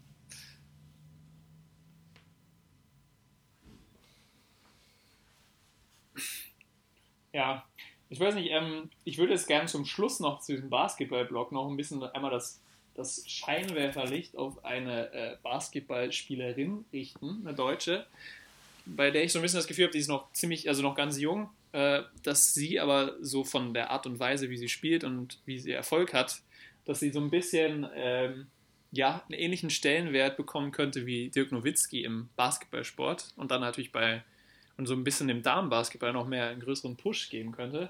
[7.34, 7.65] Ja,
[8.09, 11.69] ich weiß nicht, ähm, ich würde jetzt gerne zum Schluss noch zu diesem Basketball-Blog noch
[11.69, 12.59] ein bisschen einmal das,
[12.95, 18.07] das Scheinwerferlicht auf eine äh, Basketballspielerin richten, eine Deutsche,
[18.86, 20.95] bei der ich so ein bisschen das Gefühl habe, die ist noch ziemlich, also noch
[20.95, 25.03] ganz jung, äh, dass sie aber so von der Art und Weise, wie sie spielt
[25.03, 26.41] und wie sie Erfolg hat,
[26.86, 28.47] dass sie so ein bisschen ähm,
[28.91, 34.23] ja, einen ähnlichen Stellenwert bekommen könnte wie Dirk Nowitzki im Basketballsport und dann natürlich bei
[34.80, 37.89] und so ein bisschen dem Damenbasketball noch mehr einen größeren Push geben könnte,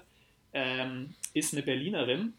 [0.52, 2.34] ähm, ist eine Berlinerin.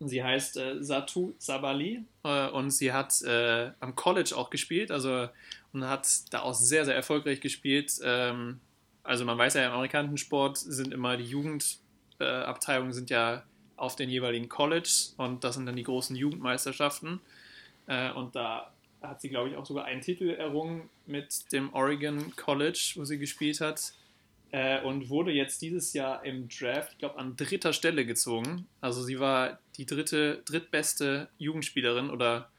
[0.00, 5.28] Sie heißt äh, Satu Sabali äh, und sie hat äh, am College auch gespielt, also
[5.72, 7.98] und hat da auch sehr, sehr erfolgreich gespielt.
[8.04, 8.60] Ähm,
[9.02, 13.44] also man weiß ja, im amerikanischen Sport sind immer die Jugendabteilungen sind ja
[13.76, 17.18] auf den jeweiligen College und das sind dann die großen Jugendmeisterschaften.
[17.86, 18.73] Äh, und da
[19.08, 23.18] hat sie, glaube ich, auch sogar einen Titel errungen mit dem Oregon College, wo sie
[23.18, 23.92] gespielt hat.
[24.50, 28.66] Äh, und wurde jetzt dieses Jahr im Draft, ich glaube, an dritter Stelle gezogen.
[28.80, 32.50] Also sie war die dritte, drittbeste Jugendspielerin oder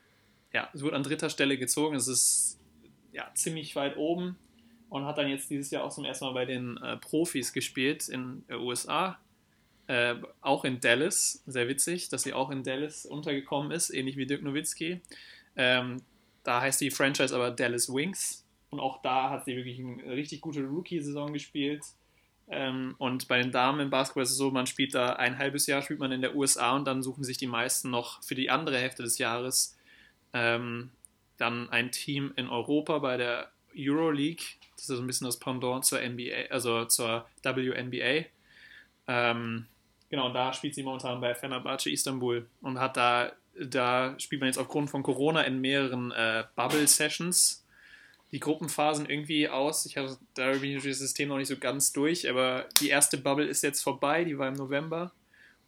[0.52, 1.96] ja, sie wurde an dritter Stelle gezogen.
[1.96, 2.60] Es ist
[3.14, 4.38] ja ziemlich weit oben
[4.90, 8.10] und hat dann jetzt dieses Jahr auch zum ersten Mal bei den äh, Profis gespielt
[8.10, 9.18] in den USA.
[9.88, 14.26] Äh, auch in Dallas, sehr witzig, dass sie auch in Dallas untergekommen ist, ähnlich wie
[14.26, 15.02] Dirk Nowitzki.
[15.56, 16.02] Ähm,
[16.46, 18.46] da heißt die Franchise aber Dallas Wings.
[18.70, 21.84] Und auch da hat sie wirklich eine richtig gute Rookie-Saison gespielt.
[22.48, 25.66] Ähm, und bei den Damen im Basketball ist es so, man spielt da ein halbes
[25.66, 28.50] Jahr, spielt man in der USA und dann suchen sich die meisten noch für die
[28.50, 29.78] andere Hälfte des Jahres
[30.34, 30.92] ähm,
[31.38, 34.46] dann ein Team in Europa bei der Euroleague.
[34.76, 38.26] Das ist so ein bisschen das Pendant zur NBA, also zur WNBA.
[39.08, 39.66] Ähm,
[40.10, 44.58] genau, da spielt sie momentan bei Fenerbahce Istanbul und hat da, da spielt man jetzt
[44.58, 47.64] aufgrund von Corona in mehreren äh, Bubble-Sessions
[48.32, 49.86] die Gruppenphasen irgendwie aus.
[49.86, 53.64] Ich habe da das System noch nicht so ganz durch, aber die erste Bubble ist
[53.64, 55.12] jetzt vorbei, die war im November.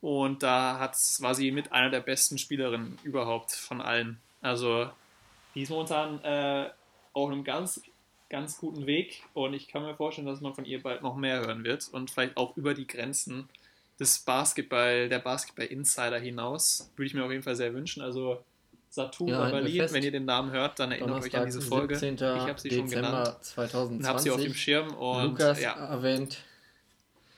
[0.01, 4.19] Und da hat's, war sie mit einer der besten Spielerinnen überhaupt von allen.
[4.41, 4.89] Also
[5.55, 6.69] die ist momentan äh,
[7.13, 7.81] auf einem ganz,
[8.29, 11.39] ganz guten Weg und ich kann mir vorstellen, dass man von ihr bald noch mehr
[11.39, 13.49] hören wird und vielleicht auch über die Grenzen
[13.99, 16.91] des Basketball, der Basketball-Insider hinaus.
[16.95, 18.01] Würde ich mir auf jeden Fall sehr wünschen.
[18.01, 18.43] Also
[18.89, 21.95] Satu Ja, Berlin, wenn ihr den Namen hört, dann erinnert euch an Donnerstag, diese Folge.
[21.95, 22.15] 17.
[22.15, 23.99] Ich habe sie schon Dezember genannt 2020.
[23.99, 26.37] und habe sie auf dem Schirm und Lukas ja, erwähnt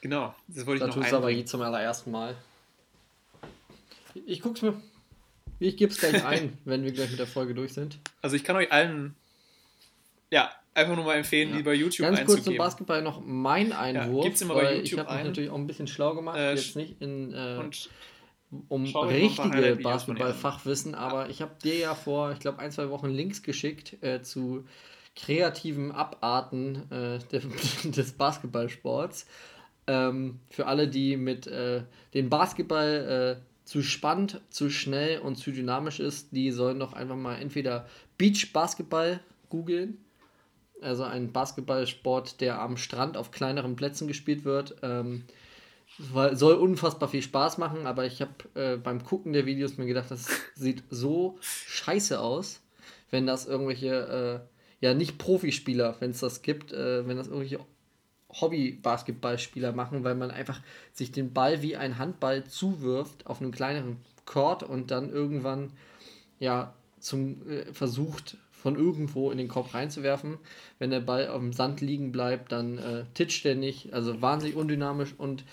[0.01, 1.47] genau, das wollte ich Satu noch einbringen.
[1.47, 2.35] zum allerersten Mal.
[4.25, 4.79] Ich guck's mir.
[5.59, 7.99] Ich geb's gleich ein, wenn wir gleich mit der Folge durch sind.
[8.21, 9.15] Also ich kann euch allen
[10.31, 11.57] ja, einfach nur mal empfehlen, Ja.
[11.57, 12.57] die bei YouTube Ganz kurz zum.
[12.57, 14.25] Basketball noch mein Einwurf.
[14.25, 16.55] gib's immer bei weil YouTube ich habe mich natürlich auch ein bisschen schlau gemacht, Äh,
[16.55, 17.59] jetzt nicht in, äh,
[18.67, 19.77] um richtige.
[19.83, 24.21] Basketball-Fachwissen, aber ich habe dir ja vor, ich glaube, ein, zwei Wochen Links geschickt äh,
[24.21, 24.65] zu
[25.15, 27.41] kreativen Abarten äh, der,
[27.83, 29.25] des Basketballsports.
[29.87, 31.83] Ähm, für alle, die mit äh,
[32.13, 37.15] den Basketball äh, zu spannend, zu schnell und zu dynamisch ist, die sollen doch einfach
[37.15, 37.87] mal entweder
[38.17, 39.19] Beach Basketball
[39.49, 39.97] googeln,
[40.81, 44.75] also ein Basketballsport, der am Strand auf kleineren Plätzen gespielt wird.
[44.81, 45.25] Ähm,
[46.31, 50.11] soll unfassbar viel Spaß machen, aber ich habe äh, beim Gucken der Videos mir gedacht,
[50.11, 52.61] das sieht so scheiße aus,
[53.11, 54.43] wenn das irgendwelche,
[54.81, 57.59] äh, ja nicht Profispieler, wenn es das gibt, äh, wenn das irgendwelche
[58.29, 60.61] Hobby-Basketballspieler machen, weil man einfach
[60.93, 65.71] sich den Ball wie ein Handball zuwirft auf einem kleineren Court und dann irgendwann
[66.39, 70.37] ja zum äh, versucht von irgendwo in den Korb reinzuwerfen.
[70.79, 73.93] Wenn der Ball auf dem Sand liegen bleibt, dann äh, titscht er nicht.
[73.93, 75.15] Also wahnsinnig undynamisch.
[75.17, 75.45] Und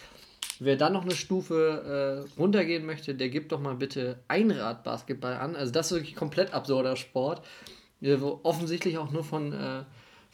[0.58, 5.54] wer dann noch eine Stufe äh, runtergehen möchte, der gibt doch mal bitte Einrad-Basketball an.
[5.54, 7.46] Also das ist wirklich komplett absurder Sport,
[8.00, 9.84] wo offensichtlich auch nur von äh,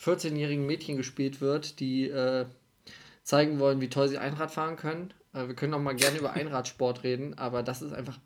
[0.03, 2.47] 14-jährigen Mädchen gespielt wird, die äh,
[3.23, 5.13] zeigen wollen, wie toll sie Einrad fahren können.
[5.35, 8.19] Äh, wir können auch mal gerne über Einradsport reden, aber das ist einfach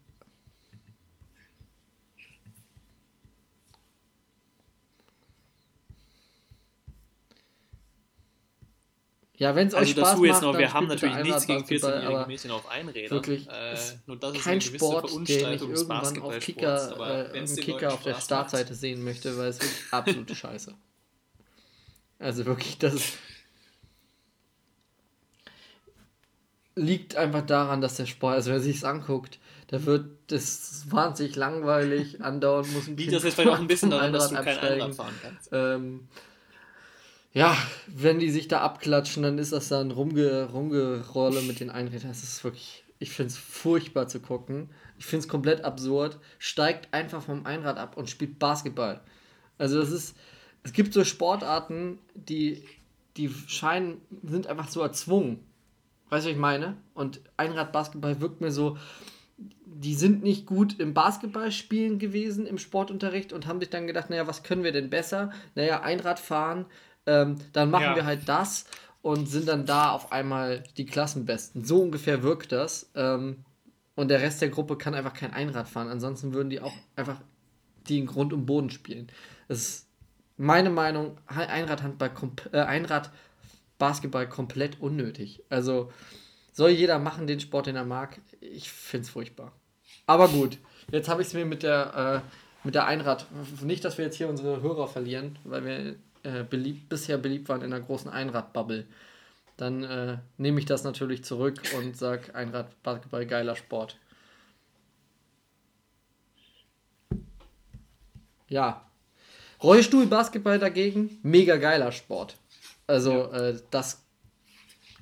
[9.39, 12.51] Ja, wenn es also euch Spaß macht, noch, wir haben natürlich nichts gegen 14-jährige Mädchen
[12.51, 13.11] auf Einrädern.
[13.11, 13.77] Wirklich, äh,
[14.07, 18.71] nur das ist kein Sport, den ich irgendwann auf Kicker, äh, Kicker auf der Startseite
[18.71, 18.81] macht.
[18.81, 20.75] sehen möchte, weil es wirklich absolute Scheiße.
[22.19, 23.19] Also wirklich, das ist,
[26.75, 29.39] liegt einfach daran, dass der Sport, also wer sich es anguckt,
[29.69, 33.91] da wird das wahnsinnig langweilig, andauernd muss ein Liegt das jetzt vielleicht auch ein bisschen
[33.91, 35.51] daran, dass du kein Einrad fahren kannst?
[35.53, 36.09] Ähm,
[37.37, 37.55] ja,
[37.87, 42.09] wenn die sich da abklatschen, dann ist das dann rumge Rumgerolle mit den Einrädern.
[42.09, 44.71] Das ist wirklich, ich finde es furchtbar zu gucken.
[44.97, 46.19] Ich finde es komplett absurd.
[46.39, 49.03] Steigt einfach vom Einrad ab und spielt Basketball.
[49.59, 50.17] Also das ist,
[50.63, 52.65] es gibt so Sportarten, die,
[53.19, 55.41] die scheinen, sind einfach so erzwungen.
[56.09, 56.79] Weißt du, was ich meine?
[56.95, 58.79] Und Einradbasketball wirkt mir so,
[59.37, 64.27] die sind nicht gut im Basketballspielen gewesen, im Sportunterricht und haben sich dann gedacht, naja,
[64.27, 65.33] was können wir denn besser?
[65.55, 66.65] Naja, Einradfahren
[67.07, 67.97] ähm, dann machen ja.
[67.97, 68.67] wir halt das
[69.03, 71.65] und sind dann da auf einmal die Klassenbesten.
[71.65, 72.91] So ungefähr wirkt das.
[72.95, 73.45] Ähm,
[73.95, 75.89] und der Rest der Gruppe kann einfach kein Einrad fahren.
[75.89, 77.21] Ansonsten würden die auch einfach
[77.89, 79.09] die in Grund und Boden spielen.
[79.49, 79.89] Das ist
[80.37, 82.11] meine Meinung, Einradhandball,
[82.53, 83.11] äh, Einrad
[83.79, 85.43] Basketball komplett unnötig.
[85.49, 85.93] Also
[86.53, 88.21] soll jeder machen den Sport, den er mag.
[88.41, 89.53] Ich finde es furchtbar.
[90.07, 90.59] Aber gut,
[90.91, 93.27] jetzt habe ich es mir mit der, äh, mit der Einrad.
[93.63, 97.63] Nicht, dass wir jetzt hier unsere Hörer verlieren, weil wir äh, beliebt, bisher beliebt waren
[97.63, 98.87] in der großen Einradbubble,
[99.57, 103.97] dann äh, nehme ich das natürlich zurück und sage Einradbasketball geiler Sport.
[108.49, 108.85] Ja.
[109.63, 112.37] Rollstuhlbasketball dagegen, mega geiler Sport.
[112.89, 113.49] Also, ja.
[113.51, 114.05] äh, das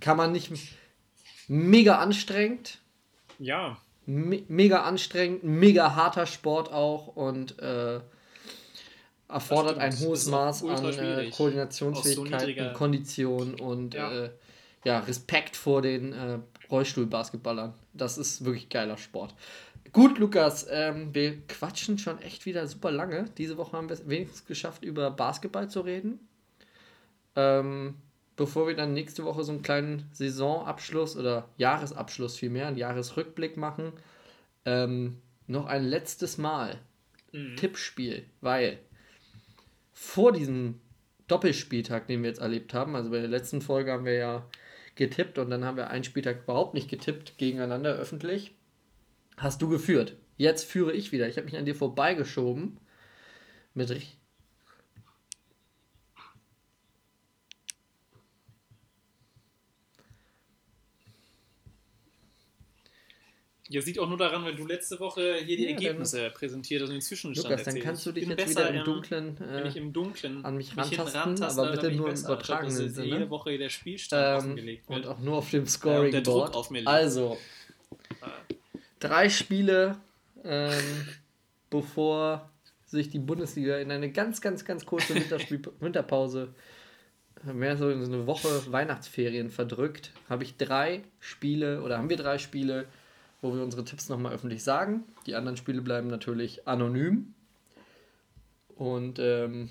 [0.01, 0.53] kann man nicht.
[1.49, 2.79] Mega anstrengend.
[3.39, 3.79] Ja.
[4.07, 8.01] Me mega anstrengend, mega harter Sport auch und äh,
[9.29, 14.25] erfordert ein hohes Maß an äh, Koordinationsfähigkeit, so Kondition und ja.
[14.25, 14.31] Äh,
[14.85, 14.99] ja.
[15.01, 16.39] Respekt vor den äh,
[16.71, 17.75] Rollstuhlbasketballern.
[17.93, 19.35] Das ist wirklich geiler Sport.
[19.93, 23.27] Gut, Lukas, ähm, wir quatschen schon echt wieder super lange.
[23.39, 26.19] Diese Woche haben wir es wenigstens geschafft, über Basketball zu reden.
[27.37, 27.95] Ähm,
[28.37, 33.93] bevor wir dann nächste Woche so einen kleinen Saisonabschluss oder Jahresabschluss vielmehr, einen Jahresrückblick machen,
[34.65, 36.79] ähm, noch ein letztes Mal
[37.33, 37.57] mhm.
[37.57, 38.79] Tippspiel, weil
[39.93, 40.81] vor diesem
[41.29, 44.47] Doppelspieltag, den wir jetzt erlebt haben, also bei der letzten Folge haben wir ja
[44.97, 48.55] getippt und dann haben wir einen Spieltag überhaupt nicht getippt gegeneinander öffentlich,
[49.37, 50.17] hast du geführt.
[50.37, 51.29] Jetzt führe ich wieder.
[51.29, 52.79] Ich habe mich an dir vorbeigeschoben
[53.73, 53.91] mit
[63.75, 66.91] Ja, sieht auch nur daran, weil du letzte Woche hier die ja, Ergebnisse präsentiert hast
[66.91, 69.77] und den Zwischenstand Lukas, dann kannst du dich jetzt wieder im Dunklen, äh, wenn ich
[69.77, 73.09] im Dunklen an mich rantasten, aber bitte nur im übertragenen Sinne.
[73.09, 74.99] jede Woche der Spielstand ähm, offengelegt wird.
[75.01, 76.55] Und auch nur auf dem Scoring ja, Board.
[76.55, 77.37] Auf also,
[79.01, 79.97] drei Spiele,
[80.45, 81.09] ähm,
[81.71, 82.49] bevor
[82.87, 85.17] sich die Bundesliga in eine ganz, ganz, ganz kurze
[85.81, 86.55] Winterpause
[87.43, 92.17] mehr so in so eine Woche Weihnachtsferien verdrückt, habe ich drei Spiele oder haben wir
[92.17, 92.87] drei Spiele
[93.45, 95.05] wo wir unsere Tipps nochmal öffentlich sagen.
[95.27, 97.35] Die anderen Spiele bleiben natürlich anonym.
[98.75, 99.69] Und ähm,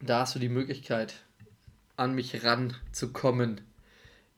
[0.00, 1.24] da hast du die Möglichkeit,
[1.96, 3.60] an mich ranzukommen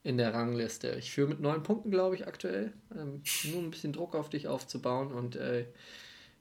[0.02, 0.92] in der Rangliste.
[0.92, 2.72] Ich führe mit neun Punkten, glaube ich, aktuell.
[2.96, 5.12] Ähm, nur ein bisschen Druck auf dich aufzubauen.
[5.12, 5.66] Und äh,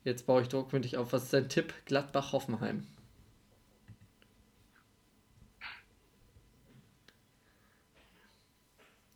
[0.02, 1.12] jetzt baue ich Druck mit dich auf.
[1.12, 1.74] Was ist dein Tipp?
[1.84, 2.86] Gladbach-Hoffenheim.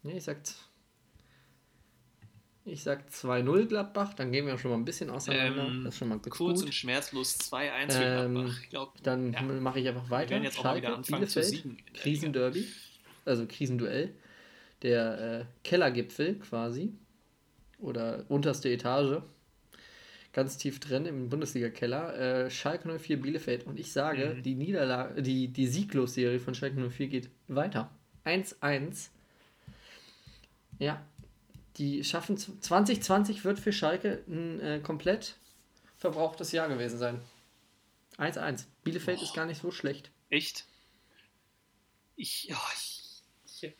[0.02, 0.71] Nee, ich sag's.
[2.64, 5.66] Ich sag 2-0 Gladbach, dann gehen wir schon mal ein bisschen auseinander.
[5.66, 6.66] Ähm, das ist schon mal kurz gut.
[6.66, 8.60] und schmerzlos 2-1 für ähm, Gladbach.
[8.70, 9.42] Glaub, dann ja.
[9.42, 10.30] mache ich einfach weiter.
[10.30, 11.76] Wir werden jetzt auch Schalke, mal wieder anfangen Bielefeld, zu siegen.
[11.94, 12.68] Krisenderby,
[13.24, 14.14] also Krisenduell.
[14.82, 16.92] Der äh, Kellergipfel quasi.
[17.78, 19.22] Oder unterste Etage.
[20.32, 22.44] Ganz tief drin im Bundesliga-Keller.
[22.44, 23.66] Äh, Schalke 04 Bielefeld.
[23.66, 24.42] Und ich sage, mhm.
[24.42, 27.90] die Niederlage, die, die Sieglosserie von Schalke 04 geht weiter.
[28.24, 29.08] 1-1.
[30.78, 31.04] Ja,
[31.78, 35.36] die schaffen 2020 wird für Schalke ein äh, komplett
[35.96, 37.20] verbrauchtes Jahr gewesen sein.
[38.18, 38.66] 1-1.
[38.84, 39.24] Bielefeld Boah.
[39.24, 40.10] ist gar nicht so schlecht.
[40.28, 40.66] Echt?
[42.16, 43.74] Ich, ja, ich, ich,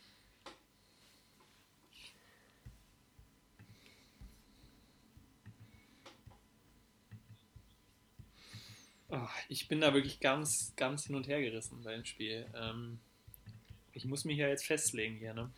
[9.13, 12.47] Ah, ich bin da wirklich ganz, ganz hin und her gerissen beim Spiel.
[12.55, 12.99] Ähm,
[13.91, 15.51] ich muss mich ja jetzt festlegen hier, ne?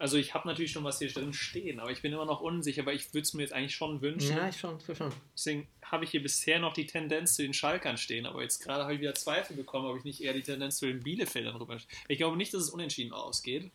[0.00, 2.86] Also ich habe natürlich schon was hier drin stehen, aber ich bin immer noch unsicher,
[2.86, 4.34] weil ich würde es mir jetzt eigentlich schon wünschen.
[4.36, 5.12] Ja, ich schon, ich schon.
[5.34, 8.82] Deswegen habe ich hier bisher noch die Tendenz zu den Schalkern stehen, aber jetzt gerade
[8.84, 11.76] habe ich wieder Zweifel bekommen, ob ich nicht eher die Tendenz zu den Bielefeldern rüber.
[12.08, 13.70] Ich glaube nicht, dass es unentschieden ausgeht.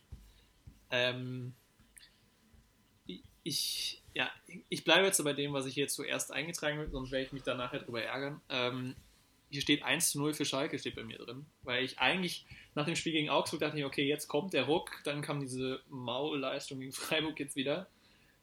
[0.90, 1.54] Ähm,
[3.44, 4.30] ich- ja,
[4.68, 7.42] ich bleibe jetzt bei dem, was ich hier zuerst eingetragen habe, sonst werde ich mich
[7.42, 8.40] dann nachher drüber ärgern.
[8.48, 8.96] Ähm,
[9.50, 11.46] hier steht 1 zu 0 für Schalke, steht bei mir drin.
[11.62, 12.46] Weil ich eigentlich
[12.76, 15.80] nach dem Spiel gegen Augsburg dachte, ich, okay, jetzt kommt der Ruck, dann kam diese
[15.88, 17.88] Maulleistung gegen Freiburg jetzt wieder.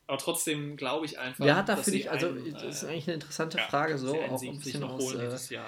[0.08, 1.46] Aber trotzdem glaube ich einfach.
[1.46, 4.20] Hat da sie dich, also einen, das ist äh, eigentlich eine interessante ja, Frage, so
[4.20, 5.60] auch ein bisschen noch aus äh,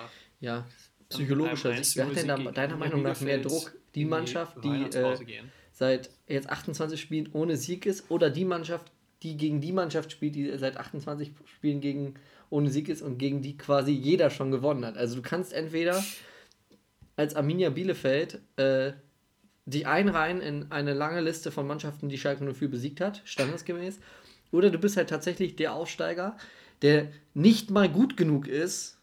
[0.41, 0.65] ja,
[1.09, 1.95] psychologischer Sicht.
[1.95, 3.73] Wer hat denn da 1-0 deiner Meinung nach mehr Druck?
[3.93, 9.37] Die Mannschaft, die äh, seit jetzt 28 Spielen ohne Sieg ist oder die Mannschaft, die
[9.37, 12.15] gegen die Mannschaft spielt, die seit 28 Spielen gegen
[12.49, 14.97] ohne Sieg ist und gegen die quasi jeder schon gewonnen hat.
[14.97, 16.03] Also du kannst entweder
[17.15, 18.93] als Arminia Bielefeld äh,
[19.65, 23.99] die einreihen in eine lange Liste von Mannschaften, die Schalke 04 besiegt hat, standesgemäß,
[24.51, 26.37] oder du bist halt tatsächlich der Aufsteiger,
[26.81, 28.97] der nicht mal gut genug ist,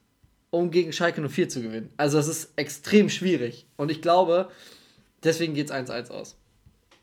[0.51, 1.91] um gegen Schalke 04 zu gewinnen.
[1.97, 3.67] Also das ist extrem schwierig.
[3.77, 4.51] Und ich glaube,
[5.25, 6.37] deswegen geht es 1-1 aus.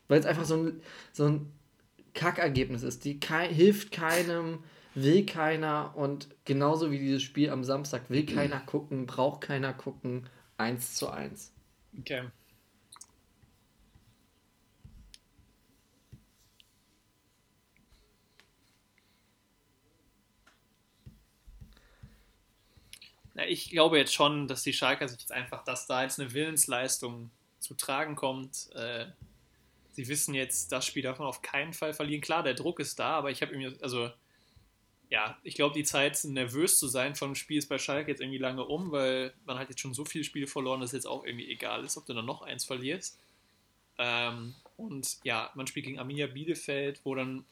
[0.08, 0.80] Weil es einfach so ein,
[1.12, 1.52] so ein
[2.14, 3.04] Kackergebnis ist.
[3.04, 4.60] Die kei hilft keinem,
[4.94, 10.26] will keiner und genauso wie dieses Spiel am Samstag will keiner gucken, braucht keiner gucken.
[10.60, 11.52] 1 zu 1.
[11.98, 12.28] Okay.
[23.34, 26.32] Na, ich glaube jetzt schon, dass die Schalker sich jetzt einfach, dass da jetzt eine
[26.34, 28.70] Willensleistung zu tragen kommt.
[28.74, 29.06] Äh,
[29.92, 32.20] sie wissen jetzt, das Spiel darf man auf keinen Fall verlieren.
[32.20, 34.10] Klar, der Druck ist da, aber ich habe irgendwie, also
[35.10, 38.38] ja, ich glaube, die Zeit, nervös zu sein vom Spiel ist bei Schalke jetzt irgendwie
[38.38, 41.24] lange um, weil man hat jetzt schon so viele Spiele verloren, dass es jetzt auch
[41.24, 43.18] irgendwie egal ist, ob du dann noch eins verlierst.
[43.98, 47.44] Ähm, und ja, man spielt gegen Arminia Bielefeld, wo dann,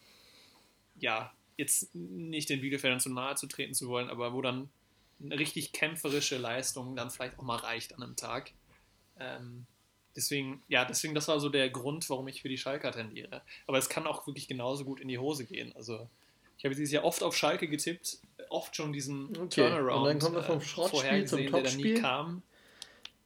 [1.00, 4.70] ja, jetzt nicht den Bielefeldern zu nahe zu treten zu wollen, aber wo dann
[5.20, 8.52] eine richtig kämpferische Leistung dann vielleicht auch mal reicht an einem Tag.
[9.18, 9.66] Ähm,
[10.14, 13.42] deswegen, ja, deswegen, das war so der Grund, warum ich für die Schalker tendiere.
[13.66, 15.74] Aber es kann auch wirklich genauso gut in die Hose gehen.
[15.74, 16.08] Also,
[16.58, 18.18] ich habe dieses Jahr oft auf Schalke getippt,
[18.50, 22.00] oft schon diesen Okay, Turnaround und dann kommen wir vom äh, Schrottspiel zum der Topspiel.
[22.00, 22.42] kam.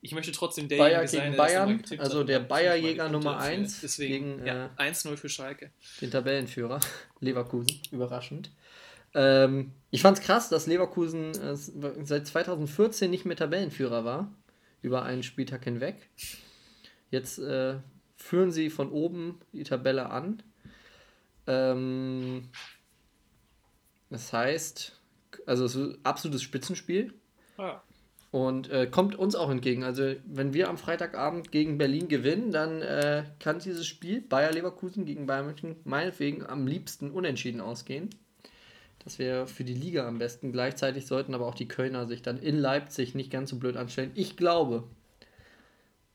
[0.01, 3.47] Ich möchte trotzdem Bayer derjenige sein, gegen der nochmal Bayern, also der Bayer-Jäger Nummer dafür.
[3.47, 5.71] eins Deswegen, gegen, ja, äh, 1-0 für Schalke.
[6.01, 6.79] den Tabellenführer
[7.21, 8.51] Leverkusen, überraschend.
[9.15, 14.31] Ähm, ich fand es krass, dass Leverkusen äh, seit 2014 nicht mehr Tabellenführer war,
[14.81, 15.95] über einen Spieltag hinweg.
[17.09, 17.75] Jetzt äh,
[18.17, 20.43] führen sie von oben die Tabelle an.
[21.47, 22.49] Ähm,
[24.13, 24.99] das heißt,
[25.45, 27.13] also es ist ein absolutes Spitzenspiel
[27.57, 27.81] Ah,
[28.33, 29.83] und äh, kommt uns auch entgegen.
[29.83, 35.05] Also, wenn wir am Freitagabend gegen Berlin gewinnen, dann äh, kann dieses Spiel Bayer Leverkusen
[35.05, 38.09] gegen Bayern München meinetwegen am liebsten unentschieden ausgehen.
[39.03, 40.51] Das wäre für die Liga am besten.
[40.51, 44.09] Gleichzeitig sollten aber auch die Kölner sich dann in Leipzig nicht ganz so blöd anstellen.
[44.15, 44.85] Ich glaube.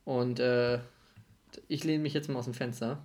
[0.04, 0.80] Und äh,
[1.68, 3.00] ich lehne mich jetzt mal aus dem Fenster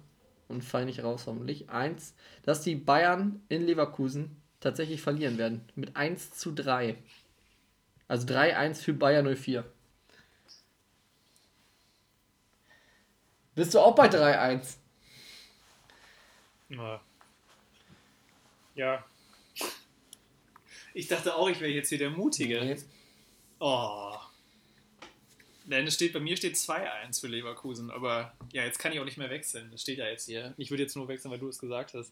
[0.48, 1.70] und fall nicht raus, hoffentlich.
[1.70, 5.68] Eins, dass die Bayern in Leverkusen tatsächlich verlieren werden.
[5.76, 6.96] Mit 1 zu 3.
[8.08, 9.66] Also 3-1 für Bayer 04.
[13.56, 14.78] Bist du auch bei 3-1?
[16.70, 17.02] na.
[18.76, 19.06] Ja.
[20.94, 22.78] Ich dachte auch, ich wäre jetzt hier der Mutige.
[23.60, 24.16] Oh.
[25.66, 29.06] Denn es steht, bei mir steht 2-1 für Leverkusen, aber ja, jetzt kann ich auch
[29.06, 29.72] nicht mehr wechseln.
[29.72, 30.54] Das steht ja jetzt hier.
[30.58, 32.12] Ich würde jetzt nur wechseln, weil du es gesagt hast.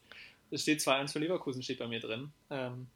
[0.51, 2.31] Es steht 2-1 für Leverkusen, steht bei mir drin.
[2.49, 2.87] Ähm,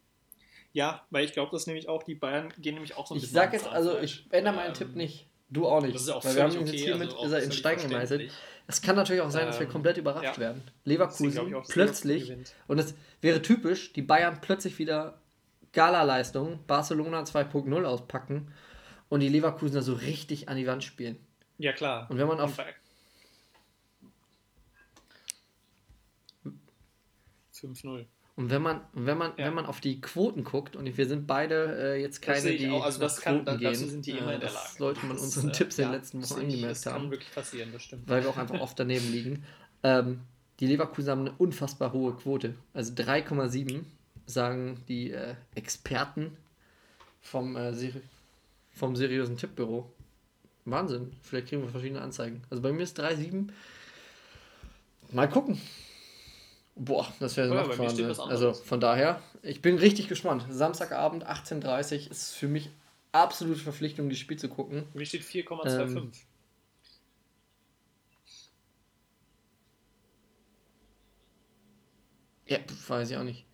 [0.74, 3.24] ja, weil ich glaube, dass nämlich auch die Bayern gehen nämlich auch so ein Ich
[3.24, 5.26] bisschen sag am jetzt, also ich ändere meinen Ähm, Tipp nicht.
[5.50, 5.96] Du auch nicht.
[5.96, 7.44] Das ist auch weil wir haben völlig ihn jetzt okay, hiermit, also auch ist er
[7.44, 8.32] in Stein gemeißelt.
[8.68, 10.38] Es kann natürlich auch sein, dass wir Ähm, komplett überrascht ja.
[10.38, 10.64] werden.
[10.66, 15.22] Deswegen Leverkusen ich dass plötzlich, Leverkusen und es wäre typisch, die Bayern plötzlich wieder
[15.72, 18.52] Gala-Leistung, Barcelona 2.0 auspacken
[19.08, 21.18] und die Leverkusener so richtig an die Wand spielen.
[21.58, 22.08] Ja, klar.
[22.10, 22.58] Und wenn man auf-
[27.74, 28.06] 5-0.
[28.38, 29.46] Und wenn man, wenn man, Ja.
[29.48, 32.70] wenn man auf die Quoten guckt, und wir sind beide äh, jetzt Das keine, die
[32.70, 32.84] auch.
[32.84, 34.78] Also das kann- Quoten gehen, sind die immer in der das Lage.
[34.78, 36.94] sollte man Das, unseren äh, Tipps in ja, den letzten das Wochen angemerkt Das kann
[36.94, 38.10] haben, wirklich passieren, das stimmt.
[38.10, 39.46] weil wir auch einfach oft daneben liegen.
[39.84, 40.20] Ähm,
[40.60, 42.56] die Leverkusen haben eine unfassbar hohe Quote.
[42.74, 43.84] Also 3,7
[44.26, 46.36] sagen die äh, Experten
[47.22, 48.02] vom, äh, seri
[48.74, 49.90] vom seriösen Tippbüro.
[50.66, 51.14] Wahnsinn.
[51.22, 52.42] Vielleicht kriegen wir verschiedene Anzeigen.
[52.50, 53.50] Also bei mir ist 3,7.
[55.12, 55.62] Mal gucken.
[56.76, 58.30] Boah, das wäre Ja, steht was Wahnsinn.
[58.30, 60.46] Also von daher, ich bin richtig gespannt.
[60.50, 62.70] Samstagabend 18.30 Uhr ist für mich
[63.14, 64.84] absolute Verpflichtung, das Spiel zu gucken.
[64.94, 65.98] Mir steht 4,25.
[65.98, 66.12] Ähm,
[72.48, 73.46] Ja, weiß ich auch nicht.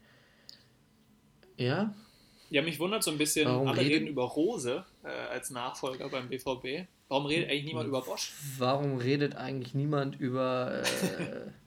[1.57, 1.93] Ja?
[2.49, 6.09] Ja, mich wundert so ein bisschen, Warum alle redet- reden über Rose äh, als Nachfolger
[6.09, 6.87] beim BVB.
[7.07, 8.33] Warum redet eigentlich niemand über Bosch?
[8.57, 10.81] Warum redet eigentlich niemand über.
[10.83, 11.51] Äh,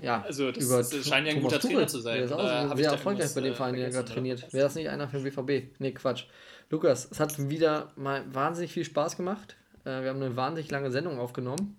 [0.00, 2.16] ja, Also, das- über das scheint ja ein guter Trainer zu sein.
[2.16, 4.52] Der ist auch ich sehr erfolgreich bei dem äh, Verein, den er gerade trainiert.
[4.52, 5.74] Wäre das nicht einer für den BVB?
[5.78, 6.24] Nee, Quatsch.
[6.70, 9.56] Lukas, es hat wieder mal wahnsinnig viel Spaß gemacht.
[9.84, 11.76] Äh, wir haben eine wahnsinnig lange Sendung aufgenommen.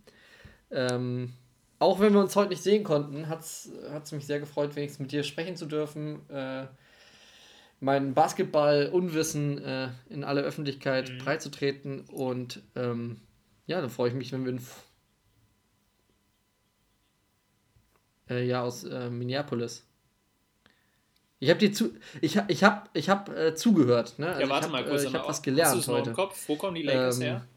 [0.70, 1.34] Ähm,
[1.80, 5.12] auch wenn wir uns heute nicht sehen konnten, hat es mich sehr gefreut, wenigstens mit
[5.12, 6.28] dir sprechen zu dürfen.
[6.30, 6.68] Äh,
[7.80, 11.18] mein Basketball-Unwissen äh, in alle Öffentlichkeit Mhm.
[11.18, 12.02] breitzutreten.
[12.02, 13.20] Und ähm,
[13.68, 14.62] ja, dann freue ich mich, wenn wir in
[18.30, 19.86] äh, ja aus äh, Minneapolis.
[21.40, 24.18] Ich habe dir zu, ich, ich habe, ich habe äh, zugehört.
[24.18, 24.28] Ne?
[24.30, 25.04] Also Ja, warte ich mal habe kurz.
[25.04, 26.10] äh, ich hab aber was hast gelernt noch heute.
[26.12, 26.44] Im Kopf?
[26.48, 27.48] Wo kommen die Lakers Ähm, her?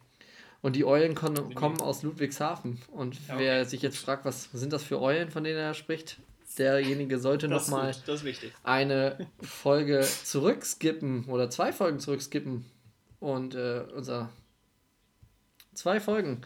[0.62, 2.82] Und die Eulen kommen aus Ludwigshafen.
[2.90, 6.18] Und Ja, wer sich jetzt fragt, was sind das für Eulen, von denen er spricht,
[6.58, 7.94] derjenige sollte nochmal
[8.64, 12.64] eine Folge zurückskippen oder zwei Folgen zurückskippen
[13.20, 14.30] und äh, unser
[15.74, 16.40] zwei Folgen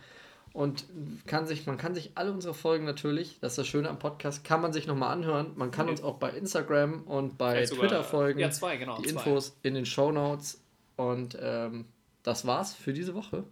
[0.53, 0.85] und
[1.27, 4.43] kann sich man kann sich alle unsere Folgen natürlich das ist das Schöne am Podcast
[4.45, 5.93] kann man sich nochmal anhören man kann Okay.
[5.93, 8.99] uns auch bei Instagram und bei Vielleicht sogar- Twitter folgen Ja, zwei, genau.
[9.01, 9.21] die zwei.
[9.21, 10.63] Infos in den Show Notes
[10.97, 11.87] und ähm,
[12.23, 13.45] das war's für diese Woche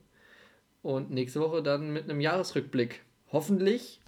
[0.82, 3.00] und nächste Woche dann mit einem Jahresrückblick
[3.32, 4.00] hoffentlich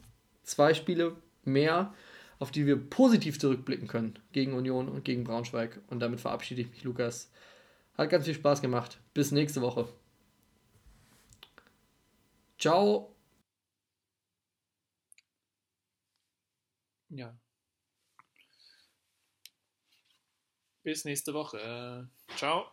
[0.43, 1.93] zwei Spiele mehr
[2.39, 5.79] auf die wir positiv zurückblicken können gegen Union und gegen Braunschweig.
[5.89, 7.31] Und damit verabschiede ich mich, Lukas.
[7.99, 8.99] Hat ganz viel Spaß gemacht.
[9.13, 9.87] Bis nächste Woche.
[12.61, 13.17] Ciao.
[17.11, 17.35] Ja.
[20.85, 22.09] Bis nächste Woche.
[22.37, 22.67] Ciao.